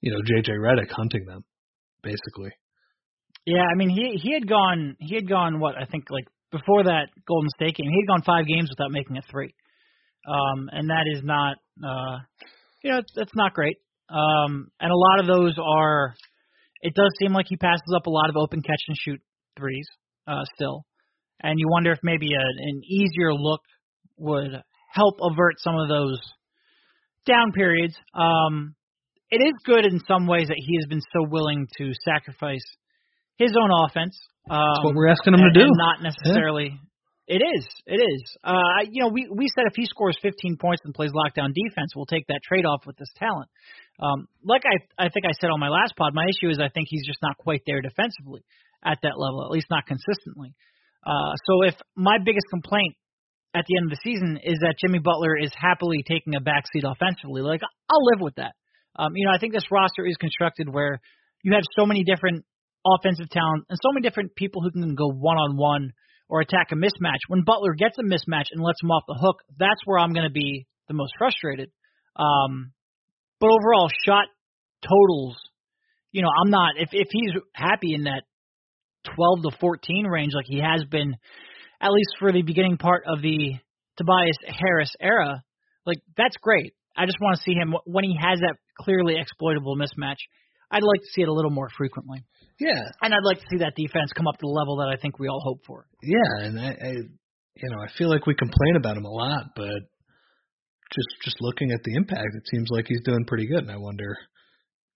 you 0.02 0.12
know, 0.12 0.20
JJ 0.20 0.50
Redick 0.60 0.92
hunting 0.92 1.26
them, 1.26 1.44
basically. 2.04 2.52
Yeah, 3.46 3.64
I 3.72 3.76
mean 3.76 3.90
he 3.90 4.20
he 4.22 4.34
had 4.34 4.48
gone 4.48 4.96
he 5.00 5.16
had 5.16 5.28
gone 5.28 5.60
what 5.60 5.76
I 5.76 5.86
think 5.86 6.06
like 6.10 6.26
before 6.52 6.84
that 6.84 7.08
Golden 7.28 7.50
State 7.56 7.76
game 7.76 7.90
he 7.90 8.02
had 8.02 8.08
gone 8.08 8.24
five 8.24 8.48
games 8.48 8.70
without 8.70 8.92
making 8.92 9.18
a 9.18 9.22
three, 9.30 9.54
um, 10.28 10.70
and 10.72 10.90
that 10.90 11.06
is 11.14 11.22
not 11.24 11.58
uh, 11.84 12.18
you 12.84 12.92
know 12.92 13.02
that's 13.16 13.36
not 13.36 13.54
great. 13.54 13.78
Um, 14.10 14.70
and 14.80 14.92
a 14.92 14.96
lot 14.96 15.20
of 15.20 15.28
those 15.28 15.58
are 15.62 16.16
it 16.82 16.94
does 16.94 17.12
seem 17.20 17.34
like 17.34 17.46
he 17.50 17.58
passes 17.58 17.94
up 17.96 18.08
a 18.08 18.10
lot 18.10 18.30
of 18.30 18.38
open 18.38 18.62
catch 18.62 18.82
and 18.88 18.98
shoot 18.98 19.22
threes 19.58 19.88
uh, 20.28 20.44
still, 20.56 20.86
and 21.42 21.60
you 21.60 21.68
wonder 21.70 21.92
if 21.92 22.00
maybe 22.04 22.30
a, 22.34 22.70
an 22.70 22.82
easier 22.84 23.34
look 23.34 23.62
would 24.18 24.64
help 24.94 25.16
avert 25.22 25.56
some 25.60 25.76
of 25.76 25.88
those 25.88 26.20
down 27.26 27.52
periods. 27.52 27.96
Um, 28.14 28.76
it 29.30 29.46
is 29.46 29.54
good 29.66 29.86
in 29.86 30.00
some 30.08 30.26
ways 30.26 30.48
that 30.48 30.58
he 30.58 30.78
has 30.78 30.88
been 30.88 31.02
so 31.14 31.28
willing 31.30 31.68
to 31.78 31.92
sacrifice 32.06 32.64
his 33.38 33.52
own 33.62 33.70
offense 33.86 34.18
Um, 34.50 34.58
That's 34.60 34.86
what 34.86 34.96
we're 34.96 35.10
asking 35.10 35.34
him 35.34 35.42
and, 35.42 35.54
to 35.54 35.64
do. 35.64 35.70
not 35.70 36.02
necessarily. 36.02 36.80
It 37.28 37.44
is. 37.44 37.68
It 37.86 38.00
is. 38.00 38.24
Uh, 38.42 38.88
you 38.90 39.04
know, 39.04 39.10
we 39.10 39.28
we 39.30 39.50
said 39.54 39.66
if 39.68 39.76
he 39.76 39.86
scores 39.86 40.18
15 40.22 40.56
points 40.58 40.82
and 40.86 40.94
plays 40.94 41.12
lockdown 41.12 41.52
defense, 41.54 41.92
we'll 41.94 42.06
take 42.06 42.26
that 42.28 42.40
trade 42.48 42.66
off 42.66 42.86
with 42.88 42.96
this 42.98 43.12
talent. 43.18 43.50
Um, 44.00 44.28
like 44.46 44.62
I 44.66 45.06
I 45.06 45.10
think 45.10 45.26
I 45.26 45.34
said 45.40 45.50
on 45.50 45.60
my 45.60 45.70
last 45.70 45.96
pod, 45.98 46.14
my 46.14 46.26
issue 46.30 46.50
is 46.50 46.60
I 46.60 46.70
think 46.70 46.88
he's 46.90 47.06
just 47.06 47.20
not 47.22 47.38
quite 47.38 47.62
there 47.66 47.82
defensively 47.82 48.46
at 48.86 49.00
that 49.02 49.18
level, 49.18 49.44
at 49.44 49.52
least 49.52 49.68
not 49.70 49.88
consistently. 49.88 50.54
Uh, 51.06 51.34
so 51.46 51.64
if 51.64 51.76
my 51.96 52.18
biggest 52.24 52.46
complaint 52.50 52.96
at 53.56 53.66
the 53.68 53.78
end 53.78 53.92
of 53.92 53.98
the 53.98 54.02
season 54.04 54.38
is 54.44 54.60
that 54.62 54.76
Jimmy 54.78 55.00
Butler 55.00 55.38
is 55.38 55.52
happily 55.56 56.04
taking 56.08 56.36
a 56.36 56.42
backseat 56.42 56.86
offensively, 56.86 57.42
like 57.42 57.62
I'll 57.90 58.06
live 58.14 58.22
with 58.22 58.36
that. 58.36 58.54
Um, 58.98 59.16
you 59.16 59.26
know, 59.26 59.34
I 59.34 59.40
think 59.40 59.54
this 59.54 59.72
roster 59.72 60.06
is 60.06 60.18
constructed 60.18 60.70
where 60.70 61.00
you 61.44 61.54
have 61.54 61.64
so 61.78 61.86
many 61.86 62.04
different 62.04 62.46
offensive 62.86 63.30
talent 63.30 63.66
and 63.70 63.80
so 63.82 63.92
many 63.94 64.08
different 64.08 64.36
people 64.36 64.62
who 64.62 64.72
can 64.72 64.96
go 64.96 65.10
one 65.10 65.38
on 65.38 65.58
one 65.58 65.94
or 66.30 66.42
attack 66.42 66.72
a 66.72 66.76
mismatch. 66.76 67.24
When 67.28 67.44
Butler 67.44 67.74
gets 67.74 67.98
a 67.98 68.04
mismatch 68.04 68.52
and 68.52 68.62
lets 68.62 68.82
him 68.82 68.92
off 68.92 69.04
the 69.08 69.18
hook, 69.20 69.38
that's 69.58 69.82
where 69.86 70.00
I'm 70.00 70.14
going 70.14 70.28
to 70.28 70.34
be 70.34 70.68
the 70.88 70.94
most 70.94 71.14
frustrated. 71.18 71.72
Um, 72.16 72.74
but 73.40 73.50
overall, 73.50 73.90
shot 74.06 74.26
totals, 74.82 75.38
you 76.12 76.22
know, 76.22 76.30
I'm 76.30 76.50
not. 76.50 76.76
If 76.78 76.90
if 76.92 77.08
he's 77.12 77.32
happy 77.54 77.94
in 77.94 78.04
that 78.04 78.24
12 79.16 79.44
to 79.44 79.58
14 79.60 80.06
range, 80.08 80.34
like 80.34 80.46
he 80.48 80.60
has 80.60 80.84
been, 80.90 81.16
at 81.82 81.92
least 81.92 82.10
for 82.20 82.32
the 82.32 82.42
beginning 82.42 82.78
part 82.78 83.04
of 83.08 83.22
the 83.22 83.56
Tobias 83.98 84.38
Harris 84.48 84.94
era, 85.00 85.44
like 85.86 85.98
that's 86.16 86.38
great. 86.38 86.74
I 86.96 87.06
just 87.06 87.18
want 87.22 87.38
to 87.38 87.44
see 87.44 87.54
him 87.54 87.76
when 87.86 88.04
he 88.04 88.18
has 88.20 88.40
that 88.40 88.56
clearly 88.80 89.16
exploitable 89.20 89.76
mismatch. 89.78 90.18
I'd 90.70 90.84
like 90.84 91.00
to 91.00 91.12
see 91.14 91.22
it 91.22 91.30
a 91.30 91.34
little 91.34 91.52
more 91.52 91.70
frequently. 91.78 92.26
Yeah, 92.60 92.82
and 93.02 93.14
I'd 93.14 93.24
like 93.24 93.38
to 93.38 93.46
see 93.50 93.60
that 93.60 93.76
defense 93.76 94.12
come 94.16 94.28
up 94.28 94.36
to 94.36 94.42
the 94.42 94.48
level 94.48 94.78
that 94.78 94.90
I 94.92 95.00
think 95.00 95.20
we 95.20 95.28
all 95.28 95.40
hope 95.42 95.62
for. 95.66 95.86
Yeah, 96.02 96.46
and 96.46 96.60
I, 96.60 96.70
I 96.70 96.92
you 97.62 97.70
know, 97.70 97.82
I 97.82 97.88
feel 97.98 98.10
like 98.10 98.26
we 98.26 98.36
complain 98.36 98.76
about 98.76 98.98
him 98.98 99.06
a 99.06 99.10
lot, 99.10 99.56
but 99.56 99.88
just 100.94 101.08
just 101.24 101.38
looking 101.42 101.72
at 101.72 101.84
the 101.84 101.96
impact, 101.96 102.36
it 102.36 102.48
seems 102.52 102.68
like 102.70 102.86
he's 102.88 103.04
doing 103.04 103.26
pretty 103.26 103.48
good. 103.48 103.64
And 103.64 103.72
I 103.72 103.78
wonder, 103.78 104.18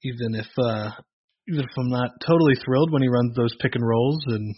even 0.03 0.35
if 0.35 0.47
uh 0.57 0.91
even 1.47 1.63
if 1.65 1.71
I'm 1.77 1.89
not 1.89 2.11
totally 2.25 2.55
thrilled 2.63 2.91
when 2.91 3.01
he 3.01 3.09
runs 3.09 3.35
those 3.35 3.55
pick 3.59 3.75
and 3.75 3.85
rolls, 3.85 4.23
and 4.27 4.55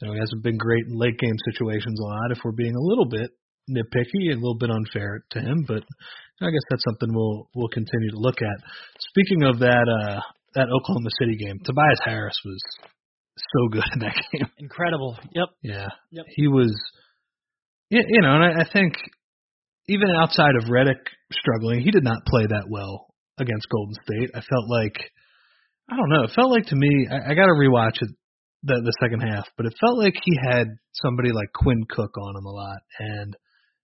you 0.00 0.08
know 0.08 0.14
he 0.14 0.20
hasn't 0.20 0.42
been 0.42 0.58
great 0.58 0.84
in 0.88 0.98
late 0.98 1.18
game 1.18 1.36
situations 1.52 1.98
a 2.00 2.04
lot. 2.04 2.32
If 2.32 2.38
we're 2.44 2.52
being 2.52 2.74
a 2.76 2.88
little 2.88 3.08
bit 3.08 3.30
nitpicky, 3.70 4.30
and 4.30 4.38
a 4.38 4.44
little 4.44 4.58
bit 4.58 4.70
unfair 4.70 5.24
to 5.32 5.40
him, 5.40 5.64
but 5.66 5.82
I 6.40 6.50
guess 6.50 6.66
that's 6.70 6.84
something 6.84 7.14
we'll 7.14 7.48
we'll 7.54 7.68
continue 7.68 8.10
to 8.10 8.18
look 8.18 8.42
at. 8.42 8.58
Speaking 9.10 9.44
of 9.44 9.58
that 9.60 9.86
uh 9.88 10.20
that 10.54 10.68
Oklahoma 10.68 11.10
City 11.20 11.36
game, 11.36 11.58
Tobias 11.64 12.00
Harris 12.04 12.38
was 12.44 12.60
so 13.36 13.68
good 13.68 13.84
in 13.94 14.00
that 14.00 14.16
game. 14.32 14.48
Incredible. 14.58 15.18
Yep. 15.32 15.48
Yeah. 15.62 15.88
Yep. 16.10 16.24
He 16.34 16.48
was, 16.48 16.74
you 17.90 18.22
know, 18.22 18.34
and 18.34 18.44
I, 18.44 18.62
I 18.62 18.72
think 18.72 18.94
even 19.88 20.08
outside 20.20 20.56
of 20.56 20.68
Redick 20.68 21.02
struggling, 21.32 21.80
he 21.80 21.90
did 21.90 22.04
not 22.04 22.26
play 22.26 22.46
that 22.48 22.66
well 22.68 23.06
against 23.38 23.68
Golden 23.68 23.94
State. 24.04 24.30
I 24.34 24.40
felt 24.40 24.68
like, 24.68 24.96
I 25.90 25.96
don't 25.96 26.10
know, 26.10 26.24
it 26.24 26.34
felt 26.34 26.50
like 26.50 26.66
to 26.66 26.76
me, 26.76 27.08
I, 27.10 27.32
I 27.32 27.34
got 27.34 27.46
to 27.46 27.58
rewatch 27.58 28.02
it 28.02 28.10
the 28.62 28.80
the 28.82 28.96
second 29.00 29.20
half, 29.20 29.46
but 29.56 29.66
it 29.66 29.74
felt 29.78 29.98
like 29.98 30.14
he 30.24 30.36
had 30.42 30.66
somebody 30.92 31.30
like 31.30 31.52
Quinn 31.54 31.84
Cook 31.88 32.16
on 32.18 32.36
him 32.36 32.46
a 32.46 32.50
lot, 32.50 32.78
and 32.98 33.36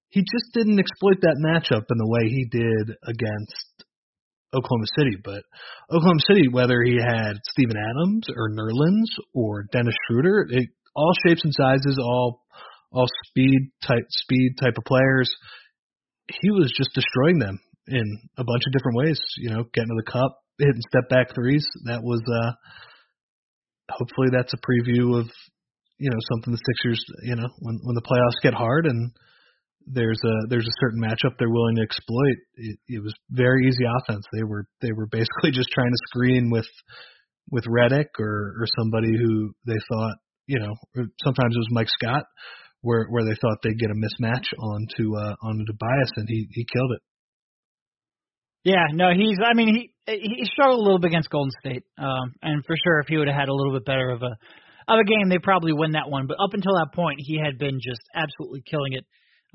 he 0.08 0.20
just 0.20 0.52
didn't 0.52 0.80
exploit 0.80 1.20
that 1.22 1.40
matchup 1.40 1.84
in 1.88 1.98
the 1.98 2.08
way 2.08 2.28
he 2.28 2.46
did 2.50 2.96
against 3.06 3.86
Oklahoma 4.54 4.86
City, 4.98 5.16
but 5.22 5.42
Oklahoma 5.90 6.20
City, 6.28 6.48
whether 6.50 6.82
he 6.82 6.98
had 7.00 7.40
Steven 7.50 7.76
Adams 7.76 8.26
or 8.36 8.50
Nerlens 8.50 9.08
or 9.32 9.64
Dennis 9.72 9.94
Schroeder, 10.06 10.46
it, 10.50 10.68
all 10.94 11.12
shapes 11.26 11.44
and 11.44 11.54
sizes, 11.54 11.98
all 11.98 12.42
all 12.90 13.06
speed 13.28 13.70
type 13.86 14.04
speed 14.10 14.56
type 14.60 14.74
of 14.76 14.84
players, 14.84 15.30
he 16.28 16.50
was 16.50 16.72
just 16.76 16.90
destroying 16.94 17.38
them 17.38 17.58
in 17.88 18.04
a 18.38 18.44
bunch 18.44 18.62
of 18.66 18.72
different 18.72 18.98
ways. 18.98 19.20
You 19.38 19.50
know, 19.50 19.64
getting 19.74 19.90
to 19.90 20.02
the 20.04 20.10
cup, 20.10 20.38
hitting 20.58 20.82
step 20.88 21.08
back 21.08 21.34
threes. 21.34 21.66
That 21.86 22.02
was 22.02 22.20
uh 22.20 22.52
hopefully 23.90 24.28
that's 24.32 24.54
a 24.54 24.62
preview 24.64 25.18
of 25.18 25.26
you 25.98 26.10
know 26.10 26.18
something 26.32 26.52
the 26.52 26.62
Sixers 26.66 27.04
you 27.22 27.36
know 27.36 27.48
when 27.60 27.78
when 27.82 27.94
the 27.94 28.02
playoffs 28.02 28.42
get 28.42 28.54
hard 28.54 28.86
and 28.86 29.12
there's 29.86 30.20
a 30.24 30.48
there's 30.48 30.66
a 30.66 30.80
certain 30.80 31.00
matchup 31.00 31.36
they're 31.38 31.50
willing 31.50 31.76
to 31.76 31.82
exploit. 31.82 32.38
It, 32.54 32.78
it 32.88 33.02
was 33.02 33.14
very 33.30 33.66
easy 33.66 33.84
offense. 33.84 34.24
They 34.32 34.44
were 34.44 34.66
they 34.80 34.92
were 34.92 35.06
basically 35.06 35.50
just 35.52 35.70
trying 35.70 35.90
to 35.90 36.06
screen 36.08 36.50
with 36.50 36.68
with 37.50 37.64
Redick 37.64 38.18
or 38.18 38.54
or 38.60 38.66
somebody 38.78 39.12
who 39.16 39.52
they 39.66 39.78
thought 39.90 40.16
you 40.46 40.58
know 40.58 40.74
sometimes 41.24 41.54
it 41.54 41.58
was 41.58 41.68
Mike 41.70 41.88
Scott 41.88 42.24
where 42.82 43.06
where 43.08 43.24
they 43.24 43.34
thought 43.40 43.58
they'd 43.62 43.78
get 43.78 43.90
a 43.90 43.94
mismatch 43.94 44.46
onto 44.58 45.16
uh, 45.16 45.34
onto 45.42 45.64
Tobias 45.64 46.12
and 46.16 46.28
he 46.28 46.46
he 46.52 46.66
killed 46.70 46.92
it. 46.92 47.02
Yeah, 48.64 48.86
no, 48.92 49.10
he's. 49.14 49.38
I 49.42 49.54
mean, 49.54 49.74
he 49.74 49.90
he 50.06 50.44
struggled 50.44 50.78
a 50.78 50.82
little 50.82 51.00
bit 51.00 51.08
against 51.08 51.30
Golden 51.30 51.50
State, 51.58 51.82
um, 51.98 52.34
and 52.42 52.64
for 52.64 52.76
sure, 52.76 53.00
if 53.00 53.08
he 53.08 53.16
would 53.16 53.26
have 53.28 53.36
had 53.36 53.48
a 53.48 53.54
little 53.54 53.72
bit 53.72 53.84
better 53.84 54.10
of 54.10 54.22
a 54.22 54.36
of 54.88 54.98
a 54.98 55.04
game, 55.04 55.28
they 55.28 55.38
probably 55.38 55.72
win 55.72 55.92
that 55.92 56.10
one. 56.10 56.26
But 56.26 56.38
up 56.42 56.54
until 56.54 56.74
that 56.74 56.94
point, 56.94 57.18
he 57.18 57.40
had 57.42 57.58
been 57.58 57.78
just 57.80 58.02
absolutely 58.14 58.62
killing 58.68 58.92
it. 58.92 59.04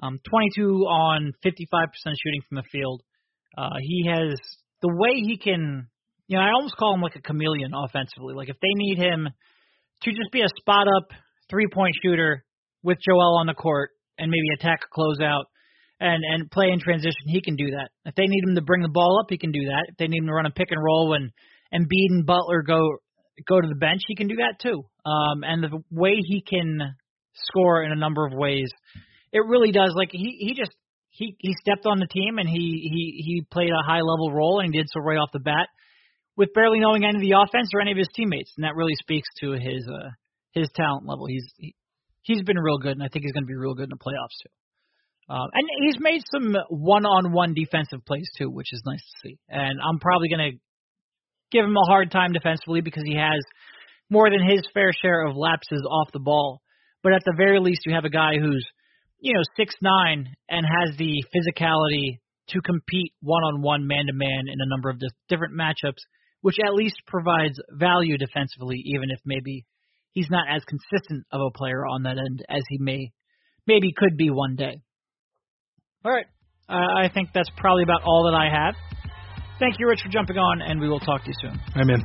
Um, 0.02 0.20
22 0.30 0.86
on 0.86 1.34
55% 1.44 1.56
shooting 2.06 2.42
from 2.48 2.58
the 2.58 2.64
field. 2.72 3.02
Uh, 3.58 3.78
he 3.82 4.08
has 4.08 4.38
the 4.82 4.94
way 4.94 5.16
he 5.16 5.38
can, 5.38 5.88
you 6.28 6.38
know, 6.38 6.44
I 6.44 6.52
almost 6.52 6.78
call 6.78 6.94
him 6.94 7.02
like 7.02 7.16
a 7.16 7.22
chameleon 7.22 7.72
offensively. 7.74 8.36
Like 8.36 8.50
if 8.50 8.58
they 8.62 8.74
need 8.76 9.00
him 9.00 9.28
to 10.04 10.12
just 10.12 10.32
be 10.32 10.42
a 10.42 10.50
spot 10.60 10.88
up 10.88 11.10
three 11.50 11.68
point 11.74 11.96
shooter 12.04 12.46
with 12.84 12.98
Joel 13.08 13.38
on 13.40 13.48
the 13.48 13.54
court 13.54 13.92
and 14.18 14.32
maybe 14.32 14.48
attack 14.56 14.82
a 14.84 15.00
closeout 15.00 15.46
and 16.00 16.24
and 16.24 16.52
play 16.52 16.70
in 16.72 16.80
transition, 16.80 17.28
he 17.28 17.42
can 17.42 17.56
do 17.56 17.72
that. 17.72 17.90
If 18.06 18.16
they 18.16 18.28
need 18.28 18.44
him 18.48 18.56
to 18.56 18.62
bring 18.62 18.82
the 18.82 18.90
ball 18.90 19.20
up, 19.22 19.28
he 19.30 19.38
can 19.38 19.52
do 19.52 19.66
that. 19.66 19.86
If 19.90 19.98
they 19.98 20.08
need 20.08 20.20
him 20.20 20.28
to 20.28 20.34
run 20.34 20.46
a 20.46 20.52
pick 20.52 20.72
and 20.72 20.84
roll 20.84 21.10
when 21.10 21.32
Embiid 21.74 22.10
and 22.10 22.26
Butler 22.26 22.62
go 22.62 22.98
go 23.48 23.60
to 23.62 23.68
the 23.68 23.76
bench, 23.76 24.02
he 24.08 24.16
can 24.16 24.28
do 24.28 24.38
that 24.38 24.60
too. 24.62 24.84
Um, 25.06 25.44
and 25.44 25.64
the 25.64 25.84
way 25.92 26.16
he 26.18 26.42
can 26.42 26.80
score 27.34 27.84
in 27.84 27.92
a 27.92 27.96
number 27.96 28.26
of 28.26 28.34
ways 28.34 28.72
it 29.32 29.46
really 29.46 29.72
does. 29.72 29.94
Like 29.96 30.10
he 30.12 30.38
he 30.40 30.54
just 30.54 30.76
he 31.10 31.36
he 31.40 31.54
stepped 31.62 31.86
on 31.86 32.00
the 32.00 32.08
team 32.08 32.38
and 32.38 32.48
he 32.48 32.90
he 32.92 33.24
he 33.26 33.48
played 33.52 33.70
a 33.70 33.86
high 33.86 34.02
level 34.02 34.32
role 34.32 34.60
and 34.60 34.74
he 34.74 34.80
did 34.80 34.88
so 34.90 35.02
right 35.02 35.18
off 35.18 35.30
the 35.34 35.40
bat 35.40 35.68
with 36.36 36.54
barely 36.54 36.80
knowing 36.80 37.04
any 37.04 37.16
of 37.16 37.22
the 37.22 37.36
offense 37.38 37.70
or 37.74 37.82
any 37.82 37.92
of 37.92 37.98
his 37.98 38.10
teammates, 38.16 38.54
and 38.58 38.64
that 38.64 38.76
really 38.76 38.96
speaks 38.96 39.28
to 39.42 39.52
his 39.54 39.88
uh 39.88 40.10
his 40.52 40.70
talent 40.76 41.06
level. 41.06 41.26
He's 41.28 41.46
he, 41.58 41.76
he's 42.28 42.44
been 42.44 42.60
real 42.60 42.78
good, 42.78 42.92
and 42.92 43.04
I 43.04 43.08
think 43.08 43.24
he's 43.24 43.32
going 43.32 43.44
to 43.44 43.48
be 43.48 43.56
real 43.56 43.74
good 43.74 43.90
in 43.90 43.98
the 43.98 44.04
playoffs 44.04 44.38
too. 44.44 45.34
Um, 45.34 45.50
and 45.52 45.68
he's 45.84 46.00
made 46.00 46.22
some 46.32 46.56
one-on-one 46.70 47.54
defensive 47.54 48.06
plays 48.06 48.30
too, 48.38 48.50
which 48.50 48.72
is 48.72 48.82
nice 48.86 49.02
to 49.02 49.28
see. 49.28 49.38
And 49.50 49.80
I'm 49.82 50.00
probably 50.00 50.30
going 50.30 50.52
to 50.52 50.58
give 51.52 51.66
him 51.66 51.76
a 51.76 51.88
hard 51.88 52.12
time 52.12 52.32
defensively 52.32 52.82
because 52.82 53.04
he 53.06 53.16
has 53.16 53.42
more 54.10 54.30
than 54.30 54.48
his 54.48 54.62
fair 54.74 54.92
share 54.94 55.26
of 55.26 55.36
lapses 55.36 55.84
off 55.90 56.14
the 56.14 56.20
ball. 56.20 56.62
But 57.04 57.14
at 57.14 57.24
the 57.26 57.34
very 57.36 57.60
least, 57.60 57.82
you 57.86 57.94
have 57.94 58.06
a 58.06 58.10
guy 58.10 58.38
who's 58.40 58.66
you 59.20 59.34
know, 59.34 59.42
six 59.56 59.74
nine 59.82 60.28
and 60.50 60.66
has 60.66 60.98
the 60.98 61.24
physicality 61.34 62.20
to 62.50 62.62
compete 62.62 63.14
one 63.22 63.44
on 63.44 63.62
one, 63.62 63.88
man 63.88 64.06
to 64.08 64.14
man 64.14 64.46
in 64.48 64.60
a 64.60 64.70
number 64.70 64.90
of 64.90 65.02
different 65.28 65.54
matchups, 65.54 66.02
which 66.42 66.58
at 66.66 66.74
least 66.74 66.96
provides 67.08 67.60
value 67.72 68.18
defensively, 68.18 68.82
even 68.86 69.10
if 69.10 69.20
maybe 69.26 69.66
he's 70.14 70.30
not 70.30 70.46
as 70.50 70.64
consistent 70.66 71.26
of 71.32 71.42
a 71.42 71.52
player 71.58 71.86
on 71.86 72.04
that 72.04 72.18
end 72.18 72.44
as 72.50 72.62
he 72.70 72.78
may 72.80 73.12
maybe 73.66 73.94
could 73.96 74.18
be 74.18 74.30
one 74.30 74.56
day. 74.56 74.82
All 76.06 76.12
right, 76.12 76.26
uh, 76.70 76.74
I 76.74 77.10
think 77.14 77.30
that's 77.34 77.50
probably 77.58 77.84
about 77.84 78.04
all 78.04 78.30
that 78.32 78.36
I 78.36 78.50
have. 78.50 78.76
Thank 79.60 79.80
you, 79.80 79.88
Rich, 79.88 80.02
for 80.04 80.10
jumping 80.10 80.38
on, 80.38 80.62
and 80.62 80.80
we 80.80 80.88
will 80.88 81.00
talk 81.00 81.24
to 81.24 81.28
you 81.28 81.34
soon. 81.42 81.60
I'm 81.76 81.90
in. 81.90 82.04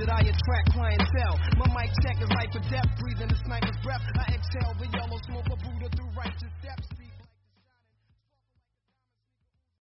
that 0.00 0.08
I 0.08 0.20
attract 0.24 0.72
clientele. 0.72 1.36
My 1.60 1.68
mic 1.76 1.92
check 2.00 2.16
is 2.22 2.28
right 2.32 2.48
for 2.48 2.64
death, 2.72 2.88
breathing 3.00 3.28
the 3.28 3.36
sniper's 3.44 3.76
breath. 3.84 4.00
I 4.16 4.32
exhale 4.32 4.72
the 4.80 4.88
yellow 4.96 5.20
smoke 5.28 5.48
of 5.52 5.58
Buddha 5.60 5.88
through 5.92 6.10
righteous 6.16 6.52
steps. 6.64 6.99